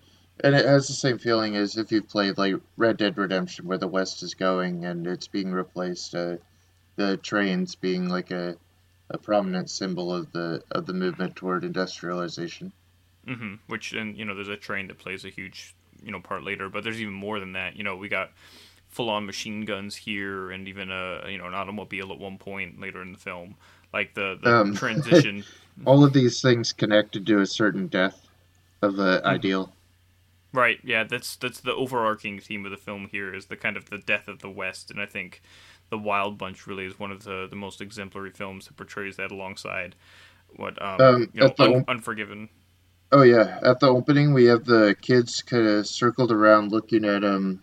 and 0.43 0.55
it 0.55 0.65
has 0.65 0.87
the 0.87 0.93
same 0.93 1.17
feeling 1.17 1.55
as 1.55 1.77
if 1.77 1.91
you've 1.91 2.07
played 2.07 2.37
like 2.37 2.55
Red 2.77 2.97
Dead 2.97 3.17
Redemption, 3.17 3.67
where 3.67 3.77
the 3.77 3.87
West 3.87 4.23
is 4.23 4.33
going 4.33 4.85
and 4.85 5.05
it's 5.07 5.27
being 5.27 5.51
replaced. 5.51 6.15
Uh, 6.15 6.37
the 6.95 7.17
trains 7.17 7.75
being 7.75 8.09
like 8.09 8.31
a 8.31 8.57
a 9.09 9.17
prominent 9.17 9.69
symbol 9.69 10.13
of 10.13 10.31
the 10.31 10.61
of 10.71 10.85
the 10.85 10.93
movement 10.93 11.35
toward 11.35 11.63
industrialization. 11.63 12.71
Mm-hmm. 13.27 13.55
Which 13.67 13.93
and 13.93 14.17
you 14.17 14.25
know 14.25 14.35
there's 14.35 14.49
a 14.49 14.57
train 14.57 14.87
that 14.87 14.99
plays 14.99 15.25
a 15.25 15.29
huge 15.29 15.73
you 16.03 16.11
know 16.11 16.19
part 16.19 16.43
later, 16.43 16.69
but 16.69 16.83
there's 16.83 17.01
even 17.01 17.13
more 17.13 17.39
than 17.39 17.53
that. 17.53 17.75
You 17.75 17.83
know 17.83 17.95
we 17.95 18.09
got 18.09 18.31
full 18.89 19.09
on 19.09 19.25
machine 19.25 19.65
guns 19.65 19.95
here, 19.95 20.51
and 20.51 20.67
even 20.67 20.91
a 20.91 21.23
you 21.29 21.37
know 21.37 21.45
an 21.45 21.53
automobile 21.53 22.11
at 22.11 22.19
one 22.19 22.37
point 22.37 22.79
later 22.79 23.01
in 23.01 23.11
the 23.11 23.19
film. 23.19 23.55
Like 23.91 24.13
the, 24.13 24.37
the 24.41 24.55
um, 24.55 24.75
transition. 24.75 25.43
all 25.85 26.03
of 26.03 26.13
these 26.13 26.41
things 26.41 26.73
connected 26.73 27.25
to 27.25 27.39
a 27.39 27.45
certain 27.45 27.87
death 27.87 28.27
of 28.81 28.95
the 28.95 29.17
mm-hmm. 29.17 29.27
ideal. 29.27 29.73
Right. 30.51 30.79
Yeah. 30.83 31.03
That's 31.03 31.35
that's 31.35 31.59
the 31.59 31.73
overarching 31.73 32.39
theme 32.39 32.65
of 32.65 32.71
the 32.71 32.77
film 32.77 33.07
here 33.11 33.33
is 33.33 33.47
the 33.47 33.57
kind 33.57 33.77
of 33.77 33.89
the 33.89 33.99
death 33.99 34.27
of 34.27 34.39
the 34.39 34.49
West, 34.49 34.89
and 34.91 34.99
I 34.99 35.05
think 35.05 35.41
the 35.89 35.97
Wild 35.97 36.37
Bunch 36.37 36.67
really 36.67 36.85
is 36.85 36.99
one 36.99 37.11
of 37.11 37.23
the, 37.23 37.47
the 37.49 37.55
most 37.55 37.81
exemplary 37.81 38.31
films 38.31 38.67
that 38.67 38.77
portrays 38.77 39.17
that 39.17 39.31
alongside 39.31 39.95
what 40.55 40.81
um, 40.81 41.01
um 41.01 41.29
you 41.33 41.41
know, 41.41 41.53
un- 41.59 41.85
Unforgiven. 41.87 42.49
Oh 43.11 43.23
yeah, 43.23 43.59
at 43.63 43.79
the 43.79 43.87
opening 43.87 44.33
we 44.33 44.45
have 44.45 44.65
the 44.65 44.95
kids 45.01 45.41
kind 45.41 45.67
of 45.67 45.87
circled 45.87 46.31
around 46.31 46.71
looking 46.71 47.05
at 47.05 47.23
um 47.23 47.61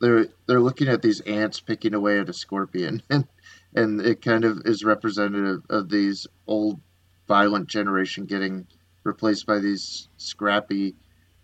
they're 0.00 0.26
they're 0.46 0.60
looking 0.60 0.88
at 0.88 1.02
these 1.02 1.20
ants 1.20 1.60
picking 1.60 1.94
away 1.94 2.18
at 2.18 2.28
a 2.28 2.32
scorpion 2.32 3.02
and 3.10 3.26
and 3.74 4.00
it 4.00 4.22
kind 4.22 4.44
of 4.44 4.62
is 4.64 4.84
representative 4.84 5.62
of 5.70 5.88
these 5.88 6.26
old 6.46 6.80
violent 7.26 7.68
generation 7.68 8.26
getting 8.26 8.66
replaced 9.02 9.46
by 9.46 9.58
these 9.58 10.08
scrappy 10.16 10.94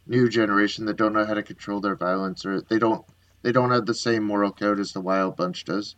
new 0.07 0.29
generation 0.29 0.87
that 0.87 0.97
don't 0.97 1.13
know 1.13 1.25
how 1.25 1.35
to 1.35 1.43
control 1.43 1.81
their 1.81 1.97
violence 1.97 2.45
or 2.45 2.61
they 2.63 2.79
don't 2.79 3.05
they 3.43 3.53
don't 3.53 3.71
have 3.71 3.87
the 3.87 3.95
same 3.95 4.25
moral 4.25 4.53
code 4.53 4.79
as 4.79 4.93
the 4.93 5.01
Wild 5.01 5.37
Bunch 5.37 5.65
does. 5.65 5.97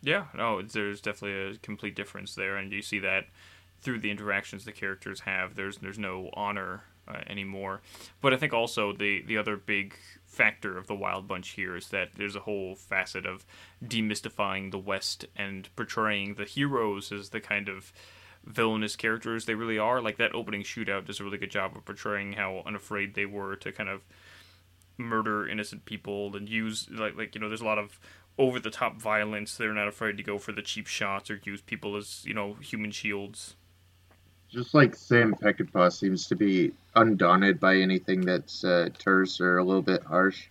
Yeah, 0.00 0.26
no, 0.34 0.62
there's 0.62 1.00
definitely 1.00 1.54
a 1.54 1.58
complete 1.58 1.96
difference 1.96 2.34
there, 2.34 2.56
and 2.56 2.72
you 2.72 2.82
see 2.82 2.98
that 3.00 3.24
through 3.80 4.00
the 4.00 4.10
interactions 4.10 4.64
the 4.64 4.72
characters 4.72 5.20
have. 5.20 5.56
There's 5.56 5.78
there's 5.78 5.98
no 5.98 6.30
honor 6.34 6.84
uh, 7.08 7.20
anymore. 7.26 7.80
But 8.20 8.32
I 8.32 8.36
think 8.36 8.52
also 8.52 8.92
the 8.92 9.22
the 9.22 9.38
other 9.38 9.56
big 9.56 9.96
factor 10.26 10.76
of 10.76 10.86
the 10.86 10.94
Wild 10.94 11.26
Bunch 11.28 11.50
here 11.50 11.76
is 11.76 11.88
that 11.88 12.10
there's 12.16 12.36
a 12.36 12.40
whole 12.40 12.74
facet 12.74 13.26
of 13.26 13.46
demystifying 13.84 14.70
the 14.70 14.78
West 14.78 15.26
and 15.36 15.68
portraying 15.76 16.34
the 16.34 16.44
heroes 16.44 17.12
as 17.12 17.30
the 17.30 17.40
kind 17.40 17.68
of 17.68 17.92
villainous 18.44 18.96
characters 18.96 19.44
they 19.44 19.54
really 19.54 19.78
are. 19.78 20.00
Like 20.00 20.18
that 20.18 20.34
opening 20.34 20.62
shootout 20.62 21.06
does 21.06 21.20
a 21.20 21.24
really 21.24 21.38
good 21.38 21.50
job 21.50 21.76
of 21.76 21.84
portraying 21.84 22.34
how 22.34 22.62
unafraid 22.66 23.14
they 23.14 23.26
were 23.26 23.56
to 23.56 23.72
kind 23.72 23.88
of 23.88 24.02
murder 24.96 25.48
innocent 25.48 25.84
people 25.84 26.36
and 26.36 26.48
use 26.48 26.88
like 26.90 27.16
like 27.16 27.34
you 27.34 27.40
know 27.40 27.48
there's 27.48 27.60
a 27.60 27.64
lot 27.64 27.78
of 27.78 27.98
over 28.38 28.58
the 28.60 28.70
top 28.70 29.00
violence. 29.00 29.56
They're 29.56 29.72
not 29.72 29.88
afraid 29.88 30.16
to 30.16 30.22
go 30.22 30.38
for 30.38 30.52
the 30.52 30.62
cheap 30.62 30.86
shots 30.86 31.30
or 31.30 31.40
use 31.44 31.60
people 31.60 31.96
as 31.96 32.24
you 32.24 32.34
know 32.34 32.54
human 32.54 32.90
shields. 32.90 33.56
Just 34.48 34.74
like 34.74 34.94
Sam 34.94 35.34
Peckinpah 35.34 35.92
seems 35.92 36.28
to 36.28 36.36
be 36.36 36.72
undaunted 36.94 37.58
by 37.58 37.76
anything 37.76 38.20
that's 38.20 38.62
uh, 38.64 38.88
terse 38.98 39.40
or 39.40 39.58
a 39.58 39.64
little 39.64 39.82
bit 39.82 40.04
harsh. 40.04 40.46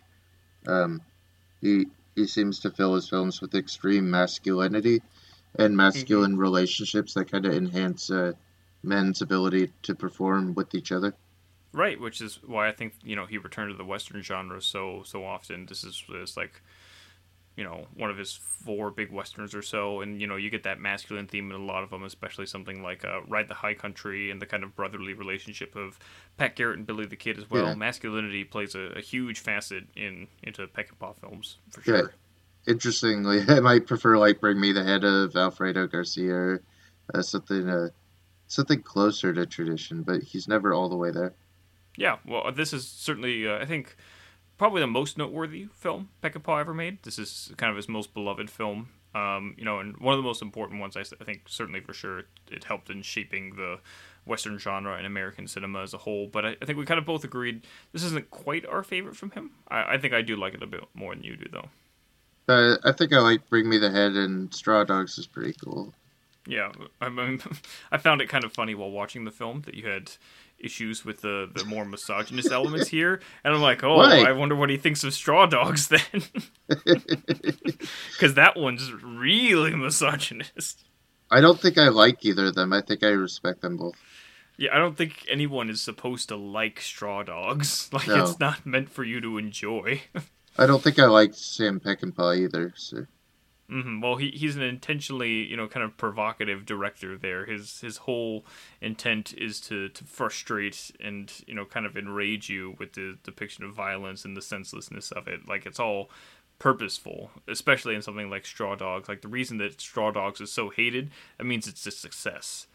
Um, 0.67 1.01
he 1.61 1.87
he 2.15 2.27
seems 2.27 2.59
to 2.59 2.71
fill 2.71 2.95
his 2.95 3.09
films 3.09 3.41
with 3.41 3.55
extreme 3.55 4.09
masculinity 4.09 5.01
and 5.57 5.77
masculine 5.77 6.31
mm-hmm. 6.31 6.41
relationships 6.41 7.13
that 7.13 7.31
kind 7.31 7.45
of 7.45 7.53
enhance 7.53 8.09
uh, 8.09 8.33
men's 8.83 9.21
ability 9.21 9.71
to 9.83 9.95
perform 9.95 10.53
with 10.53 10.73
each 10.75 10.91
other. 10.91 11.13
Right, 11.71 11.99
which 11.99 12.21
is 12.21 12.39
why 12.45 12.67
I 12.67 12.71
think 12.71 12.93
you 13.03 13.15
know 13.15 13.25
he 13.25 13.37
returned 13.37 13.71
to 13.71 13.77
the 13.77 13.85
western 13.85 14.21
genre 14.21 14.61
so 14.61 15.01
so 15.05 15.25
often. 15.25 15.65
This 15.65 15.83
is 15.83 16.03
this 16.07 16.37
like 16.37 16.61
you 17.55 17.63
know 17.63 17.87
one 17.95 18.11
of 18.11 18.17
his 18.17 18.33
four 18.33 18.91
big 18.91 19.11
westerns 19.11 19.55
or 19.55 19.63
so, 19.63 20.01
and 20.01 20.21
you 20.21 20.27
know 20.27 20.35
you 20.35 20.51
get 20.51 20.63
that 20.63 20.79
masculine 20.79 21.27
theme 21.27 21.49
in 21.49 21.59
a 21.59 21.63
lot 21.63 21.83
of 21.83 21.89
them, 21.89 22.03
especially 22.03 22.45
something 22.45 22.83
like 22.83 23.03
uh, 23.03 23.21
Ride 23.27 23.47
the 23.47 23.55
High 23.55 23.73
Country 23.73 24.29
and 24.29 24.39
the 24.39 24.45
kind 24.45 24.63
of 24.63 24.75
brotherly 24.75 25.13
relationship 25.13 25.75
of 25.75 25.97
Pat 26.37 26.55
Garrett 26.55 26.77
and 26.77 26.85
Billy 26.85 27.07
the 27.07 27.15
Kid 27.15 27.39
as 27.39 27.49
well. 27.49 27.65
Yeah. 27.65 27.75
Masculinity 27.75 28.43
plays 28.43 28.75
a, 28.75 28.93
a, 28.95 29.01
huge 29.01 29.39
facet 29.39 29.85
in 29.95 30.27
into 30.43 30.67
Peckinpah 30.67 31.15
films 31.17 31.57
for 31.71 31.81
sure. 31.81 31.97
Yeah. 31.97 32.22
Interestingly, 32.67 33.41
I 33.47 33.59
might 33.59 33.87
prefer 33.87 34.17
like 34.17 34.39
Bring 34.39 34.59
Me 34.59 34.71
the 34.71 34.83
Head 34.83 35.03
of 35.03 35.35
Alfredo 35.35 35.87
Garcia, 35.87 36.33
or, 36.33 36.63
uh, 37.13 37.21
something 37.21 37.69
uh, 37.69 37.89
something 38.47 38.81
closer 38.81 39.33
to 39.33 39.45
tradition, 39.45 40.03
but 40.03 40.23
he's 40.23 40.47
never 40.47 40.73
all 40.73 40.89
the 40.89 40.95
way 40.95 41.11
there. 41.11 41.33
Yeah, 41.97 42.17
well, 42.25 42.51
this 42.51 42.73
is 42.73 42.87
certainly, 42.87 43.47
uh, 43.47 43.59
I 43.59 43.65
think, 43.65 43.95
probably 44.57 44.81
the 44.81 44.87
most 44.87 45.17
noteworthy 45.17 45.67
film 45.73 46.09
Peckinpah 46.21 46.59
ever 46.59 46.73
made. 46.73 47.03
This 47.03 47.19
is 47.19 47.51
kind 47.57 47.69
of 47.69 47.75
his 47.75 47.89
most 47.89 48.13
beloved 48.13 48.49
film. 48.49 48.89
Um, 49.15 49.53
you 49.59 49.65
know, 49.65 49.77
and 49.77 49.95
one 49.97 50.13
of 50.13 50.17
the 50.17 50.23
most 50.23 50.41
important 50.41 50.79
ones, 50.79 50.97
I, 50.97 51.03
think, 51.03 51.43
certainly 51.47 51.81
for 51.81 51.93
sure, 51.93 52.23
it 52.49 52.63
helped 52.63 52.89
in 52.89 53.03
shaping 53.03 53.55
the 53.57 53.77
Western 54.25 54.57
genre 54.57 54.95
and 54.95 55.05
American 55.05 55.47
cinema 55.47 55.83
as 55.83 55.93
a 55.93 55.99
whole. 55.99 56.27
But 56.27 56.45
I, 56.45 56.55
I 56.61 56.65
think 56.65 56.79
we 56.79 56.85
kind 56.85 56.97
of 56.97 57.05
both 57.05 57.23
agreed 57.23 57.67
this 57.91 58.03
isn't 58.03 58.31
quite 58.31 58.65
our 58.65 58.81
favorite 58.81 59.15
from 59.15 59.31
him. 59.31 59.51
I, 59.67 59.93
I 59.93 59.97
think 59.99 60.15
I 60.15 60.23
do 60.23 60.35
like 60.35 60.55
it 60.55 60.63
a 60.63 60.67
bit 60.67 60.83
more 60.95 61.13
than 61.13 61.23
you 61.23 61.35
do, 61.35 61.45
though. 61.51 61.69
Uh, 62.47 62.75
I 62.83 62.91
think 62.91 63.13
I 63.13 63.19
like 63.19 63.49
Bring 63.49 63.69
Me 63.69 63.77
the 63.77 63.89
Head 63.89 64.13
and 64.13 64.53
Straw 64.53 64.83
Dogs 64.83 65.17
is 65.17 65.27
pretty 65.27 65.53
cool. 65.63 65.93
Yeah, 66.45 66.71
I 66.99 67.09
mean, 67.09 67.41
I 67.91 67.97
found 67.97 68.21
it 68.21 68.29
kind 68.29 68.43
of 68.43 68.53
funny 68.53 68.75
while 68.75 68.91
watching 68.91 69.23
the 69.23 69.31
film 69.31 69.61
that 69.61 69.75
you 69.75 69.87
had 69.87 70.11
issues 70.59 71.03
with 71.03 71.21
the 71.21 71.49
the 71.53 71.65
more 71.65 71.85
misogynist 71.85 72.51
elements 72.51 72.89
here, 72.89 73.21
and 73.43 73.53
I'm 73.53 73.61
like, 73.61 73.83
oh, 73.83 73.99
I 73.99 74.31
wonder 74.33 74.55
what 74.55 74.69
he 74.69 74.77
thinks 74.77 75.03
of 75.03 75.13
Straw 75.13 75.45
Dogs 75.45 75.87
then, 75.87 76.23
because 76.67 78.33
that 78.35 78.57
one's 78.57 78.91
really 78.91 79.75
misogynist. 79.75 80.83
I 81.31 81.41
don't 81.41 81.59
think 81.59 81.77
I 81.77 81.87
like 81.87 82.23
either 82.25 82.47
of 82.47 82.55
them. 82.55 82.73
I 82.73 82.81
think 82.81 83.03
I 83.03 83.09
respect 83.09 83.61
them 83.61 83.77
both. 83.77 83.95
Yeah, 84.57 84.75
I 84.75 84.77
don't 84.77 84.95
think 84.95 85.25
anyone 85.29 85.69
is 85.69 85.81
supposed 85.81 86.29
to 86.29 86.35
like 86.35 86.79
Straw 86.81 87.23
Dogs. 87.23 87.89
Like 87.93 88.07
no. 88.07 88.23
it's 88.23 88.39
not 88.39 88.65
meant 88.65 88.89
for 88.89 89.03
you 89.03 89.19
to 89.21 89.37
enjoy. 89.37 90.01
I 90.57 90.65
don't 90.65 90.81
think 90.81 90.99
I 90.99 91.05
like 91.05 91.33
Sam 91.33 91.79
Peckinpah 91.79 92.37
either. 92.37 92.73
So. 92.75 93.07
Mm-hmm. 93.71 94.01
Well, 94.01 94.17
he 94.17 94.29
he's 94.31 94.55
an 94.55 94.61
intentionally, 94.61 95.45
you 95.45 95.57
know, 95.57 95.67
kind 95.67 95.83
of 95.83 95.97
provocative 95.97 96.65
director. 96.65 97.17
There, 97.17 97.45
his 97.45 97.79
his 97.81 97.97
whole 97.97 98.45
intent 98.81 99.33
is 99.37 99.59
to 99.61 99.89
to 99.89 100.03
frustrate 100.03 100.91
and 100.99 101.31
you 101.47 101.55
know 101.55 101.65
kind 101.65 101.85
of 101.85 101.97
enrage 101.97 102.49
you 102.49 102.75
with 102.77 102.93
the 102.93 103.17
depiction 103.23 103.63
of 103.63 103.73
violence 103.73 104.25
and 104.25 104.37
the 104.37 104.41
senselessness 104.41 105.11
of 105.11 105.27
it. 105.27 105.47
Like 105.47 105.65
it's 105.65 105.79
all 105.79 106.09
purposeful, 106.59 107.31
especially 107.47 107.95
in 107.95 108.01
something 108.01 108.29
like 108.29 108.45
Straw 108.45 108.75
Dogs. 108.75 109.09
Like 109.09 109.21
the 109.21 109.27
reason 109.27 109.57
that 109.57 109.81
Straw 109.81 110.11
Dogs 110.11 110.39
is 110.39 110.51
so 110.51 110.69
hated, 110.69 111.09
that 111.37 111.45
means 111.45 111.67
it's 111.67 111.85
a 111.87 111.91
success. 111.91 112.67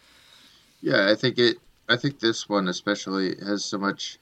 Yeah, 0.80 1.10
I 1.10 1.14
think 1.14 1.38
it. 1.38 1.58
I 1.88 1.96
think 1.96 2.18
this 2.18 2.48
one 2.48 2.66
especially 2.68 3.36
has 3.46 3.64
so 3.64 3.78
much 3.78 4.18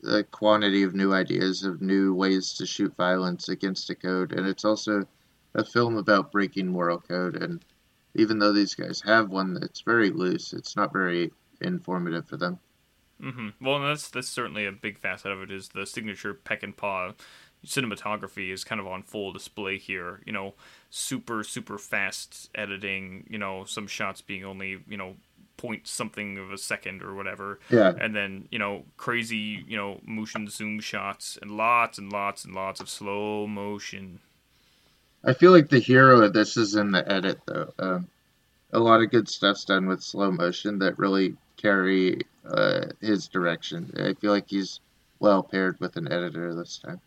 the 0.00 0.24
quantity 0.24 0.82
of 0.82 0.94
new 0.94 1.12
ideas 1.12 1.62
of 1.64 1.80
new 1.80 2.14
ways 2.14 2.52
to 2.54 2.66
shoot 2.66 2.94
violence 2.96 3.48
against 3.48 3.90
a 3.90 3.94
code, 3.94 4.32
and 4.32 4.46
it's 4.46 4.64
also 4.64 5.06
a 5.54 5.64
film 5.64 5.96
about 5.96 6.32
breaking 6.32 6.68
moral 6.68 7.00
code. 7.00 7.42
And 7.42 7.64
even 8.14 8.38
though 8.38 8.52
these 8.52 8.74
guys 8.74 9.00
have 9.02 9.30
one 9.30 9.54
that's 9.54 9.80
very 9.80 10.10
loose, 10.10 10.52
it's 10.52 10.76
not 10.76 10.92
very 10.92 11.32
informative 11.60 12.26
for 12.28 12.36
them. 12.36 12.58
Mm-hmm. 13.22 13.64
Well, 13.64 13.80
that's 13.80 14.10
that's 14.10 14.28
certainly 14.28 14.66
a 14.66 14.72
big 14.72 14.98
facet 14.98 15.32
of 15.32 15.40
it. 15.42 15.50
Is 15.50 15.70
the 15.70 15.86
signature 15.86 16.34
Peckinpah 16.34 17.14
cinematography 17.64 18.52
is 18.52 18.64
kind 18.64 18.80
of 18.80 18.86
on 18.86 19.02
full 19.02 19.32
display 19.32 19.78
here. 19.78 20.20
You 20.26 20.32
know, 20.32 20.54
super 20.90 21.42
super 21.42 21.78
fast 21.78 22.50
editing. 22.54 23.26
You 23.30 23.38
know, 23.38 23.64
some 23.64 23.86
shots 23.86 24.20
being 24.20 24.44
only 24.44 24.82
you 24.86 24.98
know 24.98 25.16
point 25.56 25.86
something 25.86 26.38
of 26.38 26.52
a 26.52 26.58
second 26.58 27.02
or 27.02 27.14
whatever. 27.14 27.58
Yeah. 27.70 27.92
And 27.98 28.14
then, 28.14 28.48
you 28.50 28.58
know, 28.58 28.84
crazy, 28.96 29.64
you 29.66 29.76
know, 29.76 30.00
motion 30.04 30.48
zoom 30.48 30.80
shots 30.80 31.38
and 31.40 31.50
lots 31.50 31.98
and 31.98 32.12
lots 32.12 32.44
and 32.44 32.54
lots 32.54 32.80
of 32.80 32.88
slow 32.88 33.46
motion. 33.46 34.20
I 35.24 35.32
feel 35.32 35.50
like 35.50 35.68
the 35.68 35.78
hero 35.78 36.20
of 36.20 36.32
this 36.32 36.56
is 36.56 36.74
in 36.74 36.92
the 36.92 37.10
edit, 37.10 37.40
though. 37.46 37.72
Um, 37.78 38.08
a 38.72 38.78
lot 38.78 39.02
of 39.02 39.10
good 39.10 39.28
stuff's 39.28 39.64
done 39.64 39.86
with 39.86 40.02
slow 40.02 40.30
motion 40.30 40.78
that 40.80 40.98
really 40.98 41.36
carry 41.56 42.20
uh, 42.48 42.86
his 43.00 43.28
direction. 43.28 43.92
I 43.98 44.14
feel 44.14 44.30
like 44.30 44.48
he's 44.48 44.80
well 45.18 45.42
paired 45.42 45.80
with 45.80 45.96
an 45.96 46.12
editor 46.12 46.54
this 46.54 46.78
time. 46.78 47.00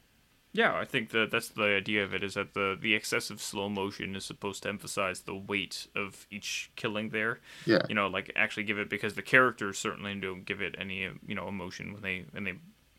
Yeah, 0.51 0.75
I 0.75 0.85
think 0.85 1.11
that 1.11 1.29
that's 1.31 1.49
the 1.49 1.63
idea 1.63 2.03
of 2.03 2.13
it 2.13 2.23
is 2.23 2.33
that 2.33 2.53
the 2.53 2.75
the 2.79 2.95
excessive 2.95 3.39
slow 3.39 3.69
motion 3.69 4.15
is 4.15 4.25
supposed 4.25 4.63
to 4.63 4.69
emphasize 4.69 5.21
the 5.21 5.35
weight 5.35 5.87
of 5.95 6.25
each 6.31 6.71
killing 6.75 7.09
there. 7.09 7.39
Yeah. 7.65 7.83
You 7.87 7.93
know, 7.93 8.07
like 8.07 8.31
actually 8.35 8.63
give 8.63 8.79
it 8.79 8.89
because 8.89 9.13
the 9.13 9.21
characters 9.21 9.77
certainly 9.77 10.15
don't 10.15 10.45
give 10.45 10.61
it 10.61 10.75
any 10.77 11.07
you 11.27 11.35
know 11.35 11.47
emotion 11.47 11.93
when 11.93 12.01
they 12.01 12.25
when 12.31 12.45
they 12.45 12.53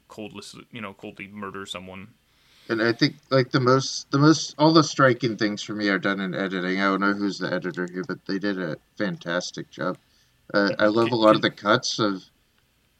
coldless 0.08 0.54
you 0.70 0.80
know 0.80 0.94
coldly 0.94 1.26
murder 1.26 1.66
someone. 1.66 2.08
And 2.68 2.80
I 2.80 2.92
think 2.92 3.16
like 3.30 3.50
the 3.50 3.58
most 3.58 4.08
the 4.12 4.18
most 4.18 4.54
all 4.56 4.72
the 4.72 4.84
striking 4.84 5.36
things 5.36 5.60
for 5.60 5.74
me 5.74 5.88
are 5.88 5.98
done 5.98 6.20
in 6.20 6.34
editing. 6.34 6.80
I 6.80 6.84
don't 6.84 7.00
know 7.00 7.14
who's 7.14 7.38
the 7.38 7.52
editor 7.52 7.88
here, 7.92 8.04
but 8.06 8.24
they 8.26 8.38
did 8.38 8.60
a 8.60 8.76
fantastic 8.96 9.70
job. 9.70 9.98
Uh, 10.54 10.70
I 10.78 10.86
love 10.86 11.10
a 11.10 11.16
lot 11.16 11.34
of 11.34 11.42
the 11.42 11.50
cuts 11.50 11.98
of 11.98 12.22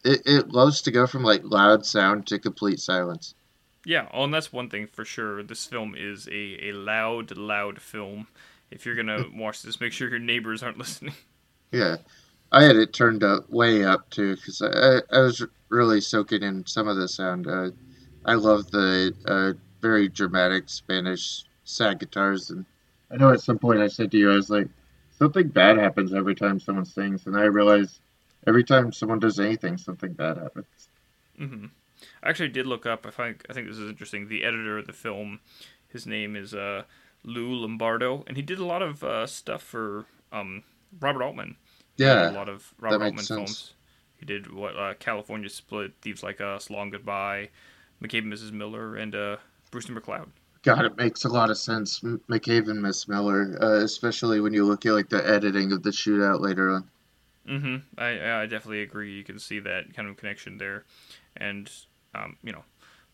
it. 0.05 0.23
It 0.27 0.49
loves 0.49 0.83
to 0.83 0.91
go 0.91 1.07
from 1.07 1.23
like 1.23 1.43
loud 1.45 1.87
sound 1.87 2.27
to 2.29 2.41
complete 2.41 2.81
silence. 2.81 3.35
Yeah, 3.85 4.09
oh, 4.12 4.24
and 4.24 4.35
that's 4.35 4.53
one 4.53 4.68
thing 4.68 4.87
for 4.87 5.05
sure. 5.05 5.43
This 5.43 5.64
film 5.66 5.95
is 5.97 6.26
a, 6.28 6.68
a 6.68 6.72
loud, 6.72 7.37
loud 7.37 7.81
film. 7.81 8.26
If 8.70 8.85
you're 8.85 8.95
gonna 8.95 9.24
watch 9.35 9.62
this, 9.62 9.81
make 9.81 9.93
sure 9.93 10.09
your 10.09 10.18
neighbors 10.18 10.62
aren't 10.62 10.78
listening. 10.78 11.14
Yeah, 11.72 11.97
I 12.53 12.64
had 12.64 12.76
it 12.76 12.93
turned 12.93 13.22
up 13.22 13.49
way 13.49 13.85
up 13.85 14.11
too 14.11 14.37
because 14.37 14.61
I, 14.61 15.01
I 15.12 15.20
was 15.20 15.45
really 15.68 16.01
soaking 16.01 16.43
in 16.43 16.66
some 16.66 16.89
of 16.89 16.97
the 16.97 17.09
sound. 17.09 17.47
Uh, 17.47 17.70
I 18.24 18.35
love 18.35 18.70
the 18.70 19.14
uh, 19.24 19.53
very 19.81 20.09
dramatic 20.09 20.68
Spanish 20.68 21.45
sad 21.64 22.01
guitars, 22.01 22.51
and 22.51 22.66
I 23.11 23.16
know 23.16 23.31
at 23.31 23.41
some 23.41 23.59
point 23.59 23.81
I 23.81 23.89
said 23.89 24.11
to 24.11 24.18
you, 24.18 24.31
I 24.31 24.35
was 24.35 24.51
like, 24.51 24.68
something 25.12 25.49
bad 25.49 25.78
happens 25.78 26.12
every 26.12 26.35
time 26.35 26.61
someone 26.61 26.85
sings, 26.85 27.26
and 27.26 27.37
I 27.37 27.45
realized 27.45 28.01
every 28.47 28.64
time 28.64 28.93
someone 28.93 29.20
does 29.20 29.39
anything, 29.39 29.78
something 29.78 30.12
bad 30.12 30.37
happens. 30.39 30.89
Mm-hmm. 31.41 31.66
I 32.23 32.29
actually 32.29 32.49
did 32.49 32.66
look 32.66 32.87
up. 32.87 33.07
I 33.07 33.11
think 33.11 33.45
I 33.49 33.53
think 33.53 33.68
this 33.68 33.79
is 33.79 33.89
interesting. 33.89 34.29
The 34.29 34.45
editor 34.45 34.79
of 34.79 34.87
the 34.87 34.93
film, 34.93 35.41
his 35.89 36.07
name 36.07 36.37
is 36.37 36.55
uh, 36.55 36.85
Lou 37.25 37.55
Lombardo, 37.55 38.25
and 38.27 38.37
he 38.37 38.43
did 38.43 38.59
a 38.59 38.64
lot 38.64 38.83
of 38.83 39.03
uh, 39.03 39.27
stuff 39.27 39.62
for 39.62 40.07
um, 40.33 40.62
Robert 41.01 41.23
Altman. 41.23 41.57
Yeah, 41.97 42.31
a 42.31 42.33
lot 42.33 42.49
of 42.49 42.73
Robert 42.79 43.05
Altman 43.05 43.25
films. 43.25 43.75
He 44.18 44.27
did 44.27 44.53
what 44.53 44.77
uh, 44.77 44.95
California 44.99 45.49
Split, 45.49 45.93
Thieves 46.03 46.23
Like 46.23 46.41
Us, 46.43 46.68
Long 46.68 46.91
Goodbye, 46.91 47.49
McCabe 48.03 48.25
and 48.25 48.33
Mrs. 48.33 48.53
Miller, 48.53 48.97
and 48.97 49.14
uh, 49.14 49.37
Brewster 49.71 49.95
McCloud. 49.95 50.29
God, 50.62 50.85
it 50.85 50.97
makes 50.99 51.25
a 51.25 51.29
lot 51.29 51.49
of 51.49 51.57
sense. 51.57 52.01
McCabe 52.01 52.68
and 52.68 52.83
Miss 52.83 53.09
Miller, 53.09 53.57
uh, 53.62 53.83
especially 53.83 54.41
when 54.41 54.53
you 54.53 54.66
look 54.66 54.85
at 54.85 54.93
like 54.93 55.09
the 55.09 55.27
editing 55.27 55.73
of 55.73 55.83
the 55.83 55.91
shootout 55.91 56.41
later 56.41 56.71
on. 56.71 56.91
Mm-hmm. 57.49 57.77
I 57.97 58.43
I 58.43 58.47
definitely 58.47 58.83
agree. 58.83 59.12
You 59.12 59.25
can 59.25 59.39
see 59.39 59.59
that 59.61 59.95
kind 59.95 60.09
of 60.09 60.18
connection 60.18 60.59
there, 60.59 60.85
and 61.35 61.71
um, 62.15 62.37
you 62.43 62.53
know, 62.53 62.65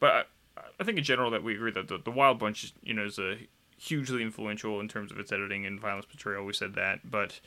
but 0.01 0.11
I, 0.11 0.61
I, 0.81 0.85
think 0.85 0.99
in 0.99 1.05
general 1.05 1.31
that 1.31 1.43
we 1.43 1.55
agree 1.55 1.73
that 1.73 1.89
the, 1.89 1.99
the 1.99 2.11
Wild 2.11 2.39
Bunch, 2.39 2.73
you 2.83 2.95
know, 2.95 3.05
is 3.05 3.19
a 3.19 3.37
hugely 3.79 4.23
influential 4.23 4.81
in 4.81 4.89
terms 4.89 5.13
of 5.13 5.19
its 5.19 5.33
editing 5.33 5.67
and 5.67 5.81
violence 5.81 6.07
portrayal. 6.07 6.45
We 6.45 6.53
said 6.53 6.75
that, 6.75 7.11
but 7.11 7.41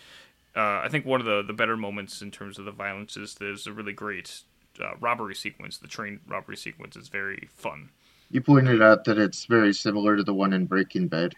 uh, 0.56 0.82
I 0.84 0.88
think 0.90 1.06
one 1.06 1.20
of 1.20 1.26
the 1.26 1.44
the 1.44 1.54
better 1.54 1.78
moments 1.78 2.22
in 2.22 2.32
terms 2.32 2.60
of 2.60 2.66
the 2.66 2.72
violence 2.72 3.18
is 3.18 3.36
there's 3.36 3.68
a 3.68 3.74
really 3.74 3.94
great 3.94 4.42
uh, 4.80 4.96
robbery 5.00 5.36
sequence. 5.36 5.78
The 5.78 5.88
train 5.88 6.20
robbery 6.28 6.58
sequence 6.58 6.96
is 6.96 7.08
very 7.08 7.50
fun. 7.54 7.90
You 8.32 8.42
pointed 8.42 8.82
out 8.82 9.06
that 9.06 9.18
it's 9.18 9.46
very 9.46 9.74
similar 9.74 10.16
to 10.16 10.24
the 10.24 10.34
one 10.34 10.54
in 10.54 10.66
Breaking 10.66 11.08
Bad. 11.08 11.36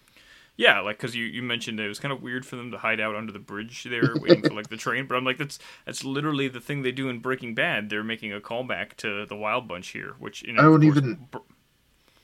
Yeah, 0.62 0.82
like 0.82 0.99
because 0.99 1.16
you, 1.16 1.26
you 1.26 1.41
mentioned 1.41 1.80
it 1.80 1.88
was 1.88 1.97
kind 1.97 2.12
of 2.12 2.22
weird 2.22 2.45
for 2.45 2.55
them 2.55 2.70
to 2.70 2.78
hide 2.78 2.99
out 2.99 3.16
under 3.16 3.32
the 3.32 3.39
bridge 3.39 3.84
there, 3.86 4.14
waiting 4.16 4.43
for 4.43 4.53
like 4.53 4.70
the 4.70 4.78
train. 4.78 5.07
But 5.07 5.16
I'm 5.16 5.26
like, 5.26 5.39
that's 5.39 5.57
that's 5.88 6.03
literally 6.03 6.49
the 6.49 6.59
thing 6.59 6.84
they 6.84 6.91
do 6.91 7.09
in 7.09 7.18
Breaking 7.18 7.55
Bad. 7.55 7.89
They're 7.89 8.03
making 8.03 8.32
a 8.32 8.39
callback 8.39 8.93
to 8.97 9.26
the 9.26 9.36
Wild 9.36 9.68
Bunch 9.68 9.88
here, 9.88 10.14
which 10.20 10.43
you 10.43 10.53
know. 10.53 10.62
I 10.62 10.66
don't 10.66 10.84
even. 10.84 11.28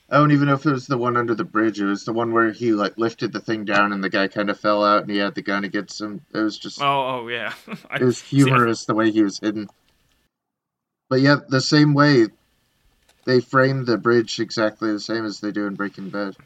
I 0.08 0.18
don't 0.18 0.30
even 0.30 0.46
know 0.46 0.54
if 0.54 0.64
it 0.64 0.70
was 0.70 0.86
the 0.86 0.96
one 0.96 1.16
under 1.16 1.34
the 1.34 1.42
bridge. 1.42 1.80
It 1.80 1.86
was 1.86 2.04
the 2.04 2.12
one 2.12 2.32
where 2.32 2.52
he 2.52 2.70
like 2.70 2.96
lifted 2.96 3.32
the 3.32 3.40
thing 3.40 3.64
down 3.64 3.92
and 3.92 4.04
the 4.04 4.08
guy 4.08 4.28
kind 4.28 4.50
of 4.50 4.60
fell 4.60 4.84
out 4.84 5.02
and 5.02 5.10
he 5.10 5.18
had 5.18 5.34
the 5.34 5.42
gun 5.42 5.64
against 5.64 6.00
him. 6.00 6.20
It 6.32 6.38
was 6.38 6.56
just. 6.56 6.80
Oh, 6.80 7.24
oh 7.24 7.28
yeah. 7.28 7.54
it 7.92 8.04
was 8.04 8.22
humorous 8.30 8.84
the 8.84 8.94
way 8.94 9.10
he 9.10 9.24
was 9.24 9.40
hidden. 9.40 9.68
But 11.08 11.22
yeah, 11.22 11.38
the 11.48 11.60
same 11.60 11.92
way, 11.92 12.26
they 13.24 13.40
frame 13.40 13.84
the 13.84 13.98
bridge 13.98 14.38
exactly 14.38 14.92
the 14.92 15.00
same 15.00 15.24
as 15.24 15.40
they 15.40 15.50
do 15.50 15.66
in 15.66 15.74
Breaking 15.74 16.10
Bad. 16.10 16.36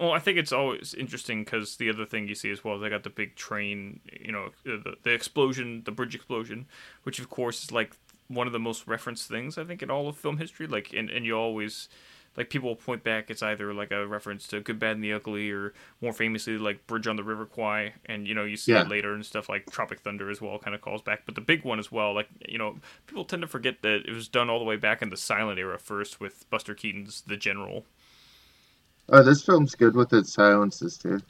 Well, 0.00 0.12
I 0.12 0.18
think 0.18 0.38
it's 0.38 0.50
always 0.50 0.94
interesting 0.94 1.44
because 1.44 1.76
the 1.76 1.90
other 1.90 2.06
thing 2.06 2.26
you 2.26 2.34
see 2.34 2.50
as 2.50 2.64
well 2.64 2.76
is 2.76 2.80
they 2.80 2.88
got 2.88 3.02
the 3.02 3.10
big 3.10 3.36
train, 3.36 4.00
you 4.18 4.32
know, 4.32 4.46
uh, 4.66 4.78
the, 4.82 4.94
the 5.02 5.10
explosion, 5.10 5.82
the 5.84 5.92
bridge 5.92 6.14
explosion, 6.14 6.66
which 7.02 7.18
of 7.18 7.28
course 7.28 7.62
is 7.62 7.70
like 7.70 7.94
one 8.28 8.46
of 8.46 8.54
the 8.54 8.58
most 8.58 8.86
referenced 8.86 9.28
things 9.28 9.58
I 9.58 9.64
think 9.64 9.82
in 9.82 9.90
all 9.90 10.08
of 10.08 10.16
film 10.16 10.38
history. 10.38 10.66
Like, 10.66 10.94
and, 10.94 11.10
and 11.10 11.26
you 11.26 11.36
always 11.36 11.90
like 12.34 12.48
people 12.48 12.76
point 12.76 13.02
back 13.02 13.28
it's 13.28 13.42
either 13.42 13.74
like 13.74 13.90
a 13.90 14.06
reference 14.06 14.46
to 14.48 14.60
Good, 14.60 14.78
Bad, 14.78 14.92
and 14.92 15.04
the 15.04 15.12
Ugly, 15.12 15.50
or 15.50 15.74
more 16.00 16.14
famously 16.14 16.56
like 16.56 16.86
Bridge 16.86 17.06
on 17.06 17.16
the 17.16 17.24
River 17.24 17.44
Kwai, 17.44 17.92
and 18.06 18.26
you 18.26 18.34
know 18.34 18.44
you 18.44 18.56
see 18.56 18.72
yeah. 18.72 18.82
it 18.82 18.88
later 18.88 19.12
and 19.12 19.26
stuff 19.26 19.50
like 19.50 19.70
Tropic 19.70 20.00
Thunder 20.00 20.30
as 20.30 20.40
well, 20.40 20.58
kind 20.58 20.74
of 20.74 20.80
calls 20.80 21.02
back. 21.02 21.22
But 21.26 21.34
the 21.34 21.42
big 21.42 21.64
one 21.64 21.78
as 21.78 21.92
well, 21.92 22.14
like 22.14 22.28
you 22.48 22.56
know 22.56 22.76
people 23.06 23.26
tend 23.26 23.42
to 23.42 23.48
forget 23.48 23.82
that 23.82 24.06
it 24.06 24.14
was 24.14 24.28
done 24.28 24.48
all 24.48 24.60
the 24.60 24.64
way 24.64 24.76
back 24.76 25.02
in 25.02 25.10
the 25.10 25.18
silent 25.18 25.58
era 25.58 25.78
first 25.78 26.20
with 26.20 26.48
Buster 26.48 26.74
Keaton's 26.74 27.22
The 27.22 27.36
General. 27.36 27.84
Oh, 29.08 29.22
this 29.22 29.42
film's 29.42 29.74
good 29.74 29.94
with 29.94 30.12
its 30.12 30.32
silences 30.32 30.96
too. 30.96 31.20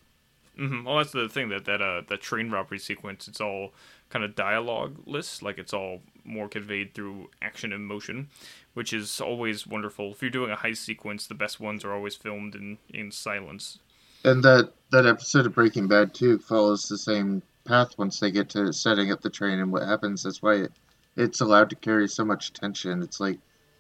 Mm-hmm. 0.59 0.85
Well, 0.85 0.99
that's 0.99 1.13
the 1.13 1.29
thing 1.29 1.49
that 1.49 1.65
that 1.65 1.81
uh 1.81 2.03
that 2.09 2.21
train 2.21 2.51
robbery 2.51 2.79
sequence. 2.79 3.27
It's 3.29 3.41
all 3.41 3.73
kind 4.11 4.25
of 4.25 4.35
dialogueless, 4.35 5.43
like 5.43 5.59
it's 5.59 5.73
all 5.73 6.03
more 6.25 6.49
conveyed 6.49 6.93
through 6.93 7.31
action 7.41 7.73
and 7.73 7.87
motion, 7.87 8.29
which 8.75 8.93
is 8.93 9.21
always 9.21 9.67
wonderful. 9.67 10.13
If 10.13 10.21
you're 10.21 10.31
doing 10.31 10.51
a 10.51 10.57
heist 10.57 10.79
sequence, 10.79 11.27
the 11.27 11.35
best 11.35 11.61
ones 11.61 11.85
are 11.85 11.93
always 11.93 12.15
filmed 12.17 12.55
in 12.55 12.79
in 12.93 13.11
silence. 13.11 13.79
And 14.25 14.43
that 14.43 14.73
that 14.91 15.07
episode 15.07 15.47
of 15.47 15.55
Breaking 15.55 15.89
Bad 15.89 16.13
too 16.13 16.39
follows 16.39 16.89
the 16.89 16.99
same 16.99 17.43
path 17.65 17.97
once 17.97 18.21
they 18.21 18.31
get 18.31 18.51
to 18.51 18.73
setting 18.73 19.11
up 19.13 19.23
the 19.23 19.31
train 19.31 19.61
and 19.61 19.73
what 19.73 19.83
happens. 19.83 20.25
That's 20.25 20.43
why 20.43 20.57
it, 20.57 20.73
it's 21.17 21.41
allowed 21.41 21.71
to 21.71 21.77
carry 21.77 22.09
so 22.09 22.25
much 22.25 22.53
tension. 22.53 23.03
It's 23.03 23.19
like 23.21 23.39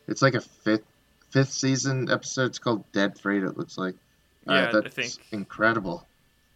it's 0.08 0.22
like 0.22 0.34
a 0.34 0.40
fifth 0.40 0.86
fifth 1.30 1.52
season 1.52 2.10
episode. 2.10 2.46
It's 2.46 2.58
called 2.58 2.90
Dead 2.92 3.18
Freight. 3.18 3.42
It 3.42 3.56
looks 3.56 3.78
like. 3.78 3.94
Yeah, 4.46 4.52
uh, 4.52 4.72
that's 4.72 4.86
I 4.86 5.02
think 5.02 5.18
incredible. 5.32 6.06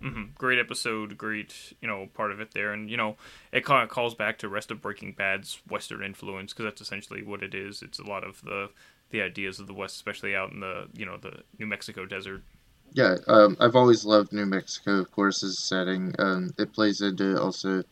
Mm-hmm. 0.03 0.25
Great 0.37 0.59
episode, 0.59 1.17
great 1.17 1.55
you 1.81 1.89
know 1.89 2.09
part 2.15 2.31
of 2.31 2.41
it 2.41 2.53
there, 2.53 2.73
and 2.73 2.91
you 2.91 2.97
know 2.97 3.17
it 3.53 3.65
kind 3.65 3.83
of 3.83 3.89
calls 3.89 4.15
back 4.15 4.39
to 4.39 4.49
rest 4.49 4.71
of 4.71 4.83
Breaking 4.83 5.13
Bad's 5.13 5.61
Western 5.69 6.03
influence 6.03 6.53
because 6.53 6.65
that's 6.65 6.81
essentially 6.81 7.23
what 7.23 7.43
it 7.43 7.55
is. 7.55 7.83
It's 7.83 7.99
a 7.99 8.05
lot 8.05 8.25
of 8.25 8.43
the 8.43 8.69
the 9.11 9.23
ideas 9.23 9.61
of 9.61 9.67
the 9.67 9.75
West, 9.75 9.97
especially 9.97 10.35
out 10.35 10.53
in 10.53 10.61
the 10.61 10.89
you 10.95 11.07
know 11.07 11.17
the 11.17 11.43
New 11.59 11.67
Mexico 11.67 12.05
desert. 12.05 12.43
Yeah, 12.93 13.17
um, 13.27 13.57
I've 13.61 13.77
always 13.77 14.05
loved 14.05 14.33
New 14.33 14.47
Mexico, 14.47 14.99
of 14.99 15.11
course, 15.11 15.43
as 15.43 15.53
a 15.53 15.63
setting. 15.63 16.15
Um, 16.19 16.53
it 16.59 16.73
plays 16.73 17.01
into 17.01 17.41
also 17.41 17.83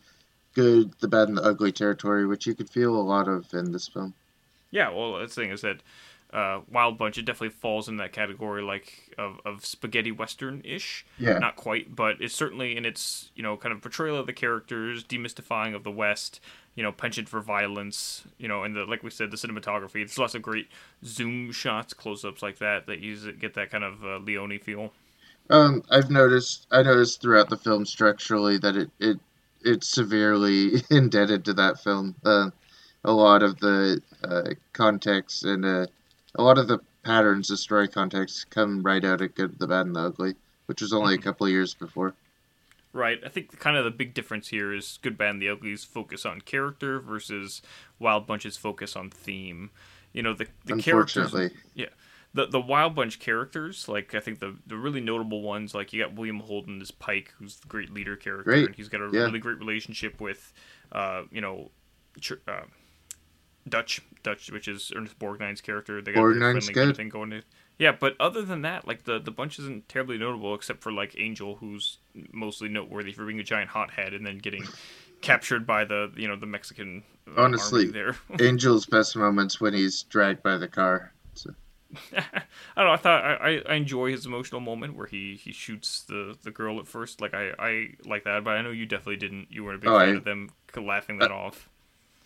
good, 0.54 0.92
the 1.00 1.08
bad, 1.08 1.28
and 1.28 1.38
the 1.38 1.42
ugly 1.42 1.72
territory, 1.72 2.26
which 2.26 2.46
you 2.46 2.54
could 2.54 2.68
feel 2.68 2.94
a 2.94 3.02
lot 3.02 3.26
of 3.26 3.52
in 3.54 3.72
this 3.72 3.88
film. 3.88 4.14
Yeah, 4.70 4.90
well, 4.90 5.18
the 5.18 5.28
thing 5.28 5.50
is 5.50 5.62
that 5.62 5.78
uh, 6.32 6.60
Wild 6.70 6.96
Bunch, 6.96 7.18
it 7.18 7.24
definitely 7.24 7.50
falls 7.50 7.88
in 7.88 7.98
that 7.98 8.12
category 8.12 8.62
like 8.62 9.14
of, 9.18 9.40
of 9.44 9.64
spaghetti 9.64 10.10
western 10.10 10.62
ish. 10.64 11.04
Yeah. 11.18 11.38
Not 11.38 11.56
quite, 11.56 11.94
but 11.94 12.16
it's 12.20 12.34
certainly 12.34 12.76
in 12.76 12.84
its 12.84 13.30
you 13.34 13.42
know 13.42 13.56
kind 13.56 13.72
of 13.72 13.82
portrayal 13.82 14.16
of 14.16 14.26
the 14.26 14.32
characters, 14.32 15.04
demystifying 15.04 15.74
of 15.74 15.84
the 15.84 15.90
West, 15.90 16.40
you 16.74 16.82
know, 16.82 16.92
penchant 16.92 17.28
for 17.28 17.40
violence, 17.40 18.24
you 18.38 18.48
know, 18.48 18.64
and 18.64 18.74
the 18.74 18.84
like 18.84 19.02
we 19.02 19.10
said, 19.10 19.30
the 19.30 19.36
cinematography. 19.36 19.94
There's 19.94 20.18
lots 20.18 20.34
of 20.34 20.42
great 20.42 20.68
zoom 21.04 21.52
shots, 21.52 21.92
close 21.92 22.24
ups 22.24 22.42
like 22.42 22.58
that 22.58 22.86
that 22.86 23.00
use 23.00 23.26
it, 23.26 23.38
get 23.38 23.54
that 23.54 23.70
kind 23.70 23.84
of 23.84 24.04
uh, 24.04 24.16
Leone 24.18 24.58
feel. 24.58 24.92
Um, 25.50 25.82
I've 25.90 26.10
noticed. 26.10 26.66
I 26.70 26.82
noticed 26.82 27.20
throughout 27.20 27.50
the 27.50 27.56
film 27.56 27.84
structurally 27.84 28.58
that 28.58 28.76
it 28.76 28.90
it 28.98 29.18
it's 29.62 29.88
severely 29.88 30.82
indebted 30.90 31.44
to 31.44 31.52
that 31.54 31.82
film. 31.82 32.14
Uh, 32.24 32.50
a 33.04 33.12
lot 33.12 33.42
of 33.42 33.58
the 33.58 34.00
uh, 34.24 34.50
context 34.72 35.44
and 35.44 35.64
uh, 35.64 35.86
a 36.36 36.42
lot 36.42 36.58
of 36.58 36.68
the 36.68 36.78
patterns, 37.02 37.48
the 37.48 37.56
story 37.56 37.88
context, 37.88 38.50
come 38.50 38.82
right 38.82 39.04
out 39.04 39.20
of 39.20 39.34
Good, 39.34 39.58
the 39.58 39.66
Bad, 39.66 39.86
and 39.86 39.96
the 39.96 40.00
Ugly, 40.00 40.34
which 40.66 40.80
was 40.80 40.92
only 40.92 41.14
Mm-hmm. 41.14 41.20
a 41.22 41.24
couple 41.24 41.46
of 41.46 41.52
years 41.52 41.74
before. 41.74 42.14
Right. 42.94 43.18
I 43.24 43.28
think 43.30 43.58
kind 43.58 43.76
of 43.76 43.84
the 43.84 43.90
big 43.90 44.12
difference 44.12 44.48
here 44.48 44.72
is 44.72 44.98
Good, 45.02 45.16
Bad, 45.16 45.30
and 45.30 45.42
the 45.42 45.48
Ugly's 45.48 45.82
focus 45.84 46.26
on 46.26 46.42
character 46.42 47.00
versus 47.00 47.62
Wild 47.98 48.26
Bunch's 48.26 48.56
focus 48.56 48.94
on 48.96 49.08
theme. 49.10 49.70
You 50.12 50.22
know, 50.22 50.34
the 50.34 50.46
the 50.66 50.76
characters. 50.76 51.34
Yeah. 51.74 51.86
The 52.34 52.46
the 52.46 52.60
Wild 52.60 52.94
Bunch 52.94 53.18
characters, 53.18 53.88
like 53.88 54.14
I 54.14 54.20
think 54.20 54.40
the 54.40 54.56
the 54.66 54.76
really 54.76 55.00
notable 55.00 55.40
ones, 55.42 55.74
like 55.74 55.92
you 55.94 56.02
got 56.02 56.14
William 56.14 56.40
Holden 56.40 56.80
as 56.82 56.90
Pike, 56.90 57.32
who's 57.38 57.56
the 57.56 57.66
great 57.68 57.90
leader 57.90 58.14
character, 58.16 58.44
Great. 58.44 58.66
and 58.66 58.74
he's 58.74 58.88
got 58.88 59.00
a 59.00 59.08
Yeah. 59.12 59.24
really 59.24 59.38
great 59.38 59.58
relationship 59.58 60.20
with, 60.20 60.52
uh, 60.92 61.22
you 61.30 61.40
know, 61.40 61.70
uh, 62.46 62.60
Dutch, 63.68 64.00
Dutch, 64.22 64.50
which 64.50 64.68
is 64.68 64.92
Ernest 64.94 65.18
Borgnine's 65.18 65.60
character. 65.60 66.02
They 66.02 66.12
got 66.12 66.20
Borgnine's 66.20 66.66
friendly 66.66 66.74
kind 66.74 66.78
of 66.78 66.88
good. 66.88 66.96
thing 66.96 67.08
going. 67.08 67.30
To, 67.30 67.42
yeah, 67.78 67.92
but 67.92 68.14
other 68.20 68.42
than 68.42 68.62
that, 68.62 68.86
like 68.86 69.04
the 69.04 69.18
the 69.18 69.30
bunch 69.30 69.58
isn't 69.58 69.88
terribly 69.88 70.18
notable 70.18 70.54
except 70.54 70.82
for 70.82 70.92
like 70.92 71.14
Angel, 71.18 71.56
who's 71.56 71.98
mostly 72.32 72.68
noteworthy 72.68 73.12
for 73.12 73.24
being 73.24 73.40
a 73.40 73.44
giant 73.44 73.70
hothead 73.70 74.14
and 74.14 74.26
then 74.26 74.38
getting 74.38 74.64
captured 75.20 75.66
by 75.66 75.84
the 75.84 76.10
you 76.16 76.26
know 76.28 76.36
the 76.36 76.46
Mexican 76.46 77.02
uh, 77.28 77.40
Honestly, 77.42 77.82
army 77.82 77.92
there. 77.92 78.16
Angel's 78.40 78.86
best 78.86 79.16
moments 79.16 79.60
when 79.60 79.74
he's 79.74 80.02
dragged 80.04 80.42
by 80.42 80.56
the 80.56 80.68
car. 80.68 81.12
So, 81.34 81.50
I 82.16 82.42
don't 82.76 82.86
know. 82.86 82.92
I 82.92 82.96
thought 82.96 83.24
I, 83.24 83.34
I, 83.34 83.62
I 83.68 83.74
enjoy 83.74 84.10
his 84.10 84.26
emotional 84.26 84.60
moment 84.60 84.96
where 84.96 85.06
he, 85.06 85.36
he 85.36 85.52
shoots 85.52 86.02
the, 86.02 86.36
the 86.42 86.50
girl 86.50 86.78
at 86.80 86.88
first. 86.88 87.20
Like 87.20 87.32
I, 87.34 87.52
I 87.58 87.88
like 88.04 88.24
that, 88.24 88.42
but 88.44 88.50
I 88.56 88.62
know 88.62 88.70
you 88.70 88.86
definitely 88.86 89.16
didn't. 89.16 89.46
You 89.50 89.64
weren't 89.64 89.76
a 89.76 89.80
big 89.80 89.88
Oh, 89.90 89.98
fan 89.98 90.08
I- 90.08 90.16
of 90.18 90.24
them 90.24 90.50
laughing 90.76 91.18
that 91.18 91.30
off. 91.30 91.68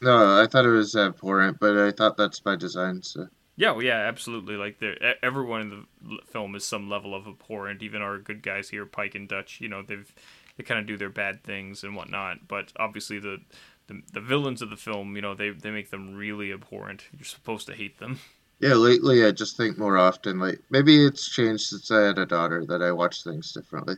No, 0.01 0.41
I 0.43 0.47
thought 0.47 0.65
it 0.65 0.71
was 0.71 0.95
abhorrent, 0.97 1.59
but 1.61 1.77
I 1.77 1.91
thought 1.93 2.17
that's 2.17 2.41
by 2.41 2.57
design. 2.57 3.03
So 3.03 3.29
Yeah, 3.57 3.73
well, 3.73 3.83
yeah, 3.83 3.99
absolutely. 4.01 4.57
Like 4.57 4.83
everyone 5.23 5.61
in 5.63 5.71
the 5.71 6.19
film 6.27 6.55
is 6.55 6.65
some 6.65 6.89
level 6.91 7.15
of 7.15 7.27
abhorrent. 7.27 7.83
Even 7.83 8.03
our 8.03 8.19
good 8.19 8.43
guys 8.43 8.69
here, 8.69 8.85
Pike 8.87 9.15
and 9.15 9.29
Dutch. 9.29 9.61
You 9.61 9.69
know, 9.69 9.83
they've 9.83 10.13
they 10.57 10.65
kind 10.65 10.81
of 10.81 10.87
do 10.87 10.97
their 10.97 11.11
bad 11.11 11.43
things 11.43 11.83
and 11.85 11.97
whatnot. 11.97 12.47
But 12.49 12.73
obviously 12.77 13.19
the, 13.19 13.39
the 13.87 14.03
the 14.13 14.21
villains 14.21 14.63
of 14.63 14.71
the 14.71 14.77
film, 14.77 15.17
you 15.17 15.23
know, 15.23 15.35
they 15.35 15.51
they 15.51 15.71
make 15.71 15.91
them 15.91 16.15
really 16.15 16.53
abhorrent. 16.53 17.05
You're 17.17 17.25
supposed 17.25 17.67
to 17.69 17.75
hate 17.75 17.99
them. 17.99 18.21
yeah, 18.61 18.75
lately 18.75 19.25
I 19.25 19.33
just 19.33 19.57
think 19.57 19.79
more 19.79 19.99
often 19.99 20.39
like 20.39 20.61
maybe 20.71 21.05
it's 21.05 21.29
changed 21.31 21.65
since 21.65 21.91
I 21.91 22.03
had 22.07 22.19
a 22.19 22.27
daughter 22.27 22.65
that 22.67 22.83
I 22.83 22.93
watch 22.93 23.23
things 23.25 23.53
differently. 23.53 23.97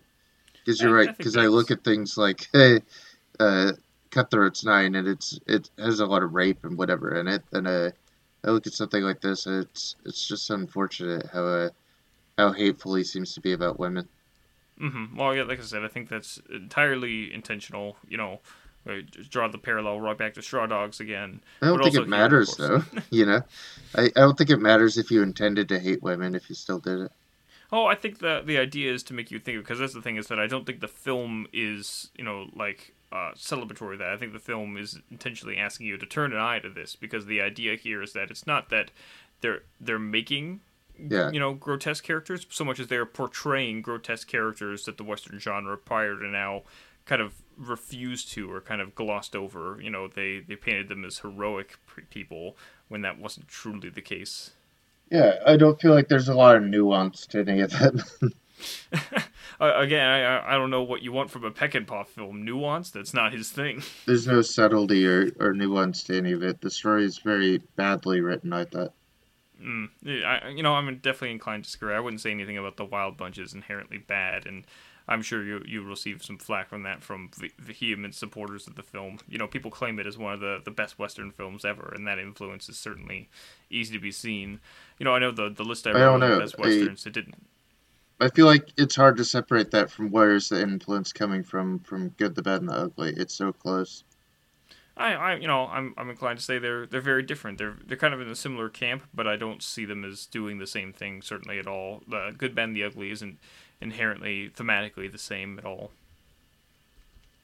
Because 0.64 0.80
you're 0.82 0.96
I- 0.98 1.06
I 1.06 1.06
right. 1.06 1.16
Because 1.16 1.36
I, 1.36 1.42
that's- 1.42 1.48
look 1.48 1.70
at 1.70 1.84
things 1.84 2.16
like 2.18 2.48
hey, 2.54 2.80
uh, 3.40 3.72
Cutthroat's 4.10 4.64
Nine, 4.64 4.94
and 4.94 5.06
it's 5.06 5.38
it 5.46 5.70
has 5.78 6.00
a 6.00 6.06
lot 6.06 6.22
of 6.22 6.34
rape 6.34 6.64
and 6.64 6.76
whatever 6.76 7.18
in 7.18 7.28
it, 7.28 7.42
and 7.52 7.66
uh, 7.66 7.90
I 8.44 8.50
look 8.50 8.66
at 8.66 8.72
something 8.72 9.02
like 9.02 9.20
this, 9.20 9.46
and 9.46 9.64
it's 9.64 9.96
it's 10.04 10.26
just 10.26 10.50
unfortunate 10.50 11.26
how 11.32 11.44
uh, 11.46 11.70
how 12.36 12.52
hateful 12.52 12.94
he 12.94 13.04
seems 13.04 13.34
to 13.34 13.40
be 13.40 13.52
about 13.52 13.78
women. 13.78 14.08
Mm-hmm. 14.80 15.16
Well, 15.16 15.34
yeah, 15.34 15.42
like 15.42 15.58
I 15.58 15.62
said, 15.62 15.84
I 15.84 15.88
think 15.88 16.08
that's 16.08 16.40
entirely 16.50 17.32
intentional. 17.32 17.96
You 18.08 18.16
know, 18.16 18.40
uh, 18.88 18.98
draw 19.28 19.48
the 19.48 19.58
parallel 19.58 20.00
right 20.00 20.16
back 20.16 20.34
to 20.34 20.42
Straw 20.42 20.66
Dogs 20.66 21.00
again. 21.00 21.40
I 21.60 21.66
don't 21.66 21.82
think 21.82 21.96
it 21.96 22.08
matters 22.08 22.56
though. 22.56 22.82
you 23.10 23.26
know, 23.26 23.42
I, 23.94 24.04
I 24.04 24.20
don't 24.20 24.38
think 24.38 24.50
it 24.50 24.60
matters 24.60 24.96
if 24.96 25.10
you 25.10 25.22
intended 25.22 25.68
to 25.70 25.78
hate 25.78 26.02
women 26.02 26.34
if 26.34 26.48
you 26.48 26.54
still 26.54 26.78
did 26.78 27.00
it. 27.00 27.12
Oh, 27.70 27.86
I 27.86 27.96
think 27.96 28.20
the 28.20 28.42
the 28.44 28.56
idea 28.56 28.92
is 28.92 29.02
to 29.04 29.14
make 29.14 29.30
you 29.30 29.38
think 29.38 29.58
because 29.58 29.78
that's 29.78 29.94
the 29.94 30.00
thing 30.00 30.16
is 30.16 30.28
that 30.28 30.38
I 30.38 30.46
don't 30.46 30.64
think 30.64 30.80
the 30.80 30.88
film 30.88 31.46
is 31.52 32.10
you 32.16 32.24
know 32.24 32.48
like 32.54 32.94
uh, 33.12 33.32
celebratory. 33.34 33.98
That 33.98 34.08
I 34.10 34.16
think 34.16 34.32
the 34.32 34.38
film 34.38 34.76
is 34.76 34.98
intentionally 35.10 35.56
asking 35.56 35.86
you 35.86 35.96
to 35.98 36.06
turn 36.06 36.32
an 36.32 36.38
eye 36.40 36.58
to 36.60 36.68
this 36.70 36.96
because 36.96 37.26
the 37.26 37.40
idea 37.40 37.76
here 37.76 38.02
is 38.02 38.12
that 38.12 38.30
it's 38.30 38.46
not 38.46 38.70
that 38.70 38.90
they're 39.40 39.62
they're 39.80 39.98
making 39.98 40.60
Yeah. 40.98 41.30
you 41.30 41.40
know 41.40 41.54
grotesque 41.54 42.04
characters 42.04 42.46
so 42.50 42.64
much 42.64 42.80
as 42.80 42.88
they're 42.88 43.06
portraying 43.06 43.82
grotesque 43.82 44.28
characters 44.28 44.84
that 44.84 44.96
the 44.98 45.04
Western 45.04 45.38
genre 45.38 45.76
prior 45.78 46.16
to 46.18 46.26
now 46.26 46.62
kind 47.06 47.22
of 47.22 47.34
refused 47.56 48.30
to 48.32 48.52
or 48.52 48.60
kind 48.60 48.80
of 48.80 48.94
glossed 48.94 49.34
over. 49.34 49.78
You 49.82 49.90
know, 49.90 50.08
they 50.08 50.40
they 50.40 50.56
painted 50.56 50.88
them 50.88 51.04
as 51.04 51.20
heroic 51.20 51.76
people 52.10 52.56
when 52.88 53.00
that 53.02 53.18
wasn't 53.18 53.48
truly 53.48 53.88
the 53.88 54.02
case. 54.02 54.50
Yeah, 55.10 55.36
I 55.46 55.56
don't 55.56 55.80
feel 55.80 55.94
like 55.94 56.08
there's 56.08 56.28
a 56.28 56.34
lot 56.34 56.56
of 56.56 56.62
nuance 56.64 57.26
to 57.28 57.40
any 57.40 57.60
of 57.60 57.70
that. 57.70 58.04
Again, 59.60 60.06
I 60.06 60.22
I- 60.22 60.54
I 60.54 60.58
don't 60.58 60.70
know 60.70 60.82
what 60.82 61.02
you 61.02 61.12
want 61.12 61.30
from 61.30 61.44
a 61.44 61.50
Peckinpah 61.50 62.06
film. 62.08 62.44
Nuance? 62.44 62.90
That's 62.90 63.12
not 63.14 63.32
his 63.32 63.50
thing. 63.50 63.82
there's 64.06 64.26
no 64.26 64.42
subtlety 64.42 65.06
or, 65.06 65.30
or 65.40 65.52
nuance 65.52 66.04
to 66.04 66.16
any 66.16 66.32
of 66.32 66.42
it. 66.42 66.60
The 66.60 66.70
story 66.70 67.04
is 67.04 67.18
very 67.18 67.58
badly 67.76 68.20
written, 68.20 68.52
I 68.52 68.64
thought. 68.64 68.92
Mm. 69.60 69.88
I, 70.24 70.50
you 70.50 70.62
know, 70.62 70.74
I'm 70.74 70.86
definitely 70.98 71.32
inclined 71.32 71.64
to 71.64 71.68
disagree. 71.68 71.92
I 71.94 71.98
wouldn't 72.00 72.20
say 72.20 72.30
anything 72.30 72.56
about 72.56 72.76
the 72.76 72.84
Wild 72.84 73.16
Bunch 73.16 73.38
is 73.38 73.54
inherently 73.54 73.98
bad, 73.98 74.46
and 74.46 74.64
I'm 75.08 75.20
sure 75.22 75.42
you 75.42 75.62
you 75.66 75.82
receive 75.82 76.22
some 76.22 76.38
flack 76.38 76.68
from 76.68 76.84
that 76.84 77.02
from 77.02 77.30
ve- 77.36 77.50
vehement 77.58 78.14
supporters 78.14 78.68
of 78.68 78.76
the 78.76 78.84
film. 78.84 79.18
You 79.28 79.36
know, 79.38 79.48
people 79.48 79.72
claim 79.72 79.98
it 79.98 80.06
as 80.06 80.16
one 80.16 80.34
of 80.34 80.38
the, 80.40 80.60
the 80.64 80.70
best 80.70 80.96
Western 81.00 81.32
films 81.32 81.64
ever, 81.64 81.92
and 81.96 82.06
that 82.06 82.20
influence 82.20 82.68
is 82.68 82.78
certainly 82.78 83.28
easy 83.68 83.94
to 83.94 84.00
be 84.00 84.12
seen. 84.12 84.60
You 85.00 85.04
know, 85.04 85.12
I 85.14 85.18
know 85.18 85.32
the 85.32 85.48
the 85.50 85.64
list 85.64 85.88
I 85.88 85.90
I 85.90 85.94
wrote 86.04 86.22
of 86.22 86.38
best 86.38 86.54
I- 86.56 86.62
westerns. 86.62 87.04
It 87.04 87.12
didn't. 87.14 87.44
I 88.20 88.28
feel 88.28 88.46
like 88.46 88.72
it's 88.76 88.96
hard 88.96 89.16
to 89.18 89.24
separate 89.24 89.70
that 89.70 89.90
from 89.90 90.10
where's 90.10 90.48
the 90.48 90.60
influence 90.60 91.12
coming 91.12 91.42
from 91.42 91.78
from 91.80 92.08
Good, 92.10 92.34
the 92.34 92.42
Bad, 92.42 92.60
and 92.60 92.68
the 92.68 92.74
Ugly. 92.74 93.14
It's 93.16 93.34
so 93.34 93.52
close. 93.52 94.02
I, 94.96 95.14
I 95.14 95.34
you 95.36 95.46
know 95.46 95.66
I'm, 95.66 95.94
I'm 95.96 96.10
inclined 96.10 96.38
to 96.38 96.44
say 96.44 96.58
they're 96.58 96.86
they're 96.86 97.00
very 97.00 97.22
different. 97.22 97.58
They're 97.58 97.76
they're 97.86 97.96
kind 97.96 98.14
of 98.14 98.20
in 98.20 98.28
a 98.28 98.34
similar 98.34 98.68
camp, 98.68 99.04
but 99.14 99.28
I 99.28 99.36
don't 99.36 99.62
see 99.62 99.84
them 99.84 100.04
as 100.04 100.26
doing 100.26 100.58
the 100.58 100.66
same 100.66 100.92
thing 100.92 101.22
certainly 101.22 101.58
at 101.58 101.68
all. 101.68 102.02
The 102.08 102.34
Good, 102.36 102.54
Bad, 102.54 102.68
and 102.68 102.76
the 102.76 102.84
Ugly 102.84 103.10
isn't 103.12 103.38
inherently 103.80 104.50
thematically 104.50 105.10
the 105.10 105.18
same 105.18 105.58
at 105.58 105.64
all. 105.64 105.92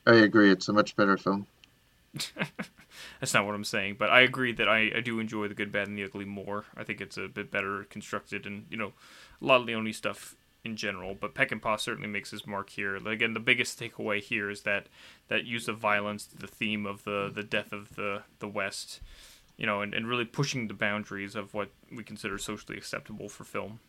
I 0.06 0.16
agree. 0.16 0.50
It's 0.50 0.68
a 0.68 0.72
much 0.72 0.96
better 0.96 1.16
film. 1.16 1.46
That's 3.20 3.34
not 3.34 3.46
what 3.46 3.54
I'm 3.54 3.64
saying, 3.64 3.96
but 3.98 4.10
I 4.10 4.20
agree 4.20 4.52
that 4.52 4.68
I, 4.68 4.90
I 4.96 5.00
do 5.00 5.18
enjoy 5.18 5.48
the 5.48 5.54
Good, 5.54 5.72
Bad, 5.72 5.88
and 5.88 5.96
the 5.96 6.04
Ugly 6.04 6.24
more. 6.24 6.64
I 6.76 6.84
think 6.84 7.00
it's 7.00 7.16
a 7.16 7.28
bit 7.28 7.50
better 7.50 7.84
constructed 7.84 8.44
and 8.44 8.66
you 8.70 8.76
know 8.76 8.92
a 9.40 9.44
lot 9.44 9.60
of 9.60 9.66
Leone 9.66 9.92
stuff 9.92 10.34
in 10.64 10.76
general. 10.76 11.14
But 11.18 11.34
Peckinpah 11.34 11.78
certainly 11.78 12.08
makes 12.08 12.30
his 12.30 12.46
mark 12.46 12.70
here. 12.70 12.96
Again, 12.96 13.34
the 13.34 13.40
biggest 13.40 13.78
takeaway 13.78 14.20
here 14.20 14.50
is 14.50 14.62
that 14.62 14.86
that 15.28 15.44
use 15.44 15.68
of 15.68 15.78
violence, 15.78 16.24
the 16.24 16.46
theme 16.46 16.86
of 16.86 17.04
the 17.04 17.30
the 17.32 17.42
death 17.42 17.72
of 17.72 17.96
the 17.96 18.22
the 18.38 18.48
West, 18.48 19.00
you 19.56 19.66
know, 19.66 19.80
and, 19.82 19.94
and 19.94 20.08
really 20.08 20.24
pushing 20.24 20.68
the 20.68 20.74
boundaries 20.74 21.34
of 21.34 21.54
what 21.54 21.70
we 21.94 22.02
consider 22.02 22.38
socially 22.38 22.78
acceptable 22.78 23.28
for 23.28 23.44
film. 23.44 23.80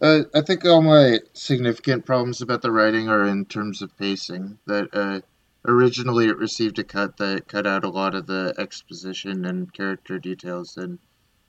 Uh, 0.00 0.22
I 0.34 0.40
think 0.40 0.64
all 0.64 0.82
my 0.82 1.18
significant 1.32 2.06
problems 2.06 2.40
about 2.40 2.62
the 2.62 2.72
writing 2.72 3.08
are 3.08 3.24
in 3.24 3.44
terms 3.44 3.82
of 3.82 3.96
pacing. 3.98 4.58
That 4.66 4.88
uh, 4.92 5.20
originally 5.66 6.28
it 6.28 6.38
received 6.38 6.78
a 6.78 6.84
cut 6.84 7.18
that 7.18 7.46
cut 7.46 7.66
out 7.66 7.84
a 7.84 7.90
lot 7.90 8.14
of 8.14 8.26
the 8.26 8.54
exposition 8.58 9.44
and 9.44 9.72
character 9.72 10.18
details, 10.18 10.76
and 10.76 10.98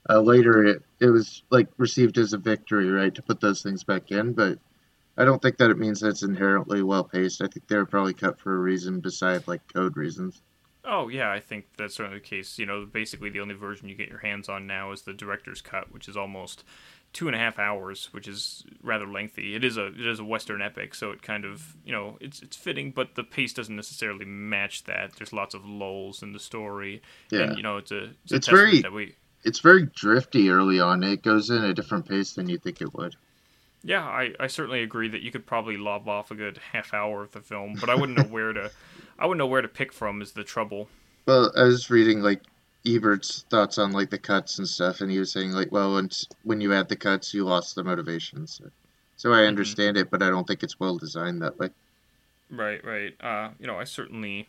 uh, 0.08 0.20
later 0.20 0.62
it, 0.62 0.82
it 1.00 1.06
was 1.06 1.42
like 1.50 1.68
received 1.78 2.18
as 2.18 2.32
a 2.32 2.38
victory, 2.38 2.90
right, 2.90 3.14
to 3.14 3.22
put 3.22 3.40
those 3.40 3.62
things 3.62 3.82
back 3.82 4.12
in. 4.12 4.34
But 4.34 4.58
I 5.16 5.24
don't 5.24 5.40
think 5.40 5.58
that 5.58 5.70
it 5.70 5.78
means 5.78 6.00
that 6.00 6.08
it's 6.08 6.22
inherently 6.22 6.82
well 6.82 7.04
paced. 7.04 7.40
I 7.42 7.46
think 7.46 7.68
they 7.68 7.76
were 7.76 7.86
probably 7.86 8.14
cut 8.14 8.38
for 8.40 8.54
a 8.54 8.58
reason 8.58 9.00
beside 9.00 9.46
like 9.46 9.60
code 9.72 9.96
reasons. 9.96 10.42
Oh 10.84 11.08
yeah, 11.08 11.30
I 11.30 11.40
think 11.40 11.66
that's 11.78 11.94
certainly 11.94 12.18
the 12.18 12.24
case. 12.24 12.58
You 12.58 12.66
know, 12.66 12.84
basically 12.84 13.30
the 13.30 13.40
only 13.40 13.54
version 13.54 13.88
you 13.88 13.94
get 13.94 14.08
your 14.08 14.18
hands 14.18 14.48
on 14.48 14.66
now 14.66 14.92
is 14.92 15.02
the 15.02 15.14
director's 15.14 15.60
cut, 15.62 15.92
which 15.92 16.08
is 16.08 16.16
almost 16.16 16.64
two 17.14 17.28
and 17.28 17.34
a 17.36 17.38
half 17.38 17.58
hours, 17.60 18.08
which 18.12 18.26
is 18.26 18.64
rather 18.82 19.06
lengthy. 19.06 19.54
It 19.54 19.64
is 19.64 19.76
a 19.76 19.86
it 19.86 20.04
is 20.06 20.18
a 20.18 20.24
western 20.24 20.60
epic, 20.60 20.94
so 20.94 21.10
it 21.12 21.22
kind 21.22 21.44
of 21.44 21.76
you 21.86 21.92
know 21.92 22.18
it's 22.20 22.42
it's 22.42 22.56
fitting, 22.56 22.90
but 22.90 23.14
the 23.14 23.24
pace 23.24 23.52
doesn't 23.54 23.74
necessarily 23.76 24.24
match 24.26 24.84
that. 24.84 25.12
There's 25.16 25.32
lots 25.32 25.54
of 25.54 25.64
lulls 25.64 26.22
in 26.22 26.32
the 26.32 26.40
story, 26.40 27.00
Yeah. 27.30 27.42
and 27.42 27.56
you 27.56 27.62
know 27.62 27.76
it's 27.78 27.92
a 27.92 28.10
it's, 28.24 28.32
a 28.32 28.36
It's 28.36 28.48
very- 28.48 28.80
that 28.82 28.92
we. 28.92 29.14
It's 29.46 29.60
very 29.60 29.84
drifty 29.94 30.48
early 30.48 30.80
on. 30.80 31.02
It 31.02 31.22
goes 31.22 31.50
in 31.50 31.62
a 31.62 31.74
different 31.74 32.08
pace 32.08 32.32
than 32.32 32.48
you 32.48 32.56
think 32.58 32.80
it 32.80 32.94
would. 32.94 33.14
Yeah, 33.84 34.02
I, 34.02 34.32
I 34.40 34.46
certainly 34.46 34.82
agree 34.82 35.08
that 35.08 35.20
you 35.20 35.30
could 35.30 35.44
probably 35.44 35.76
lob 35.76 36.08
off 36.08 36.30
a 36.30 36.34
good 36.34 36.58
half 36.72 36.94
hour 36.94 37.22
of 37.22 37.32
the 37.32 37.40
film, 37.40 37.76
but 37.78 37.90
I 37.90 37.94
wouldn't 37.94 38.16
know 38.16 38.24
where 38.24 38.52
to 38.52 38.70
I 39.18 39.26
wouldn't 39.26 39.38
know 39.38 39.46
where 39.46 39.62
to 39.62 39.68
pick 39.68 39.92
from 39.92 40.22
is 40.22 40.32
the 40.32 40.42
trouble. 40.42 40.88
Well, 41.26 41.52
I 41.56 41.64
was 41.64 41.90
reading 41.90 42.20
like 42.20 42.40
Ebert's 42.86 43.44
thoughts 43.50 43.78
on 43.78 43.92
like 43.92 44.10
the 44.10 44.18
cuts 44.18 44.58
and 44.58 44.66
stuff, 44.66 45.00
and 45.00 45.10
he 45.10 45.18
was 45.18 45.30
saying 45.30 45.52
like, 45.52 45.70
well, 45.70 45.94
when 45.94 46.08
when 46.42 46.60
you 46.60 46.72
add 46.72 46.88
the 46.88 46.96
cuts, 46.96 47.34
you 47.34 47.44
lost 47.44 47.74
the 47.74 47.84
motivation. 47.84 48.46
So, 48.46 48.70
so 49.16 49.32
I 49.32 49.44
understand 49.44 49.96
mm-hmm. 49.96 50.06
it, 50.06 50.10
but 50.10 50.22
I 50.22 50.30
don't 50.30 50.46
think 50.46 50.62
it's 50.62 50.80
well 50.80 50.96
designed 50.96 51.42
that 51.42 51.58
way. 51.58 51.68
Right, 52.50 52.84
right. 52.84 53.14
Uh, 53.20 53.50
you 53.58 53.66
know, 53.66 53.78
I 53.78 53.84
certainly 53.84 54.48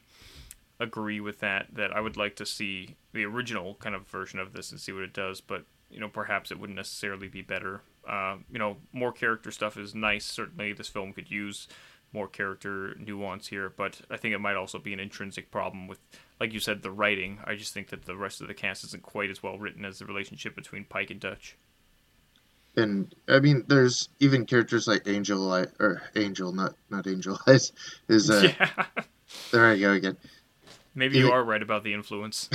agree 0.79 1.19
with 1.19 1.39
that. 1.39 1.67
That 1.73 1.95
I 1.95 1.99
would 1.99 2.17
like 2.17 2.35
to 2.37 2.45
see 2.45 2.95
the 3.13 3.25
original 3.25 3.75
kind 3.75 3.95
of 3.95 4.07
version 4.07 4.39
of 4.39 4.53
this 4.53 4.71
and 4.71 4.79
see 4.79 4.91
what 4.91 5.03
it 5.03 5.13
does, 5.13 5.41
but 5.41 5.65
you 5.89 5.99
know, 5.99 6.09
perhaps 6.09 6.51
it 6.51 6.59
wouldn't 6.59 6.77
necessarily 6.77 7.27
be 7.27 7.41
better. 7.41 7.81
Uh, 8.07 8.37
you 8.51 8.59
know, 8.59 8.77
more 8.93 9.11
character 9.11 9.51
stuff 9.51 9.77
is 9.77 9.95
nice. 9.95 10.25
Certainly, 10.25 10.73
this 10.73 10.87
film 10.87 11.13
could 11.13 11.29
use 11.31 11.67
more 12.13 12.27
character 12.27 12.95
nuance 12.97 13.47
here, 13.47 13.71
but 13.75 14.01
I 14.09 14.17
think 14.17 14.33
it 14.33 14.39
might 14.39 14.55
also 14.55 14.79
be 14.79 14.93
an 14.93 14.99
intrinsic 14.99 15.51
problem 15.51 15.87
with, 15.87 15.99
like 16.39 16.53
you 16.53 16.59
said, 16.59 16.81
the 16.81 16.91
writing. 16.91 17.39
I 17.43 17.55
just 17.55 17.73
think 17.73 17.89
that 17.89 18.05
the 18.05 18.15
rest 18.15 18.41
of 18.41 18.47
the 18.47 18.53
cast 18.53 18.83
isn't 18.85 19.03
quite 19.03 19.29
as 19.29 19.43
well 19.43 19.59
written 19.59 19.83
as 19.85 19.99
the 19.99 20.05
relationship 20.05 20.55
between 20.55 20.85
Pike 20.85 21.11
and 21.11 21.19
Dutch. 21.19 21.57
And 22.77 23.13
I 23.27 23.39
mean, 23.39 23.63
there's 23.67 24.09
even 24.19 24.45
characters 24.45 24.87
like 24.87 25.07
Angel 25.07 25.53
or 25.79 26.01
Angel, 26.15 26.51
not 26.51 26.75
not 26.89 27.07
Angel 27.07 27.39
Eyes, 27.47 27.71
is 28.07 28.29
uh, 28.29 28.53
yeah. 28.59 28.85
there 29.51 29.65
I 29.65 29.77
go 29.77 29.91
again. 29.91 30.17
Maybe 30.93 31.17
you 31.17 31.31
are 31.31 31.43
right 31.43 31.61
about 31.61 31.83
the 31.83 31.93
influence. 31.93 32.49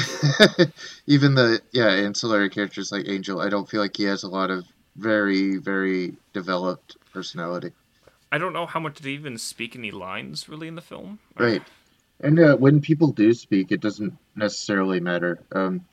even 1.07 1.35
the 1.35 1.61
yeah 1.73 1.89
ancillary 1.89 2.49
characters 2.49 2.91
like 2.93 3.09
Angel, 3.09 3.41
I 3.41 3.49
don't 3.49 3.69
feel 3.69 3.81
like 3.81 3.97
he 3.97 4.05
has 4.05 4.23
a 4.23 4.29
lot 4.29 4.51
of 4.51 4.65
very 4.97 5.57
very 5.57 6.16
developed 6.32 6.97
personality. 7.12 7.72
I 8.32 8.38
don't 8.38 8.53
know 8.53 8.66
how 8.66 8.80
much 8.80 9.01
they 9.01 9.11
even 9.11 9.38
speak 9.38 9.74
any 9.74 9.91
lines 9.91 10.49
really 10.49 10.68
in 10.68 10.76
the 10.76 10.82
film. 10.82 11.18
Right. 11.36 11.62
And 12.20 12.38
uh, 12.38 12.57
when 12.57 12.80
people 12.80 13.12
do 13.12 13.32
speak, 13.32 13.72
it 13.72 13.80
doesn't 13.80 14.16
necessarily 14.36 15.01
matter. 15.01 15.41
Um, 15.53 15.86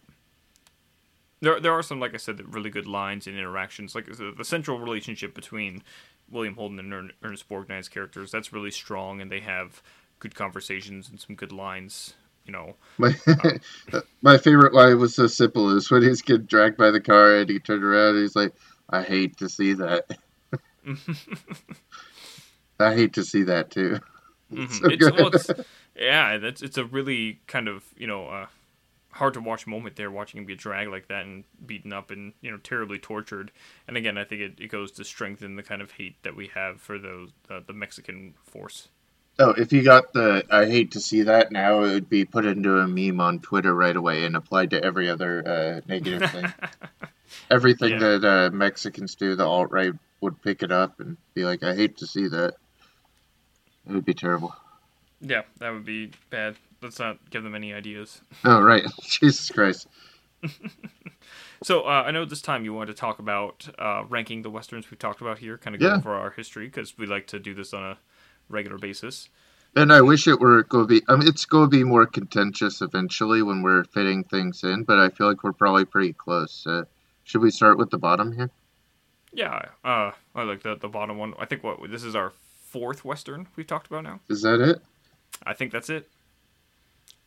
there, 1.42 1.60
there 1.60 1.72
are 1.72 1.84
some, 1.84 2.00
like 2.00 2.14
I 2.14 2.18
said, 2.18 2.54
really 2.54 2.70
good 2.70 2.88
lines 2.88 3.28
and 3.28 3.38
interactions. 3.38 3.96
Like 3.96 4.06
the, 4.06 4.34
the 4.38 4.46
central 4.46 4.80
relationship 4.80 5.34
between 5.34 5.84
William 6.30 6.56
Holden 6.56 6.80
and 6.80 7.14
Ernest 7.24 7.48
Borgnine's 7.48 7.90
characters, 7.90 8.32
that's 8.32 8.52
really 8.52 8.72
strong, 8.72 9.22
and 9.22 9.32
they 9.32 9.40
have 9.40 9.82
good 10.20 10.36
conversations 10.36 11.10
and 11.10 11.20
some 11.20 11.36
good 11.36 11.52
lines. 11.52 12.14
You 12.46 12.54
know, 12.54 12.76
my 12.98 13.14
uh, 13.94 14.02
my 14.22 14.38
favorite 14.38 14.74
line 14.74 14.98
was 15.00 15.16
so 15.16 15.28
simple: 15.28 15.76
is 15.76 15.92
when 15.92 16.02
he's 16.02 16.22
getting 16.22 16.46
dragged 16.46 16.78
by 16.78 16.92
the 16.92 17.02
car 17.02 17.36
and 17.36 17.50
he 17.50 17.60
turned 17.60 17.84
around 17.84 18.16
and 18.16 18.22
he's 18.22 18.38
like, 18.38 18.54
"I 18.90 19.04
hate 19.04 19.38
to 19.38 19.50
see 19.50 19.74
that." 19.74 20.06
I 22.80 22.94
hate 22.94 23.14
to 23.14 23.24
see 23.24 23.44
that 23.44 23.72
too. 23.72 24.00
Mm-hmm. 24.50 24.74
So 24.74 24.90
it's, 24.90 25.12
well, 25.12 25.28
it's, 25.28 25.50
yeah, 25.94 26.38
that's 26.38 26.62
it's 26.62 26.78
a 26.78 26.86
really 26.86 27.42
kind 27.48 27.68
of 27.68 27.84
you 27.98 28.08
know 28.08 28.30
uh, 28.30 28.46
hard 29.10 29.34
to 29.34 29.42
watch 29.42 29.68
moment 29.68 29.98
there, 29.98 30.10
watching 30.10 30.40
him 30.40 30.48
get 30.48 30.58
dragged 30.58 30.90
like 30.90 31.10
that 31.10 31.26
and 31.26 31.44
beaten 31.66 31.92
up 31.92 32.12
and 32.12 32.32
you 32.40 32.50
know 32.50 32.56
terribly 32.56 32.98
tortured. 32.98 33.52
And 33.90 33.98
again, 33.98 34.18
I 34.18 34.24
think 34.24 34.42
it, 34.42 34.54
it 34.58 34.68
goes 34.68 34.94
to 34.94 35.04
strengthen 35.04 35.58
the 35.58 35.64
kind 35.64 35.82
of 35.82 35.92
hate 35.92 36.24
that 36.24 36.38
we 36.38 36.48
have 36.56 36.80
for 36.80 36.98
those 36.98 37.32
uh, 37.50 37.60
the 37.68 37.74
Mexican 37.74 38.36
force. 38.42 38.88
Oh, 39.38 39.50
if 39.50 39.74
you 39.74 39.84
got 39.84 40.14
the 40.14 40.46
I 40.50 40.66
hate 40.66 40.92
to 40.92 41.02
see 41.02 41.24
that 41.24 41.52
now, 41.52 41.84
it 41.84 41.92
would 41.92 42.10
be 42.10 42.24
put 42.24 42.46
into 42.46 42.78
a 42.78 42.88
meme 42.88 43.20
on 43.20 43.42
Twitter 43.42 43.76
right 43.76 43.98
away 43.98 44.24
and 44.24 44.38
applied 44.38 44.70
to 44.70 44.82
every 44.82 45.10
other 45.10 45.46
uh, 45.46 45.82
negative 45.90 46.32
thing. 46.32 46.54
Everything 47.50 47.94
yeah. 47.94 48.18
that 48.18 48.26
uh, 48.26 48.50
Mexicans 48.52 49.16
do, 49.16 49.36
the 49.36 49.46
alt 49.46 49.72
right 49.72 49.94
would 50.22 50.42
pick 50.42 50.64
it 50.64 50.72
up 50.72 51.00
and 51.00 51.18
be 51.34 51.44
like, 51.44 51.64
I 51.64 51.76
hate 51.76 51.98
to 51.98 52.08
see 52.08 52.28
that. 52.28 52.56
It 53.88 53.94
would 53.94 54.06
be 54.06 54.14
terrible. 54.14 54.56
Yeah, 55.22 55.44
that 55.60 55.72
would 55.72 55.86
be 55.86 56.12
bad. 56.30 56.56
Let's 56.82 57.00
not 57.00 57.18
give 57.30 57.44
them 57.44 57.56
any 57.56 57.74
ideas. 57.74 58.22
Oh, 58.44 58.62
right. 58.62 58.84
Jesus 59.02 59.50
Christ. 59.50 59.88
so 61.64 61.82
uh, 61.82 62.04
I 62.06 62.12
know 62.12 62.26
this 62.26 62.42
time 62.42 62.64
you 62.64 62.74
wanted 62.74 62.96
to 62.96 63.00
talk 63.00 63.20
about 63.20 63.68
uh, 63.80 64.04
ranking 64.08 64.44
the 64.44 64.50
westerns 64.50 64.92
we've 64.92 65.00
talked 65.00 65.22
about 65.22 65.40
here, 65.40 65.58
kind 65.58 65.76
of 65.76 65.82
yeah. 65.82 65.90
going 65.90 66.00
over 66.02 66.14
our 66.14 66.32
history, 66.32 66.68
because 66.68 66.98
we 66.98 67.08
like 67.08 67.28
to 67.28 67.40
do 67.40 67.54
this 67.54 67.74
on 67.74 67.84
a 67.84 67.98
regular 68.50 68.78
basis. 68.78 69.30
And 69.76 69.92
I 69.92 70.02
wish 70.02 70.28
it 70.28 70.40
were 70.40 70.64
going 70.64 70.88
to 70.88 70.88
be. 70.88 71.02
I 71.08 71.16
mean, 71.16 71.28
it's 71.28 71.46
going 71.46 71.70
to 71.70 71.78
be 71.78 71.84
more 71.84 72.06
contentious 72.06 72.82
eventually 72.82 73.42
when 73.42 73.62
we're 73.62 73.84
fitting 73.84 74.24
things 74.24 74.64
in, 74.64 74.84
but 74.84 74.98
I 74.98 75.10
feel 75.10 75.28
like 75.28 75.44
we're 75.44 75.54
probably 75.54 75.86
pretty 75.86 76.14
close. 76.14 76.66
Uh, 76.66 76.86
should 77.28 77.42
we 77.42 77.52
start 77.52 77.78
with 77.78 77.90
the 77.90 77.98
bottom 77.98 78.32
here? 78.32 78.50
Yeah, 79.34 79.62
uh, 79.84 80.12
I 80.34 80.44
like 80.44 80.64
the 80.64 80.76
the 80.76 80.88
bottom 80.88 81.18
one. 81.18 81.34
I 81.38 81.46
think 81.46 81.62
what 81.62 81.92
this 81.92 82.04
is 82.04 82.16
our 82.16 82.32
fourth 82.70 83.04
western 83.04 83.48
we've 83.58 83.68
talked 83.68 83.88
about 83.88 84.04
now. 84.04 84.22
Is 84.30 84.42
that 84.44 84.62
it? 84.62 84.82
I 85.44 85.54
think 85.54 85.74
that's 85.74 85.90
it. 85.90 86.10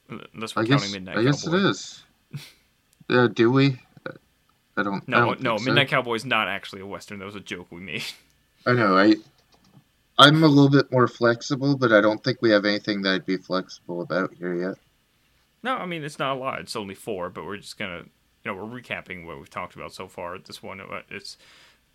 Unless 0.08 0.56
we're 0.56 0.62
I 0.62 0.66
counting 0.66 0.78
guess, 0.78 0.92
Midnight 0.92 1.18
I 1.18 1.22
guess 1.22 1.46
it 1.46 1.54
is. 1.54 2.02
Yeah, 3.08 3.28
do 3.34 3.52
we? 3.52 3.78
I 4.76 4.82
don't. 4.82 5.06
No, 5.06 5.16
I 5.16 5.20
don't 5.20 5.42
no. 5.42 5.58
Midnight 5.58 5.90
so. 5.90 5.96
Cowboy 5.96 6.14
is 6.14 6.24
not 6.24 6.48
actually 6.48 6.80
a 6.80 6.86
western. 6.86 7.18
That 7.18 7.26
was 7.26 7.36
a 7.36 7.40
joke 7.40 7.66
we 7.70 7.80
made. 7.80 8.04
I 8.66 8.72
know. 8.72 8.96
I 8.96 9.16
I'm 10.18 10.42
a 10.42 10.48
little 10.48 10.70
bit 10.70 10.90
more 10.90 11.08
flexible, 11.08 11.76
but 11.76 11.92
I 11.92 12.00
don't 12.00 12.24
think 12.24 12.38
we 12.40 12.50
have 12.50 12.64
anything 12.64 13.02
that 13.02 13.12
I'd 13.14 13.26
be 13.26 13.36
flexible 13.36 14.00
about 14.00 14.32
here 14.34 14.54
yet. 14.54 14.76
No, 15.62 15.76
I 15.76 15.84
mean 15.84 16.02
it's 16.04 16.18
not 16.18 16.36
a 16.36 16.40
lot. 16.40 16.60
It's 16.60 16.74
only 16.74 16.94
four, 16.94 17.28
but 17.28 17.44
we're 17.44 17.58
just 17.58 17.78
gonna, 17.78 18.04
you 18.44 18.50
know, 18.50 18.64
we're 18.64 18.80
recapping 18.80 19.26
what 19.26 19.38
we've 19.38 19.50
talked 19.50 19.74
about 19.74 19.92
so 19.92 20.08
far. 20.08 20.38
This 20.38 20.62
one, 20.62 20.80
uh, 20.80 21.02
it's 21.10 21.36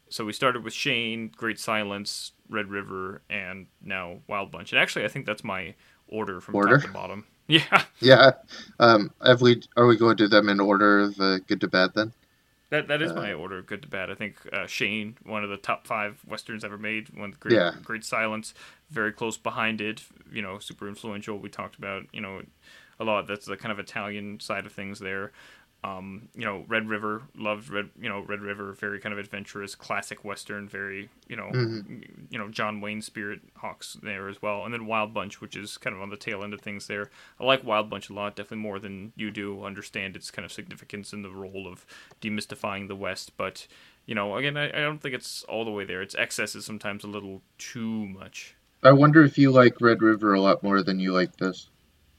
so 0.10 0.26
we 0.26 0.34
started 0.34 0.64
with 0.64 0.74
Shane, 0.74 1.32
Great 1.36 1.60
Silence, 1.60 2.32
Red 2.50 2.70
River, 2.70 3.22
and 3.30 3.68
now 3.84 4.18
Wild 4.28 4.52
Bunch. 4.52 4.72
And 4.72 4.80
actually, 4.80 5.06
I 5.06 5.08
think 5.08 5.26
that's 5.26 5.44
my 5.44 5.74
order 6.08 6.40
from 6.40 6.56
order? 6.56 6.78
top 6.78 6.88
to 6.88 6.94
bottom. 6.94 7.26
Yeah. 7.48 7.84
Yeah. 8.00 8.32
Um, 8.80 9.12
have 9.24 9.40
we? 9.40 9.62
Are 9.78 9.86
we 9.86 9.98
going 9.98 10.18
to 10.18 10.24
do 10.24 10.28
them 10.28 10.50
in 10.50 10.60
order 10.60 11.02
of 11.02 11.20
uh, 11.20 11.38
good 11.38 11.62
to 11.62 11.68
bad 11.68 11.92
then? 11.94 12.12
That 12.72 12.88
that 12.88 13.04
is 13.04 13.12
uh, 13.12 13.16
my 13.16 13.34
order, 13.34 13.62
good 13.62 13.84
to 13.84 13.88
bad. 13.88 14.10
I 14.10 14.16
think 14.16 14.38
uh, 14.52 14.66
Shane, 14.66 15.18
one 15.24 15.44
of 15.44 15.52
the 15.52 15.58
top 15.58 15.86
five 15.86 16.20
westerns 16.28 16.64
ever 16.64 16.80
made, 16.80 17.10
one 17.10 17.30
of 17.30 17.32
the 17.34 17.38
great, 17.38 17.56
yeah. 17.56 17.74
great 17.84 18.04
silence, 18.04 18.56
very 18.90 19.12
close 19.12 19.38
behind 19.38 19.80
it. 19.80 20.02
You 20.32 20.42
know, 20.42 20.58
super 20.58 20.88
influential. 20.88 21.38
We 21.38 21.50
talked 21.50 21.76
about 21.76 22.06
you 22.12 22.20
know 22.20 22.42
a 23.00 23.04
lot. 23.04 23.28
That's 23.28 23.46
the 23.46 23.58
kind 23.58 23.72
of 23.72 23.78
Italian 23.78 24.40
side 24.40 24.66
of 24.66 24.72
things 24.72 24.98
there. 24.98 25.32
Um, 25.84 26.30
you 26.34 26.46
know, 26.46 26.66
Red 26.68 26.90
River 26.90 27.24
loved 27.36 27.70
Red. 27.70 27.90
You 28.00 28.10
know, 28.10 28.22
Red 28.22 28.42
River, 28.42 28.74
very 28.74 29.00
kind 29.00 29.14
of 29.14 29.20
adventurous, 29.20 29.76
classic 29.76 30.24
western, 30.24 30.68
very 30.68 31.10
you 31.28 31.36
know, 31.36 31.52
mm-hmm. 31.54 32.02
you 32.30 32.40
know 32.40 32.50
John 32.50 32.82
Wayne 32.82 33.02
spirit 33.02 33.42
hawks 33.58 33.98
there 34.02 34.28
as 34.28 34.42
well. 34.42 34.66
And 34.66 34.74
then 34.74 34.88
Wild 34.88 35.14
Bunch, 35.14 35.42
which 35.42 35.56
is 35.56 35.78
kind 35.78 35.96
of 35.96 36.02
on 36.02 36.10
the 36.10 36.18
tail 36.18 36.44
end 36.44 36.54
of 36.54 36.62
things 36.62 36.88
there. 36.88 37.12
I 37.40 37.44
like 37.46 37.64
Wild 37.64 37.90
Bunch 37.90 38.10
a 38.10 38.14
lot, 38.14 38.36
definitely 38.36 38.64
more 38.64 38.80
than 38.80 39.14
you 39.16 39.30
do. 39.30 39.64
Understand 39.64 40.16
its 40.16 40.32
kind 40.32 40.46
of 40.46 40.52
significance 40.52 41.14
in 41.14 41.22
the 41.22 41.30
role 41.30 41.68
of 41.68 41.86
demystifying 42.20 42.88
the 42.88 42.96
West, 42.96 43.38
but 43.38 43.68
you 44.06 44.16
know, 44.16 44.36
again, 44.38 44.58
I, 44.58 44.70
I 44.70 44.82
don't 44.82 45.00
think 45.00 45.16
it's 45.16 45.44
all 45.44 45.66
the 45.66 45.72
way 45.72 45.86
there. 45.86 46.02
Its 46.02 46.16
excess 46.16 46.56
is 46.56 46.66
sometimes 46.66 47.04
a 47.04 47.08
little 47.08 47.42
too 47.58 48.08
much. 48.08 48.56
I 48.84 48.92
wonder 48.92 49.24
if 49.24 49.38
you 49.38 49.52
like 49.52 49.82
Red 49.82 50.02
River 50.02 50.34
a 50.34 50.42
lot 50.42 50.62
more 50.62 50.84
than 50.84 51.00
you 51.00 51.12
like 51.12 51.38
this. 51.38 51.70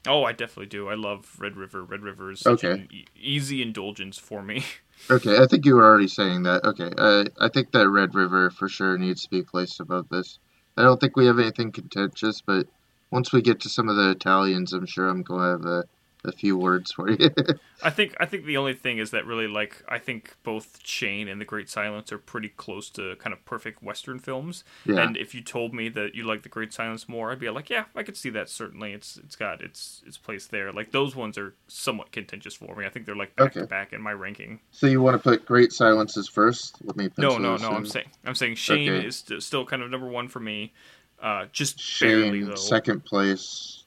Oh, 0.07 0.23
I 0.23 0.31
definitely 0.31 0.67
do. 0.67 0.87
I 0.89 0.95
love 0.95 1.35
Red 1.39 1.57
River. 1.57 1.83
Red 1.83 2.01
River 2.01 2.31
is 2.31 2.39
such 2.41 2.63
okay. 2.63 2.81
an 2.81 2.87
e- 2.91 3.05
easy 3.15 3.61
indulgence 3.61 4.17
for 4.17 4.41
me. 4.41 4.63
Okay, 5.11 5.37
I 5.37 5.45
think 5.45 5.63
you 5.63 5.75
were 5.75 5.85
already 5.85 6.07
saying 6.07 6.41
that. 6.43 6.65
Okay, 6.65 6.91
uh, 6.97 7.25
I 7.39 7.49
think 7.49 7.71
that 7.71 7.87
Red 7.87 8.15
River 8.15 8.49
for 8.49 8.67
sure 8.67 8.97
needs 8.97 9.23
to 9.23 9.29
be 9.29 9.43
placed 9.43 9.79
above 9.79 10.09
this. 10.09 10.39
I 10.75 10.81
don't 10.81 10.99
think 10.99 11.15
we 11.15 11.27
have 11.27 11.37
anything 11.37 11.71
contentious, 11.71 12.41
but 12.41 12.67
once 13.11 13.31
we 13.31 13.43
get 13.43 13.59
to 13.61 13.69
some 13.69 13.89
of 13.89 13.95
the 13.95 14.09
Italians, 14.09 14.73
I'm 14.73 14.87
sure 14.87 15.07
I'm 15.07 15.21
going 15.21 15.41
to 15.41 15.51
have 15.51 15.65
a 15.65 15.83
a 16.25 16.31
few 16.31 16.57
words 16.57 16.91
for 16.91 17.09
you. 17.09 17.29
I 17.83 17.89
think 17.89 18.15
I 18.19 18.25
think 18.25 18.45
the 18.45 18.57
only 18.57 18.73
thing 18.73 18.97
is 18.97 19.11
that 19.11 19.25
really 19.25 19.47
like 19.47 19.83
I 19.87 19.99
think 19.99 20.35
both 20.43 20.79
Shane 20.83 21.27
and 21.27 21.39
The 21.39 21.45
Great 21.45 21.69
Silence 21.69 22.11
are 22.11 22.17
pretty 22.17 22.49
close 22.49 22.89
to 22.91 23.15
kind 23.17 23.33
of 23.33 23.43
perfect 23.45 23.83
Western 23.83 24.19
films. 24.19 24.63
Yeah. 24.85 24.99
And 24.99 25.15
if 25.15 25.35
you 25.35 25.41
told 25.41 25.73
me 25.73 25.89
that 25.89 26.15
you 26.15 26.25
like 26.25 26.43
The 26.43 26.49
Great 26.49 26.73
Silence 26.73 27.07
more, 27.07 27.31
I'd 27.31 27.39
be 27.39 27.49
like, 27.49 27.69
yeah, 27.69 27.85
I 27.95 28.03
could 28.03 28.17
see 28.17 28.29
that. 28.31 28.49
Certainly, 28.49 28.93
it's 28.93 29.17
it's 29.17 29.35
got 29.35 29.61
its 29.61 30.03
its 30.05 30.17
place 30.17 30.47
there. 30.47 30.71
Like 30.71 30.91
those 30.91 31.15
ones 31.15 31.37
are 31.37 31.53
somewhat 31.67 32.11
contentious 32.11 32.55
for 32.55 32.75
me. 32.75 32.85
I 32.85 32.89
think 32.89 33.05
they're 33.05 33.15
like 33.15 33.35
back 33.35 33.51
okay. 33.51 33.61
to 33.61 33.67
back 33.67 33.93
in 33.93 34.01
my 34.01 34.13
ranking. 34.13 34.59
So 34.71 34.87
you 34.87 35.01
want 35.01 35.15
to 35.15 35.23
put 35.23 35.45
Great 35.45 35.71
Silences 35.71 36.27
first? 36.27 36.77
Let 36.83 36.97
me. 36.97 37.09
No, 37.17 37.37
no, 37.37 37.57
no. 37.57 37.69
In. 37.69 37.75
I'm 37.75 37.85
saying 37.85 38.07
I'm 38.25 38.35
saying 38.35 38.55
Shane 38.55 38.89
okay. 38.91 39.07
is 39.07 39.23
still 39.39 39.65
kind 39.65 39.81
of 39.81 39.89
number 39.89 40.07
one 40.07 40.27
for 40.27 40.39
me. 40.39 40.73
Uh, 41.21 41.45
just 41.51 41.79
Shane, 41.79 42.21
barely 42.21 42.43
though. 42.43 42.55
Second 42.55 43.05
place, 43.05 43.83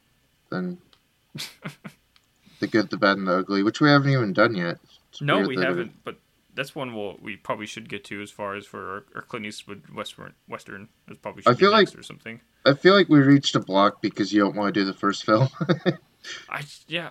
then. 0.51 0.79
the 2.61 2.67
good, 2.67 2.91
the 2.91 2.97
bad, 2.97 3.19
and 3.19 3.27
the 3.27 3.39
ugly, 3.39 3.63
which 3.63 3.81
we 3.81 3.89
haven't 3.89 4.11
even 4.11 4.33
done 4.33 4.55
yet. 4.55 4.79
It's 5.11 5.21
no, 5.21 5.41
we 5.41 5.57
haven't. 5.57 5.93
But 6.05 6.17
that's 6.55 6.75
one 6.75 6.95
we'll, 6.95 7.17
we 7.21 7.37
probably 7.37 7.67
should 7.67 7.89
get 7.89 8.05
to 8.05 8.23
as 8.23 8.31
far 8.31 8.55
as 8.55 8.67
for 8.67 8.91
our, 8.91 9.05
our 9.17 9.23
Clint 9.23 9.47
Eastwood 9.47 9.83
Western. 9.95 10.35
Western 10.49 10.89
is 11.09 11.19
probably 11.19 11.43
I 11.47 11.55
feel 11.55 11.71
like 11.71 11.97
or 11.97 12.03
something. 12.03 12.41
I 12.65 12.75
feel 12.75 12.95
like 12.95 13.09
we 13.09 13.21
reached 13.21 13.55
a 13.57 13.61
block 13.61 14.03
because 14.03 14.33
you 14.33 14.41
don't 14.41 14.57
want 14.57 14.75
to 14.75 14.81
do 14.81 14.87
the 14.87 14.95
first 14.95 15.25
film. 15.25 15.49
I 16.49 16.63
yeah. 16.87 17.11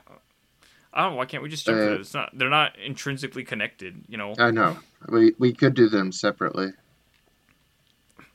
I 0.93 1.03
don't 1.03 1.11
know. 1.11 1.17
Why 1.17 1.25
can't 1.25 1.43
we 1.43 1.49
just 1.49 1.65
jump 1.65 1.77
uh, 1.77 1.85
to 1.85 1.93
it? 1.95 2.01
It's 2.01 2.13
not. 2.13 2.31
They're 2.33 2.49
not 2.49 2.77
intrinsically 2.79 3.43
connected. 3.43 4.03
You 4.07 4.17
know. 4.17 4.33
I 4.37 4.51
know. 4.51 4.77
We 5.07 5.33
we 5.37 5.53
could 5.53 5.73
do 5.73 5.89
them 5.89 6.11
separately. 6.11 6.73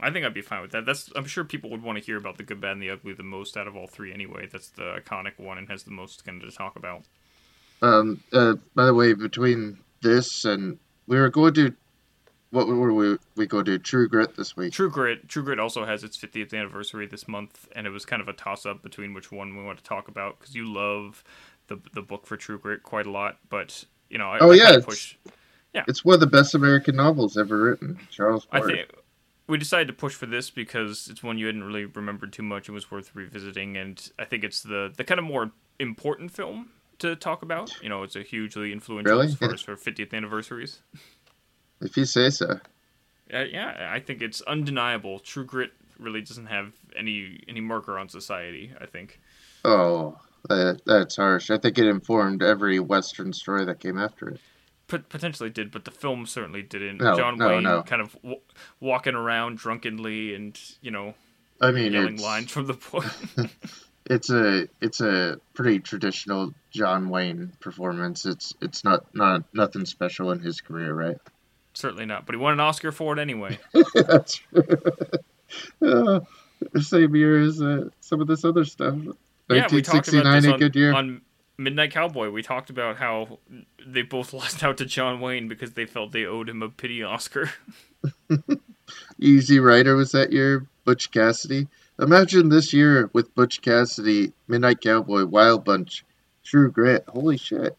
I 0.05 0.11
think 0.11 0.26
I'd 0.26 0.34
be 0.34 0.42
fine 0.42 0.61
with 0.61 0.72
that. 0.72 0.84
That's 0.84 1.11
I'm 1.16 1.24
sure 1.24 1.44
people 1.44 1.70
would 1.70 1.82
want 1.82 1.98
to 1.98 2.05
hear 2.05 2.16
about 2.18 2.36
the 2.36 2.42
good, 2.42 2.61
bad, 2.61 2.72
and 2.72 2.82
the 2.82 2.90
ugly 2.90 3.14
the 3.14 3.22
most 3.22 3.57
out 3.57 3.66
of 3.66 3.74
all 3.74 3.86
three 3.86 4.12
anyway. 4.12 4.46
That's 4.50 4.68
the 4.68 5.00
iconic 5.00 5.38
one 5.38 5.59
and 5.59 5.68
has 5.68 5.84
the 5.84 5.90
most 5.90 6.24
kind 6.24 6.42
of 6.42 6.50
to 6.50 6.55
talk 6.57 6.76
about. 6.76 7.02
Um, 7.80 8.22
uh, 8.32 8.55
by 8.74 8.86
the 8.86 8.94
way, 8.94 9.14
between 9.14 9.78
this 10.02 10.44
and 10.44 10.78
we 11.07 11.18
were 11.18 11.30
going 11.30 11.55
to 11.55 11.74
what 12.50 12.68
were 12.68 12.92
we 12.92 13.16
we 13.34 13.46
go 13.46 13.62
to 13.62 13.72
do? 13.72 13.78
True 13.78 14.09
Grit 14.09 14.36
this 14.36 14.57
week. 14.57 14.72
True 14.72 14.90
Grit. 14.90 15.28
True 15.28 15.42
Grit 15.42 15.59
also 15.59 15.84
has 15.84 16.05
its 16.05 16.16
50th 16.16 16.55
anniversary 16.55 17.07
this 17.07 17.26
month, 17.26 17.66
and 17.74 17.86
it 17.86 17.90
was 17.90 18.05
kind 18.05 18.22
of 18.22 18.28
a 18.28 18.32
toss 18.32 18.64
up 18.64 18.82
between 18.82 19.12
which 19.14 19.32
one 19.32 19.57
we 19.57 19.64
want 19.64 19.78
to 19.78 19.84
talk 19.84 20.09
about 20.09 20.38
because 20.38 20.55
you 20.55 20.72
love 20.72 21.24
the 21.66 21.78
the 21.94 22.02
book 22.02 22.26
for 22.26 22.36
True 22.36 22.59
Grit 22.59 22.82
quite 22.82 23.07
a 23.07 23.11
lot, 23.11 23.38
but 23.48 23.84
you 24.09 24.18
know, 24.18 24.30
I, 24.30 24.38
oh 24.38 24.52
I 24.52 24.55
yeah, 24.55 24.78
push. 24.82 25.16
it's 25.74 26.05
one 26.05 26.14
of 26.14 26.20
the 26.20 26.26
best 26.26 26.55
American 26.55 26.96
novels 26.96 27.36
ever 27.36 27.57
written. 27.57 27.98
Charles 28.11 28.46
I 28.52 28.61
think 28.61 28.90
we 29.47 29.59
decided 29.59 29.86
to 29.88 29.92
push 29.92 30.14
for 30.14 30.26
this 30.26 30.51
because 30.51 31.09
it's 31.11 31.22
one 31.22 31.38
you 31.38 31.47
hadn't 31.47 31.64
really 31.64 31.84
remembered 31.84 32.32
too 32.32 32.42
much 32.42 32.68
and 32.68 32.74
was 32.74 32.90
worth 32.90 33.14
revisiting, 33.14 33.76
and 33.76 34.11
I 34.18 34.24
think 34.24 34.45
it's 34.45 34.62
the 34.62 34.92
the 34.97 35.05
kind 35.05 35.18
of 35.18 35.24
more 35.24 35.53
important 35.78 36.30
film 36.30 36.70
to 37.01 37.16
talk 37.16 37.42
about. 37.42 37.70
You 37.82 37.88
know, 37.88 38.03
it's 38.03 38.16
a 38.16 38.22
hugely 38.22 38.72
influential 38.72 39.12
Really? 39.12 39.26
as 39.26 39.34
far 39.34 39.53
as 39.53 39.61
for 39.61 39.76
50th 39.76 40.14
anniversaries. 40.14 40.80
If 41.80 41.97
you 41.97 42.05
say 42.05 42.30
so. 42.30 42.61
Uh, 43.32 43.38
yeah, 43.40 43.90
I 43.90 44.01
think 44.01 44.22
it's 44.22 44.40
undeniable. 44.42 45.18
True 45.18 45.45
Grit 45.45 45.72
really 45.99 46.20
doesn't 46.20 46.47
have 46.47 46.72
any 46.97 47.40
any 47.49 47.61
marker 47.61 47.99
on 47.99 48.09
society. 48.09 48.72
I 48.80 48.86
think. 48.86 49.20
Oh, 49.64 50.18
that, 50.49 50.82
that's 50.84 51.16
harsh. 51.16 51.51
I 51.51 51.59
think 51.59 51.78
it 51.78 51.86
informed 51.86 52.42
every 52.42 52.78
Western 52.78 53.32
story 53.32 53.64
that 53.64 53.80
came 53.80 53.99
after 53.99 54.28
it. 54.28 54.40
Pot- 54.87 55.09
potentially 55.09 55.51
did, 55.51 55.70
but 55.70 55.85
the 55.85 55.91
film 55.91 56.26
certainly 56.26 56.62
didn't. 56.62 56.99
No, 56.99 57.16
John 57.16 57.39
no, 57.39 57.49
Wayne 57.49 57.62
no. 57.62 57.82
kind 57.82 58.03
of 58.03 58.12
w- 58.22 58.41
walking 58.80 59.14
around 59.14 59.59
drunkenly 59.59 60.35
and 60.35 60.59
you 60.82 60.91
know 60.91 61.14
I 61.61 61.70
mean, 61.70 61.93
yelling 61.93 62.18
lines 62.18 62.51
from 62.51 62.66
the 62.66 62.74
book. 62.74 63.05
it's 64.07 64.30
a 64.30 64.68
it's 64.80 65.01
a 65.01 65.41
pretty 65.55 65.80
traditional 65.80 66.53
John 66.70 67.09
Wayne 67.09 67.53
performance. 67.61 68.26
It's 68.26 68.55
it's 68.61 68.85
not 68.85 69.14
not 69.14 69.45
nothing 69.55 69.87
special 69.87 70.30
in 70.32 70.41
his 70.41 70.61
career, 70.61 70.93
right? 70.93 71.18
certainly 71.74 72.07
not, 72.07 72.24
but 72.24 72.35
he 72.35 72.41
won 72.41 72.53
an 72.53 72.61
Oscar 72.61 72.93
for 72.93 73.12
it 73.12 73.20
anyway. 73.20 73.59
that's 73.95 74.37
true. 74.37 74.66
uh, 75.82 76.20
same 76.80 77.14
year 77.14 77.41
as 77.41 77.61
uh, 77.61 77.89
some 78.01 78.20
of 78.20 78.26
this 78.26 78.45
other 78.45 78.64
stuff. 78.64 78.95
yeah, 79.51 79.66
we 79.70 79.82
talked 79.82 80.09
about 80.09 80.24
1969, 80.24 80.43
this 80.43 80.47
a 80.47 80.53
on, 80.53 80.59
good 80.59 80.76
year. 80.76 80.95
on 80.95 81.20
Midnight 81.57 81.92
Cowboy. 81.92 82.30
We 82.30 82.42
talked 82.42 82.70
about 82.70 82.96
how 82.96 83.38
they 83.84 84.02
both 84.02 84.32
lost 84.32 84.62
out 84.62 84.78
to 84.78 84.84
John 84.84 85.20
Wayne 85.20 85.48
because 85.48 85.72
they 85.72 85.86
felt 85.86 86.12
they 86.12 86.24
owed 86.24 86.48
him 86.48 86.62
a 86.62 86.68
pity 86.68 87.02
Oscar. 87.02 87.50
Easy 89.18 89.61
Rider 89.61 89.96
was 89.96 90.12
that 90.12 90.32
year. 90.32 90.66
Butch 90.84 91.11
Cassidy. 91.11 91.66
Imagine 91.98 92.48
this 92.48 92.72
year 92.72 93.09
with 93.12 93.34
Butch 93.34 93.62
Cassidy, 93.62 94.32
Midnight 94.48 94.80
Cowboy, 94.80 95.24
Wild 95.24 95.64
Bunch, 95.64 96.05
True 96.42 96.70
Grit. 96.70 97.05
Holy 97.09 97.38
shit! 97.38 97.76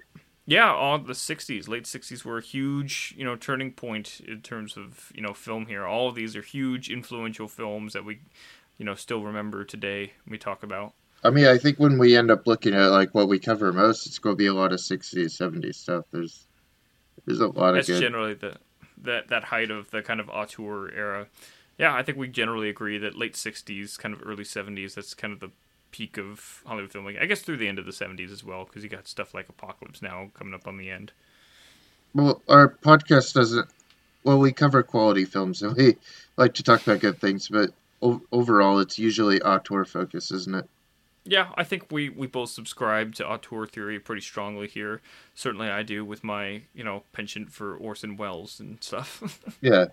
Yeah, 0.48 0.72
all 0.72 0.98
the 1.00 1.14
'60s, 1.14 1.68
late 1.68 1.84
'60s 1.84 2.24
were 2.24 2.38
a 2.38 2.42
huge, 2.42 3.14
you 3.18 3.26
know, 3.26 3.36
turning 3.36 3.72
point 3.72 4.22
in 4.26 4.42
terms 4.42 4.78
of 4.78 5.12
you 5.14 5.22
know 5.22 5.34
film 5.34 5.66
here. 5.66 5.86
All 5.86 6.08
of 6.08 6.16
these 6.16 6.36
are 6.36 6.42
huge, 6.42 6.90
influential 6.90 7.48
films 7.48 7.94
that 7.94 8.06
we, 8.06 8.20
you 8.78 8.86
know, 8.86 8.96
still 8.96 9.22
remember 9.22 9.64
today. 9.64 10.14
We 10.28 10.38
talk 10.38 10.64
about. 10.64 10.94
I 11.26 11.32
mean, 11.32 11.46
I 11.48 11.58
think 11.58 11.80
when 11.80 11.98
we 11.98 12.16
end 12.16 12.30
up 12.30 12.46
looking 12.46 12.76
at 12.76 12.92
like 12.92 13.16
what 13.16 13.28
we 13.28 13.40
cover 13.40 13.74
most, 13.74 14.06
it's 14.06 14.20
going 14.20 14.36
to 14.36 14.38
be 14.38 14.46
a 14.46 14.54
lot 14.54 14.72
of 14.72 14.80
'60s, 14.80 15.16
'70s 15.16 15.74
stuff. 15.74 16.06
There's 16.12 16.46
there's 17.26 17.40
a 17.40 17.48
lot 17.48 17.70
of 17.70 17.76
That's 17.76 17.88
good. 17.88 18.02
generally 18.02 18.36
the 18.36 18.58
that 19.02 19.30
that 19.30 19.46
height 19.46 19.72
of 19.72 19.90
the 19.90 20.04
kind 20.04 20.20
of 20.20 20.30
auteur 20.30 20.92
era. 20.94 21.26
Yeah, 21.80 21.96
I 21.96 22.04
think 22.04 22.20
we 22.20 22.28
generally 22.28 22.70
agree 22.70 23.00
that 23.00 23.18
late 23.18 23.34
'60s, 23.34 23.98
kind 23.98 24.14
of 24.14 24.22
early 24.24 24.44
'70s, 24.44 24.94
that's 24.94 25.16
kind 25.16 25.34
of 25.34 25.40
the 25.40 25.50
peak 25.90 26.18
of 26.20 26.62
Hollywood 26.64 26.92
filmmaking. 26.92 27.20
I 27.20 27.26
guess 27.26 27.42
through 27.42 27.58
the 27.58 27.68
end 27.68 27.80
of 27.80 27.86
the 27.86 27.92
'70s 27.92 28.32
as 28.32 28.44
well, 28.44 28.66
because 28.66 28.84
you 28.84 28.90
got 28.90 29.08
stuff 29.08 29.34
like 29.34 29.50
Apocalypse 29.50 30.04
Now 30.04 30.30
coming 30.36 30.54
up 30.54 30.68
on 30.68 30.78
the 30.78 30.92
end. 30.92 31.12
Well, 32.14 32.44
our 32.48 32.70
podcast 32.70 33.34
doesn't. 33.34 33.68
Well, 34.24 34.38
we 34.38 34.52
cover 34.52 34.84
quality 34.84 35.26
films 35.26 35.64
and 35.64 35.76
we 35.76 35.98
like 36.38 36.54
to 36.56 36.64
talk 36.64 36.86
about 36.86 37.00
good 37.00 37.20
things, 37.20 37.50
but 37.50 37.72
o- 38.04 38.22
overall, 38.32 38.80
it's 38.80 39.00
usually 39.00 39.42
auteur 39.42 39.86
focus, 39.86 40.32
isn't 40.32 40.56
it? 40.56 40.70
Yeah, 41.28 41.50
I 41.58 41.64
think 41.64 41.92
we, 41.92 42.10
we 42.10 42.28
both 42.28 42.52
subscribe 42.52 43.16
to 43.16 43.28
auteur 43.28 43.66
theory 43.66 44.00
pretty 44.00 44.22
strongly 44.22 44.68
here. 44.68 45.02
Certainly, 45.34 45.70
I 45.70 45.82
do 45.82 46.06
with 46.06 46.24
my 46.24 46.62
you 46.76 46.84
know 46.84 47.04
penchant 47.14 47.52
for 47.52 47.76
Orson 47.76 48.16
Welles 48.16 48.60
and 48.60 48.78
stuff. 48.84 49.24
Yeah, 49.62 49.86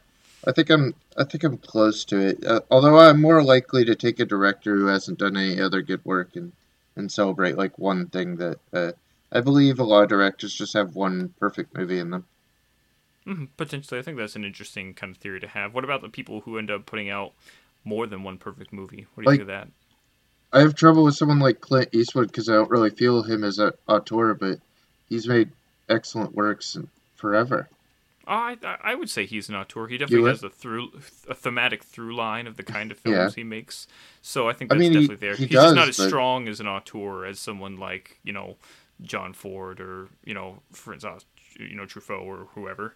I 0.46 0.52
think 0.52 0.68
I'm. 0.70 0.94
I 1.16 1.24
think 1.24 1.42
I'm 1.44 1.56
close 1.56 2.04
to 2.06 2.18
it. 2.20 2.44
Uh, 2.44 2.60
although 2.70 2.98
I'm 2.98 3.20
more 3.20 3.42
likely 3.42 3.84
to 3.86 3.94
take 3.94 4.20
a 4.20 4.26
director 4.26 4.76
who 4.76 4.86
hasn't 4.86 5.18
done 5.20 5.36
any 5.36 5.60
other 5.60 5.80
good 5.82 6.04
work 6.04 6.36
and 6.36 6.52
and 6.96 7.10
celebrate 7.10 7.56
like 7.56 7.78
one 7.78 8.08
thing 8.08 8.36
that 8.36 8.58
uh, 8.74 8.92
I 9.32 9.40
believe 9.40 9.78
a 9.78 9.84
lot 9.84 10.02
of 10.02 10.10
directors 10.10 10.52
just 10.52 10.74
have 10.74 10.94
one 10.94 11.32
perfect 11.40 11.74
movie 11.74 11.98
in 11.98 12.10
them. 12.10 12.26
Mhm, 13.26 13.48
Potentially, 13.56 13.98
I 13.98 14.02
think 14.02 14.18
that's 14.18 14.36
an 14.36 14.44
interesting 14.44 14.92
kind 14.94 15.14
of 15.14 15.16
theory 15.22 15.40
to 15.40 15.48
have. 15.48 15.72
What 15.72 15.84
about 15.84 16.02
the 16.02 16.08
people 16.10 16.40
who 16.42 16.58
end 16.58 16.70
up 16.70 16.84
putting 16.84 17.08
out 17.08 17.32
more 17.84 18.06
than 18.06 18.22
one 18.24 18.36
perfect 18.36 18.72
movie? 18.72 19.06
What 19.14 19.22
do 19.22 19.22
you 19.22 19.26
Like- 19.28 19.38
think 19.38 19.40
of 19.42 19.46
that? 19.46 19.68
I 20.52 20.60
have 20.60 20.74
trouble 20.74 21.04
with 21.04 21.14
someone 21.14 21.38
like 21.38 21.60
Clint 21.60 21.88
Eastwood 21.92 22.28
because 22.28 22.48
I 22.48 22.54
don't 22.54 22.70
really 22.70 22.90
feel 22.90 23.22
him 23.22 23.42
as 23.44 23.58
an 23.58 23.72
auteur, 23.88 24.34
but 24.34 24.58
he's 25.08 25.26
made 25.26 25.50
excellent 25.88 26.34
works 26.34 26.76
forever. 27.16 27.68
I 28.26 28.56
I 28.62 28.76
I 28.82 28.94
would 28.94 29.10
say 29.10 29.26
he's 29.26 29.48
an 29.48 29.54
auteur. 29.56 29.88
He 29.88 29.98
definitely 29.98 30.30
has 30.30 30.42
a 30.44 30.50
through 30.50 30.92
a 31.28 31.34
thematic 31.34 31.82
through 31.82 32.14
line 32.14 32.46
of 32.46 32.56
the 32.56 32.62
kind 32.62 32.92
of 32.92 32.98
films 32.98 33.16
Yeah. 33.16 33.30
he 33.34 33.44
makes. 33.44 33.86
So 34.20 34.48
I 34.48 34.52
think 34.52 34.70
I 34.70 34.74
that's 34.76 34.80
mean, 34.80 34.92
he- 34.92 35.00
definitely 35.06 35.26
there. 35.26 35.36
he 35.36 35.44
he's 35.46 35.52
just 35.52 35.74
not 35.74 35.88
as 35.88 35.96
but- 35.96 36.08
strong 36.08 36.46
as 36.48 36.60
an 36.60 36.68
auteur 36.68 37.24
as 37.26 37.38
someone 37.40 37.78
like 37.78 38.18
you 38.22 38.32
know 38.32 38.56
John 39.02 39.32
Ford 39.32 39.80
or 39.80 40.08
you 40.24 40.34
know 40.34 40.58
for 40.72 40.92
instance 40.94 41.24
you 41.58 41.74
know 41.74 41.84
Truffaut 41.84 42.22
or 42.24 42.46
whoever. 42.54 42.94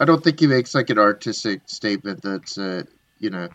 I 0.00 0.04
don't 0.04 0.22
think 0.24 0.38
he 0.40 0.46
makes 0.46 0.74
like 0.74 0.90
an 0.90 0.98
artistic 0.98 1.60
statement 1.66 2.22
that's 2.22 2.56
uh, 2.56 2.84
you 3.18 3.28
know 3.30 3.48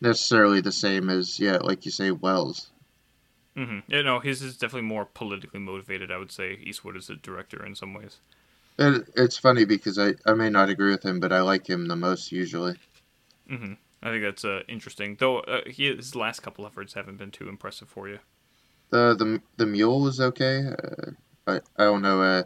necessarily 0.00 0.60
the 0.60 0.72
same 0.72 1.10
as 1.10 1.38
yeah, 1.40 1.58
like 1.58 1.84
you 1.84 1.90
say, 1.90 2.10
Welles. 2.10 2.70
hmm 3.56 3.80
Yeah, 3.88 4.02
no, 4.02 4.20
his 4.20 4.40
is 4.42 4.56
definitely 4.56 4.86
more 4.86 5.04
politically 5.04 5.58
motivated. 5.60 6.12
I 6.12 6.18
would 6.18 6.30
say 6.30 6.54
Eastwood 6.54 6.96
is 6.96 7.10
a 7.10 7.16
director 7.16 7.64
in 7.64 7.74
some 7.74 7.92
ways. 7.94 8.18
And 8.78 9.04
it's 9.14 9.36
funny 9.36 9.66
because 9.66 9.98
I, 9.98 10.14
I 10.24 10.32
may 10.32 10.48
not 10.48 10.70
agree 10.70 10.90
with 10.90 11.04
him, 11.04 11.20
but 11.20 11.30
I 11.30 11.42
like 11.42 11.68
him 11.68 11.88
the 11.88 11.96
most 11.96 12.32
usually. 12.32 12.78
hmm 13.48 13.74
I 14.02 14.10
think 14.10 14.22
that's 14.22 14.44
uh, 14.44 14.60
interesting. 14.68 15.16
Though 15.18 15.40
uh, 15.40 15.62
he, 15.66 15.92
his 15.94 16.14
last 16.14 16.40
couple 16.40 16.66
efforts 16.66 16.94
haven't 16.94 17.16
been 17.16 17.30
too 17.30 17.48
impressive 17.48 17.88
for 17.88 18.08
you. 18.08 18.18
The 18.90 19.14
the 19.14 19.42
the 19.58 19.66
mule 19.66 20.00
was 20.00 20.20
okay. 20.20 20.66
Uh, 20.66 21.12
I 21.46 21.56
I 21.76 21.84
don't 21.84 22.02
know. 22.02 22.44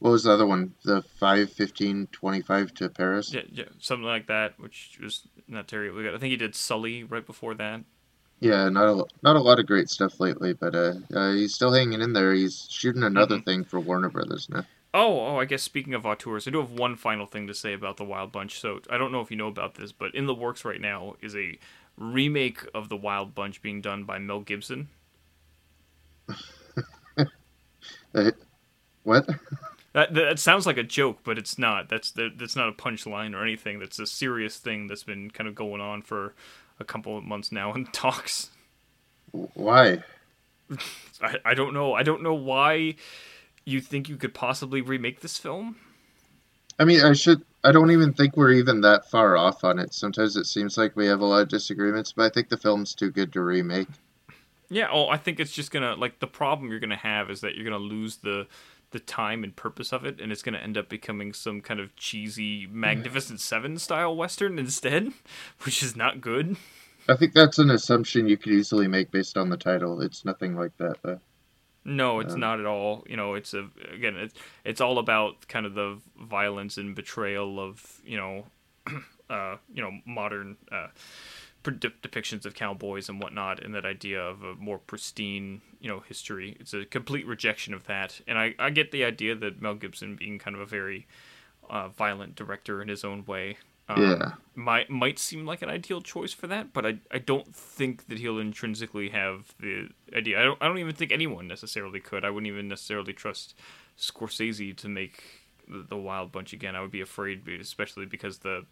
What 0.00 0.10
was 0.10 0.24
the 0.24 0.32
other 0.32 0.46
one? 0.46 0.74
The 0.84 1.02
five 1.02 1.52
fifteen 1.52 2.08
twenty 2.10 2.40
five 2.42 2.72
to 2.74 2.88
Paris. 2.88 3.32
Yeah, 3.32 3.42
yeah, 3.52 3.64
something 3.78 4.04
like 4.06 4.26
that, 4.26 4.58
which 4.58 4.98
was 5.00 5.28
not 5.46 5.68
terribly 5.68 6.02
good. 6.02 6.14
I 6.14 6.18
think 6.18 6.30
he 6.30 6.36
did 6.36 6.54
Sully 6.54 7.04
right 7.04 7.24
before 7.24 7.54
that. 7.54 7.82
Yeah, 8.40 8.68
not 8.70 8.88
a 8.88 9.04
not 9.22 9.36
a 9.36 9.40
lot 9.40 9.58
of 9.60 9.66
great 9.66 9.90
stuff 9.90 10.18
lately, 10.18 10.54
but 10.54 10.74
uh, 10.74 10.94
uh 11.14 11.32
he's 11.32 11.54
still 11.54 11.72
hanging 11.72 12.00
in 12.00 12.14
there. 12.14 12.32
He's 12.32 12.66
shooting 12.70 13.02
another 13.02 13.38
Mhm. 13.38 13.44
thing 13.44 13.64
for 13.64 13.78
Warner 13.78 14.08
Brothers 14.08 14.48
now. 14.48 14.64
Oh, 14.92 15.20
oh, 15.20 15.36
I 15.36 15.44
guess 15.44 15.62
speaking 15.62 15.94
of 15.94 16.04
auteurs, 16.06 16.48
I 16.48 16.50
do 16.50 16.60
have 16.60 16.72
one 16.72 16.96
final 16.96 17.26
thing 17.26 17.46
to 17.46 17.54
say 17.54 17.74
about 17.74 17.96
the 17.98 18.04
Wild 18.04 18.32
Bunch. 18.32 18.58
So 18.58 18.80
I 18.90 18.98
don't 18.98 19.12
know 19.12 19.20
if 19.20 19.30
you 19.30 19.36
know 19.36 19.46
about 19.46 19.74
this, 19.74 19.92
but 19.92 20.14
in 20.14 20.26
the 20.26 20.34
works 20.34 20.64
right 20.64 20.80
now 20.80 21.16
is 21.20 21.36
a 21.36 21.58
remake 21.96 22.66
of 22.74 22.88
the 22.88 22.96
Wild 22.96 23.34
Bunch 23.34 23.62
being 23.62 23.80
done 23.82 24.04
by 24.04 24.18
Mel 24.18 24.40
Gibson. 24.40 24.88
What? 29.04 29.26
That, 29.92 30.14
that 30.14 30.38
sounds 30.38 30.66
like 30.66 30.76
a 30.76 30.84
joke, 30.84 31.18
but 31.24 31.36
it's 31.36 31.58
not. 31.58 31.88
That's 31.88 32.12
that, 32.12 32.38
that's 32.38 32.54
not 32.54 32.68
a 32.68 32.72
punchline 32.72 33.34
or 33.34 33.42
anything. 33.42 33.80
That's 33.80 33.98
a 33.98 34.06
serious 34.06 34.56
thing 34.56 34.86
that's 34.86 35.02
been 35.02 35.30
kind 35.30 35.48
of 35.48 35.54
going 35.54 35.80
on 35.80 36.02
for 36.02 36.34
a 36.78 36.84
couple 36.84 37.18
of 37.18 37.24
months 37.24 37.50
now 37.50 37.72
in 37.74 37.86
talks. 37.92 38.50
Why? 39.32 40.02
I, 41.22 41.36
I 41.44 41.54
don't 41.54 41.74
know. 41.74 41.94
I 41.94 42.02
don't 42.02 42.22
know 42.22 42.34
why 42.34 42.94
you 43.64 43.80
think 43.80 44.08
you 44.08 44.16
could 44.16 44.34
possibly 44.34 44.80
remake 44.80 45.20
this 45.20 45.38
film. 45.38 45.76
I 46.78 46.84
mean, 46.84 47.02
I 47.02 47.12
should. 47.12 47.42
I 47.62 47.72
don't 47.72 47.90
even 47.90 48.14
think 48.14 48.36
we're 48.36 48.52
even 48.52 48.80
that 48.82 49.10
far 49.10 49.36
off 49.36 49.64
on 49.64 49.78
it. 49.78 49.92
Sometimes 49.92 50.36
it 50.36 50.46
seems 50.46 50.78
like 50.78 50.96
we 50.96 51.06
have 51.06 51.20
a 51.20 51.26
lot 51.26 51.42
of 51.42 51.48
disagreements, 51.48 52.12
but 52.12 52.24
I 52.24 52.30
think 52.30 52.48
the 52.48 52.56
film's 52.56 52.94
too 52.94 53.10
good 53.10 53.32
to 53.34 53.42
remake. 53.42 53.88
Yeah, 54.70 54.88
oh, 54.90 55.08
I 55.08 55.18
think 55.18 55.40
it's 55.40 55.52
just 55.52 55.72
gonna 55.72 55.96
like 55.96 56.20
the 56.20 56.26
problem 56.26 56.70
you're 56.70 56.80
gonna 56.80 56.96
have 56.96 57.28
is 57.28 57.40
that 57.42 57.56
you're 57.56 57.64
gonna 57.64 57.76
lose 57.76 58.16
the 58.16 58.46
the 58.90 59.00
time 59.00 59.44
and 59.44 59.54
purpose 59.56 59.92
of 59.92 60.04
it, 60.04 60.20
and 60.20 60.32
it's 60.32 60.42
gonna 60.42 60.58
end 60.58 60.78
up 60.78 60.88
becoming 60.88 61.32
some 61.32 61.60
kind 61.60 61.80
of 61.80 61.94
cheesy 61.96 62.66
Magnificent 62.66 63.40
Seven 63.40 63.78
style 63.78 64.16
western 64.16 64.58
instead, 64.58 65.12
which 65.64 65.82
is 65.82 65.96
not 65.96 66.20
good. 66.20 66.56
I 67.08 67.16
think 67.16 67.34
that's 67.34 67.58
an 67.58 67.70
assumption 67.70 68.26
you 68.28 68.38
could 68.38 68.52
easily 68.52 68.88
make 68.88 69.10
based 69.10 69.36
on 69.36 69.50
the 69.50 69.56
title. 69.58 70.00
It's 70.00 70.24
nothing 70.24 70.54
like 70.56 70.76
that, 70.78 70.98
though. 71.02 71.20
No, 71.84 72.20
it's 72.20 72.34
Um, 72.34 72.40
not 72.40 72.60
at 72.60 72.66
all. 72.66 73.04
You 73.08 73.16
know, 73.16 73.34
it's 73.34 73.54
a 73.54 73.68
again, 73.92 74.16
it's 74.16 74.34
it's 74.64 74.80
all 74.80 74.98
about 74.98 75.48
kind 75.48 75.64
of 75.64 75.74
the 75.74 75.98
violence 76.20 76.76
and 76.76 76.94
betrayal 76.94 77.58
of 77.58 78.00
you 78.04 78.18
know, 78.18 78.46
uh, 79.30 79.56
you 79.72 79.82
know, 79.82 79.92
modern 80.06 80.58
uh, 80.70 80.88
depictions 81.62 82.46
of 82.46 82.54
cowboys 82.54 83.08
and 83.08 83.20
whatnot, 83.22 83.62
and 83.62 83.74
that 83.74 83.84
idea 83.84 84.20
of 84.20 84.42
a 84.42 84.54
more 84.54 84.78
pristine, 84.78 85.60
you 85.80 85.88
know, 85.88 86.00
history. 86.00 86.56
It's 86.60 86.72
a 86.72 86.84
complete 86.84 87.26
rejection 87.26 87.74
of 87.74 87.84
that. 87.84 88.20
And 88.26 88.38
I, 88.38 88.54
I 88.58 88.70
get 88.70 88.92
the 88.92 89.04
idea 89.04 89.34
that 89.34 89.60
Mel 89.60 89.74
Gibson, 89.74 90.16
being 90.16 90.38
kind 90.38 90.56
of 90.56 90.62
a 90.62 90.66
very 90.66 91.06
uh, 91.68 91.88
violent 91.88 92.34
director 92.34 92.80
in 92.80 92.88
his 92.88 93.04
own 93.04 93.24
way, 93.26 93.58
um, 93.88 94.02
yeah, 94.02 94.32
might 94.54 94.88
might 94.88 95.18
seem 95.18 95.44
like 95.44 95.62
an 95.62 95.68
ideal 95.68 96.00
choice 96.00 96.32
for 96.32 96.46
that. 96.46 96.72
But 96.72 96.86
I, 96.86 96.98
I 97.10 97.18
don't 97.18 97.54
think 97.54 98.06
that 98.08 98.18
he'll 98.18 98.38
intrinsically 98.38 99.10
have 99.10 99.54
the 99.58 99.88
idea. 100.14 100.40
I 100.40 100.44
don't 100.44 100.62
I 100.62 100.68
don't 100.68 100.78
even 100.78 100.94
think 100.94 101.12
anyone 101.12 101.48
necessarily 101.48 102.00
could. 102.00 102.24
I 102.24 102.30
wouldn't 102.30 102.50
even 102.50 102.68
necessarily 102.68 103.12
trust 103.12 103.54
Scorsese 103.98 104.76
to 104.76 104.88
make 104.88 105.22
the, 105.68 105.84
the 105.88 105.96
Wild 105.96 106.32
Bunch 106.32 106.52
again. 106.52 106.76
I 106.76 106.80
would 106.80 106.90
be 106.90 107.00
afraid, 107.00 107.46
especially 107.48 108.06
because 108.06 108.38
the 108.38 108.64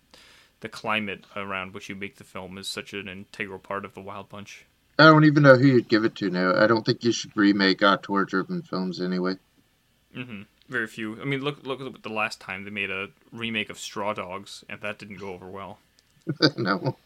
the 0.61 0.69
climate 0.69 1.25
around 1.37 1.75
which 1.75 1.89
you 1.89 1.95
make 1.95 2.17
the 2.17 2.25
film 2.25 2.59
is 2.59 2.69
such 2.69 2.93
an 2.93 3.09
integral 3.09 3.59
part 3.59 3.85
of 3.85 3.95
the 3.95 4.01
Wild 4.01 4.29
Bunch. 4.29 4.65
I 4.99 5.05
don't 5.05 5.25
even 5.25 5.45
know 5.45 5.57
who 5.57 5.67
you'd 5.67 5.89
give 5.89 6.05
it 6.05 6.17
to 6.17 6.31
now. 6.31 6.55
I 6.57 6.67
don't 6.67 6.85
think 6.85 7.05
you 7.05 7.13
should 7.13 7.37
remake 7.37 7.83
auteur-driven 7.83 8.63
films 8.63 9.01
anyway. 9.01 9.37
Mm-hmm. 10.17 10.43
Very 10.69 10.87
few. 10.89 11.21
I 11.21 11.25
mean, 11.25 11.41
look 11.41 11.65
look 11.65 11.81
at 11.81 12.03
the 12.03 12.09
last 12.09 12.41
time 12.41 12.65
they 12.65 12.71
made 12.71 12.91
a 12.91 13.09
remake 13.33 13.71
of 13.71 13.79
Straw 13.79 14.13
Dogs, 14.13 14.65
and 14.69 14.81
that 14.83 14.99
didn't 14.99 15.17
go 15.17 15.33
over 15.33 15.47
well. 15.47 15.79
no, 16.57 16.97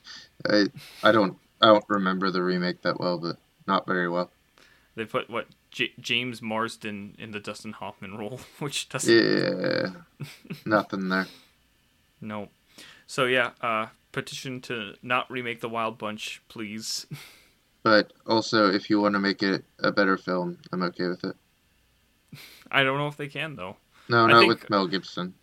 I 0.44 0.66
I 1.03 1.12
don't 1.12 1.36
I 1.61 1.66
don't 1.66 1.84
remember 1.88 2.30
the 2.30 2.42
remake 2.42 2.82
that 2.82 2.98
well, 2.98 3.18
but 3.18 3.36
not 3.68 3.86
very 3.86 4.09
well. 4.09 4.30
They 4.96 5.05
put 5.05 5.30
what 5.30 5.46
J- 5.70 5.92
James 6.00 6.42
Marsden 6.42 7.14
in 7.18 7.30
the 7.30 7.40
Dustin 7.40 7.72
Hoffman 7.72 8.16
role, 8.16 8.40
which 8.59 8.88
doesn't. 8.88 9.14
Yeah, 9.14 10.26
nothing 10.64 11.09
there. 11.09 11.26
No. 12.24 12.50
So 13.07 13.26
yeah, 13.26 13.50
uh, 13.61 13.86
petition 14.12 14.61
to 14.62 14.94
not 15.03 15.30
remake 15.30 15.61
the 15.61 15.68
Wild 15.68 15.98
Bunch, 15.98 16.42
please. 16.48 17.07
But 17.82 18.12
also, 18.26 18.72
if 18.72 18.88
you 18.88 19.00
want 19.00 19.14
to 19.14 19.18
make 19.18 19.42
it 19.42 19.64
a 19.80 19.90
better 19.90 20.16
film, 20.16 20.59
I'm 20.70 20.82
okay 20.84 21.09
with 21.09 21.24
it. 21.24 21.34
I 22.70 22.84
don't 22.84 22.98
know 22.98 23.09
if 23.09 23.16
they 23.16 23.26
can 23.26 23.57
though. 23.57 23.76
No, 24.09 24.26
not 24.26 24.40
think, 24.40 24.48
with 24.48 24.70
Mel 24.70 24.86
Gibson. 24.86 25.34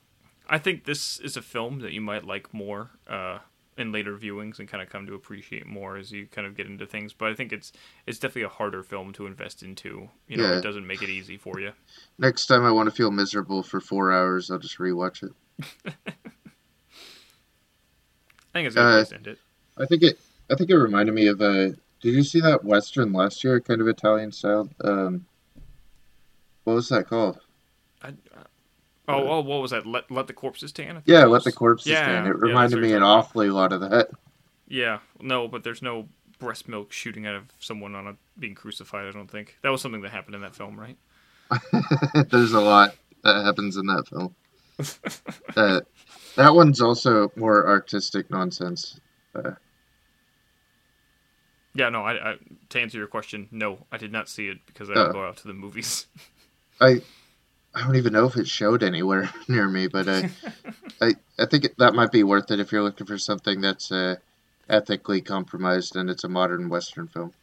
I 0.47 0.57
think 0.57 0.85
this 0.85 1.19
is 1.19 1.37
a 1.37 1.41
film 1.41 1.79
that 1.79 1.91
you 1.91 2.01
might 2.01 2.23
like 2.23 2.53
more 2.53 2.91
uh, 3.07 3.39
in 3.77 3.91
later 3.91 4.17
viewings 4.17 4.59
and 4.59 4.67
kind 4.67 4.81
of 4.81 4.89
come 4.89 5.05
to 5.07 5.13
appreciate 5.13 5.65
more 5.65 5.97
as 5.97 6.11
you 6.11 6.27
kind 6.27 6.47
of 6.47 6.55
get 6.55 6.67
into 6.67 6.85
things. 6.85 7.13
But 7.13 7.29
I 7.29 7.33
think 7.33 7.51
it's 7.51 7.71
it's 8.07 8.19
definitely 8.19 8.43
a 8.43 8.49
harder 8.49 8.83
film 8.83 9.13
to 9.13 9.25
invest 9.25 9.61
into. 9.63 10.09
You 10.27 10.37
know, 10.37 10.43
yeah. 10.43 10.57
it 10.57 10.61
doesn't 10.61 10.87
make 10.87 11.01
it 11.01 11.09
easy 11.09 11.37
for 11.37 11.59
you. 11.59 11.73
Next 12.17 12.47
time 12.47 12.63
I 12.65 12.71
want 12.71 12.89
to 12.89 12.95
feel 12.95 13.11
miserable 13.11 13.63
for 13.63 13.79
four 13.79 14.11
hours, 14.11 14.49
I'll 14.49 14.59
just 14.59 14.77
rewatch 14.77 15.23
it. 15.23 15.93
I 18.59 18.61
think 18.61 18.67
it's 18.67 18.75
a 18.75 18.79
good 18.79 19.01
uh, 19.01 19.05
to 19.05 19.15
end 19.15 19.27
it. 19.27 19.37
I 19.77 19.85
think 19.85 20.03
it. 20.03 20.19
I 20.51 20.55
think 20.55 20.69
it 20.69 20.77
reminded 20.77 21.13
me 21.13 21.27
of 21.27 21.41
a. 21.41 21.75
Did 22.01 22.13
you 22.13 22.23
see 22.23 22.39
that 22.41 22.63
western 22.63 23.13
last 23.13 23.43
year? 23.43 23.59
Kind 23.59 23.81
of 23.81 23.87
Italian 23.87 24.31
style. 24.31 24.69
Um, 24.83 25.25
what 26.63 26.73
was 26.73 26.89
that 26.89 27.07
called? 27.07 27.39
I, 28.01 28.09
uh, 28.09 28.43
oh, 29.07 29.27
oh, 29.27 29.41
what 29.41 29.61
was 29.61 29.71
that? 29.71 29.85
Let 29.85 30.09
Let 30.11 30.27
the 30.27 30.33
corpses 30.33 30.71
tan. 30.71 31.01
Yeah, 31.05 31.25
Let 31.25 31.43
the 31.43 31.51
corpses 31.51 31.91
yeah, 31.91 32.05
tan. 32.05 32.27
It 32.27 32.37
reminded 32.37 32.77
yeah, 32.77 32.81
me 32.81 32.93
an 32.93 33.03
awfully 33.03 33.49
lot 33.49 33.73
of 33.73 33.81
that. 33.81 34.09
Yeah, 34.67 34.99
no, 35.19 35.47
but 35.47 35.63
there's 35.63 35.81
no 35.81 36.07
breast 36.37 36.67
milk 36.67 36.91
shooting 36.91 37.27
out 37.27 37.35
of 37.35 37.43
someone 37.59 37.95
on 37.95 38.07
a 38.07 38.15
being 38.37 38.55
crucified. 38.55 39.07
I 39.07 39.11
don't 39.11 39.29
think 39.29 39.57
that 39.61 39.69
was 39.69 39.81
something 39.81 40.01
that 40.01 40.11
happened 40.11 40.35
in 40.35 40.41
that 40.41 40.55
film, 40.55 40.79
right? 40.79 40.97
there's 42.29 42.53
a 42.53 42.61
lot 42.61 42.95
that 43.23 43.43
happens 43.45 43.77
in 43.77 43.85
that 43.87 44.07
film. 44.07 44.35
Uh, 45.55 45.81
that 46.35 46.55
one's 46.55 46.81
also 46.81 47.31
more 47.35 47.67
artistic 47.67 48.29
nonsense. 48.29 48.99
Uh, 49.35 49.51
yeah, 51.73 51.89
no. 51.89 52.03
I, 52.03 52.31
I, 52.31 52.35
to 52.69 52.81
answer 52.81 52.97
your 52.97 53.07
question, 53.07 53.47
no, 53.51 53.85
I 53.91 53.97
did 53.97 54.11
not 54.11 54.29
see 54.29 54.47
it 54.47 54.59
because 54.65 54.89
I 54.89 54.93
don't 54.95 55.09
uh, 55.09 55.13
go 55.13 55.25
out 55.25 55.37
to 55.37 55.47
the 55.47 55.53
movies. 55.53 56.07
I 56.81 57.01
I 57.73 57.81
don't 57.83 57.95
even 57.95 58.13
know 58.13 58.25
if 58.25 58.37
it 58.37 58.47
showed 58.47 58.83
anywhere 58.83 59.29
near 59.47 59.67
me, 59.67 59.87
but 59.87 60.07
I 60.07 60.29
I 61.01 61.15
I 61.37 61.45
think 61.45 61.75
that 61.77 61.93
might 61.93 62.11
be 62.11 62.23
worth 62.23 62.51
it 62.51 62.59
if 62.59 62.71
you're 62.71 62.83
looking 62.83 63.07
for 63.07 63.17
something 63.17 63.61
that's 63.61 63.91
uh, 63.91 64.15
ethically 64.69 65.21
compromised 65.21 65.95
and 65.95 66.09
it's 66.09 66.23
a 66.23 66.29
modern 66.29 66.69
Western 66.69 67.07
film. 67.07 67.33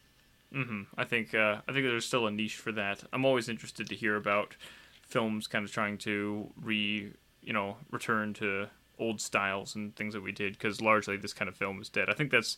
Mm-hmm. 0.53 0.83
I 0.97 1.03
think 1.03 1.33
uh, 1.33 1.57
I 1.67 1.71
think 1.71 1.85
there's 1.85 2.05
still 2.05 2.27
a 2.27 2.31
niche 2.31 2.55
for 2.55 2.71
that. 2.73 3.03
I'm 3.13 3.25
always 3.25 3.49
interested 3.49 3.87
to 3.89 3.95
hear 3.95 4.15
about 4.15 4.55
films 5.01 5.47
kind 5.47 5.65
of 5.65 5.71
trying 5.71 5.97
to 5.99 6.49
re 6.61 7.11
you 7.47 7.53
know 7.53 7.77
return 7.89 8.33
to 8.35 8.67
old 8.99 9.21
styles 9.21 9.75
and 9.75 9.95
things 9.95 10.13
that 10.13 10.21
we 10.21 10.31
did 10.31 10.53
because 10.53 10.81
largely 10.81 11.17
this 11.17 11.33
kind 11.33 11.47
of 11.47 11.55
film 11.55 11.81
is 11.81 11.87
dead. 11.87 12.09
I 12.09 12.13
think 12.13 12.29
that's 12.29 12.57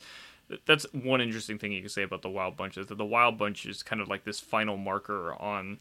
that's 0.65 0.85
one 0.93 1.21
interesting 1.21 1.59
thing 1.59 1.71
you 1.71 1.81
can 1.81 1.89
say 1.89 2.01
about 2.01 2.23
the 2.23 2.29
Wild 2.29 2.57
Bunch 2.57 2.77
is 2.77 2.87
that 2.87 2.97
the 2.97 3.05
Wild 3.05 3.37
Bunch 3.37 3.65
is 3.67 3.83
kind 3.83 4.01
of 4.01 4.07
like 4.07 4.23
this 4.23 4.39
final 4.39 4.75
marker 4.75 5.33
on 5.39 5.77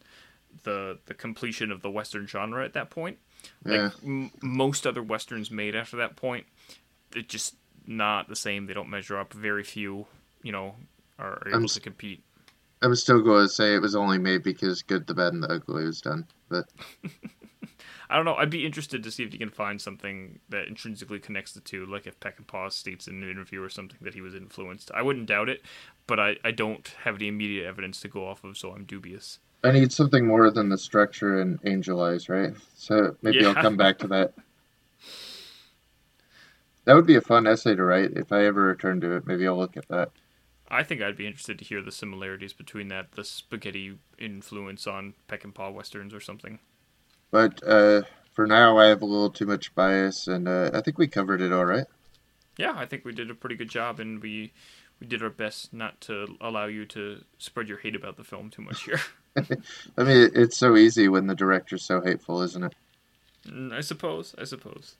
the 0.64 0.98
the 1.06 1.14
completion 1.14 1.72
of 1.72 1.80
the 1.80 1.90
Western 1.90 2.26
genre 2.26 2.64
at 2.64 2.74
that 2.74 2.90
point. 2.90 3.16
Yeah. 3.64 3.84
Like 3.84 3.92
m- 4.04 4.30
most 4.42 4.86
other 4.86 5.02
westerns 5.02 5.50
made 5.50 5.74
after 5.74 5.96
that 5.96 6.16
point, 6.16 6.46
they're 7.12 7.22
just 7.22 7.54
not 7.86 8.28
the 8.28 8.36
same. 8.36 8.66
They 8.66 8.74
don't 8.74 8.90
measure 8.90 9.18
up. 9.18 9.32
Very 9.32 9.64
few, 9.64 10.06
you 10.42 10.52
know, 10.52 10.74
are 11.18 11.42
able 11.46 11.56
I'm, 11.56 11.66
to 11.66 11.80
compete. 11.80 12.22
I 12.82 12.88
was 12.88 13.00
still 13.00 13.22
going 13.22 13.46
to 13.46 13.48
say 13.48 13.74
it 13.74 13.82
was 13.82 13.96
only 13.96 14.18
made 14.18 14.42
because 14.42 14.82
Good, 14.82 15.06
the 15.06 15.14
Bad, 15.14 15.32
and 15.32 15.42
the 15.42 15.52
Ugly 15.52 15.84
was 15.84 16.00
done, 16.00 16.26
but 16.48 16.66
I 18.10 18.16
don't 18.16 18.24
know. 18.24 18.34
I'd 18.34 18.50
be 18.50 18.66
interested 18.66 19.02
to 19.02 19.10
see 19.10 19.22
if 19.22 19.32
you 19.32 19.38
can 19.38 19.50
find 19.50 19.80
something 19.80 20.40
that 20.48 20.66
intrinsically 20.66 21.18
connects 21.18 21.52
the 21.52 21.60
two, 21.60 21.86
like 21.86 22.06
if 22.06 22.18
Peckinpah 22.20 22.72
states 22.72 23.06
in 23.06 23.22
an 23.22 23.30
interview 23.30 23.62
or 23.62 23.68
something 23.68 23.98
that 24.00 24.14
he 24.14 24.20
was 24.20 24.34
influenced. 24.34 24.90
I 24.94 25.02
wouldn't 25.02 25.26
doubt 25.26 25.48
it, 25.48 25.62
but 26.06 26.18
I, 26.18 26.36
I 26.44 26.50
don't 26.50 26.86
have 27.04 27.16
any 27.16 27.28
immediate 27.28 27.66
evidence 27.66 28.00
to 28.00 28.08
go 28.08 28.26
off 28.26 28.44
of, 28.44 28.56
so 28.56 28.72
I'm 28.72 28.84
dubious. 28.84 29.38
I 29.64 29.72
need 29.72 29.92
something 29.92 30.26
more 30.26 30.50
than 30.50 30.68
the 30.68 30.78
structure 30.78 31.40
and 31.40 31.58
Angel 31.64 32.00
Eyes, 32.00 32.28
right? 32.28 32.54
So 32.76 33.16
maybe 33.22 33.38
yeah. 33.38 33.48
I'll 33.48 33.62
come 33.62 33.76
back 33.76 33.98
to 33.98 34.08
that. 34.08 34.34
That 36.84 36.94
would 36.94 37.06
be 37.06 37.16
a 37.16 37.20
fun 37.20 37.46
essay 37.46 37.74
to 37.74 37.82
write 37.82 38.12
if 38.12 38.32
I 38.32 38.46
ever 38.46 38.62
return 38.62 39.00
to 39.02 39.16
it. 39.16 39.26
Maybe 39.26 39.46
I'll 39.46 39.58
look 39.58 39.76
at 39.76 39.88
that. 39.88 40.10
I 40.70 40.82
think 40.82 41.02
I'd 41.02 41.16
be 41.16 41.26
interested 41.26 41.58
to 41.58 41.64
hear 41.64 41.82
the 41.82 41.92
similarities 41.92 42.52
between 42.52 42.88
that, 42.88 43.12
the 43.12 43.24
spaghetti 43.24 43.98
influence 44.18 44.86
on 44.86 45.14
Peckinpah 45.28 45.72
westerns 45.72 46.14
or 46.14 46.20
something. 46.20 46.58
But 47.30 47.60
uh, 47.66 48.02
for 48.32 48.46
now, 48.46 48.78
I 48.78 48.86
have 48.86 49.02
a 49.02 49.06
little 49.06 49.30
too 49.30 49.46
much 49.46 49.74
bias, 49.74 50.26
and 50.28 50.48
uh, 50.48 50.70
I 50.72 50.80
think 50.80 50.98
we 50.98 51.06
covered 51.06 51.40
it 51.40 51.52
all 51.52 51.64
right. 51.64 51.86
Yeah, 52.56 52.74
I 52.76 52.86
think 52.86 53.04
we 53.04 53.12
did 53.12 53.30
a 53.30 53.34
pretty 53.34 53.56
good 53.56 53.70
job, 53.70 54.00
and 54.00 54.22
we 54.22 54.52
we 55.00 55.06
did 55.06 55.22
our 55.22 55.30
best 55.30 55.72
not 55.72 56.00
to 56.02 56.36
allow 56.40 56.66
you 56.66 56.84
to 56.86 57.22
spread 57.38 57.68
your 57.68 57.78
hate 57.78 57.94
about 57.94 58.16
the 58.16 58.24
film 58.24 58.50
too 58.50 58.62
much 58.62 58.84
here. 58.84 59.00
I 59.36 60.02
mean, 60.02 60.30
it's 60.34 60.56
so 60.56 60.76
easy 60.76 61.08
when 61.08 61.26
the 61.26 61.34
director's 61.34 61.84
so 61.84 62.00
hateful, 62.00 62.42
isn't 62.42 62.64
it? 62.64 62.74
Mm, 63.46 63.72
I 63.72 63.80
suppose. 63.80 64.34
I 64.38 64.44
suppose. 64.44 64.96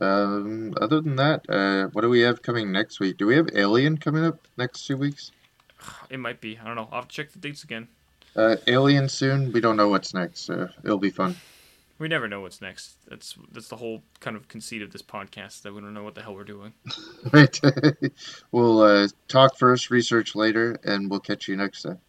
Um, 0.00 0.74
other 0.80 1.00
than 1.00 1.16
that, 1.16 1.48
uh, 1.48 1.88
what 1.92 2.02
do 2.02 2.08
we 2.08 2.20
have 2.22 2.42
coming 2.42 2.72
next 2.72 2.98
week? 2.98 3.16
Do 3.16 3.26
we 3.26 3.36
have 3.36 3.48
Alien 3.54 3.98
coming 3.98 4.24
up 4.24 4.48
next 4.56 4.86
two 4.86 4.96
weeks? 4.96 5.30
It 6.10 6.18
might 6.18 6.40
be. 6.40 6.58
I 6.58 6.64
don't 6.64 6.76
know. 6.76 6.88
I'll 6.90 7.02
have 7.02 7.08
to 7.08 7.14
check 7.14 7.32
the 7.32 7.38
dates 7.38 7.62
again. 7.62 7.88
Uh, 8.36 8.56
Alien 8.66 9.08
soon. 9.08 9.52
We 9.52 9.60
don't 9.60 9.76
know 9.76 9.88
what's 9.88 10.14
next, 10.14 10.40
so 10.40 10.68
it'll 10.82 10.98
be 10.98 11.10
fun. 11.10 11.36
We 11.98 12.08
never 12.08 12.26
know 12.26 12.40
what's 12.40 12.60
next. 12.60 12.96
That's 13.08 13.36
that's 13.52 13.68
the 13.68 13.76
whole 13.76 14.02
kind 14.18 14.36
of 14.36 14.48
conceit 14.48 14.82
of 14.82 14.92
this 14.92 15.02
podcast 15.02 15.62
that 15.62 15.72
we 15.72 15.80
don't 15.80 15.94
know 15.94 16.02
what 16.02 16.16
the 16.16 16.22
hell 16.22 16.34
we're 16.34 16.44
doing. 16.44 16.72
right. 17.32 17.60
we'll 18.52 18.80
uh, 18.80 19.08
talk 19.28 19.56
first, 19.56 19.90
research 19.90 20.34
later, 20.34 20.76
and 20.82 21.08
we'll 21.08 21.20
catch 21.20 21.46
you 21.46 21.56
next 21.56 21.82
time. 21.82 22.00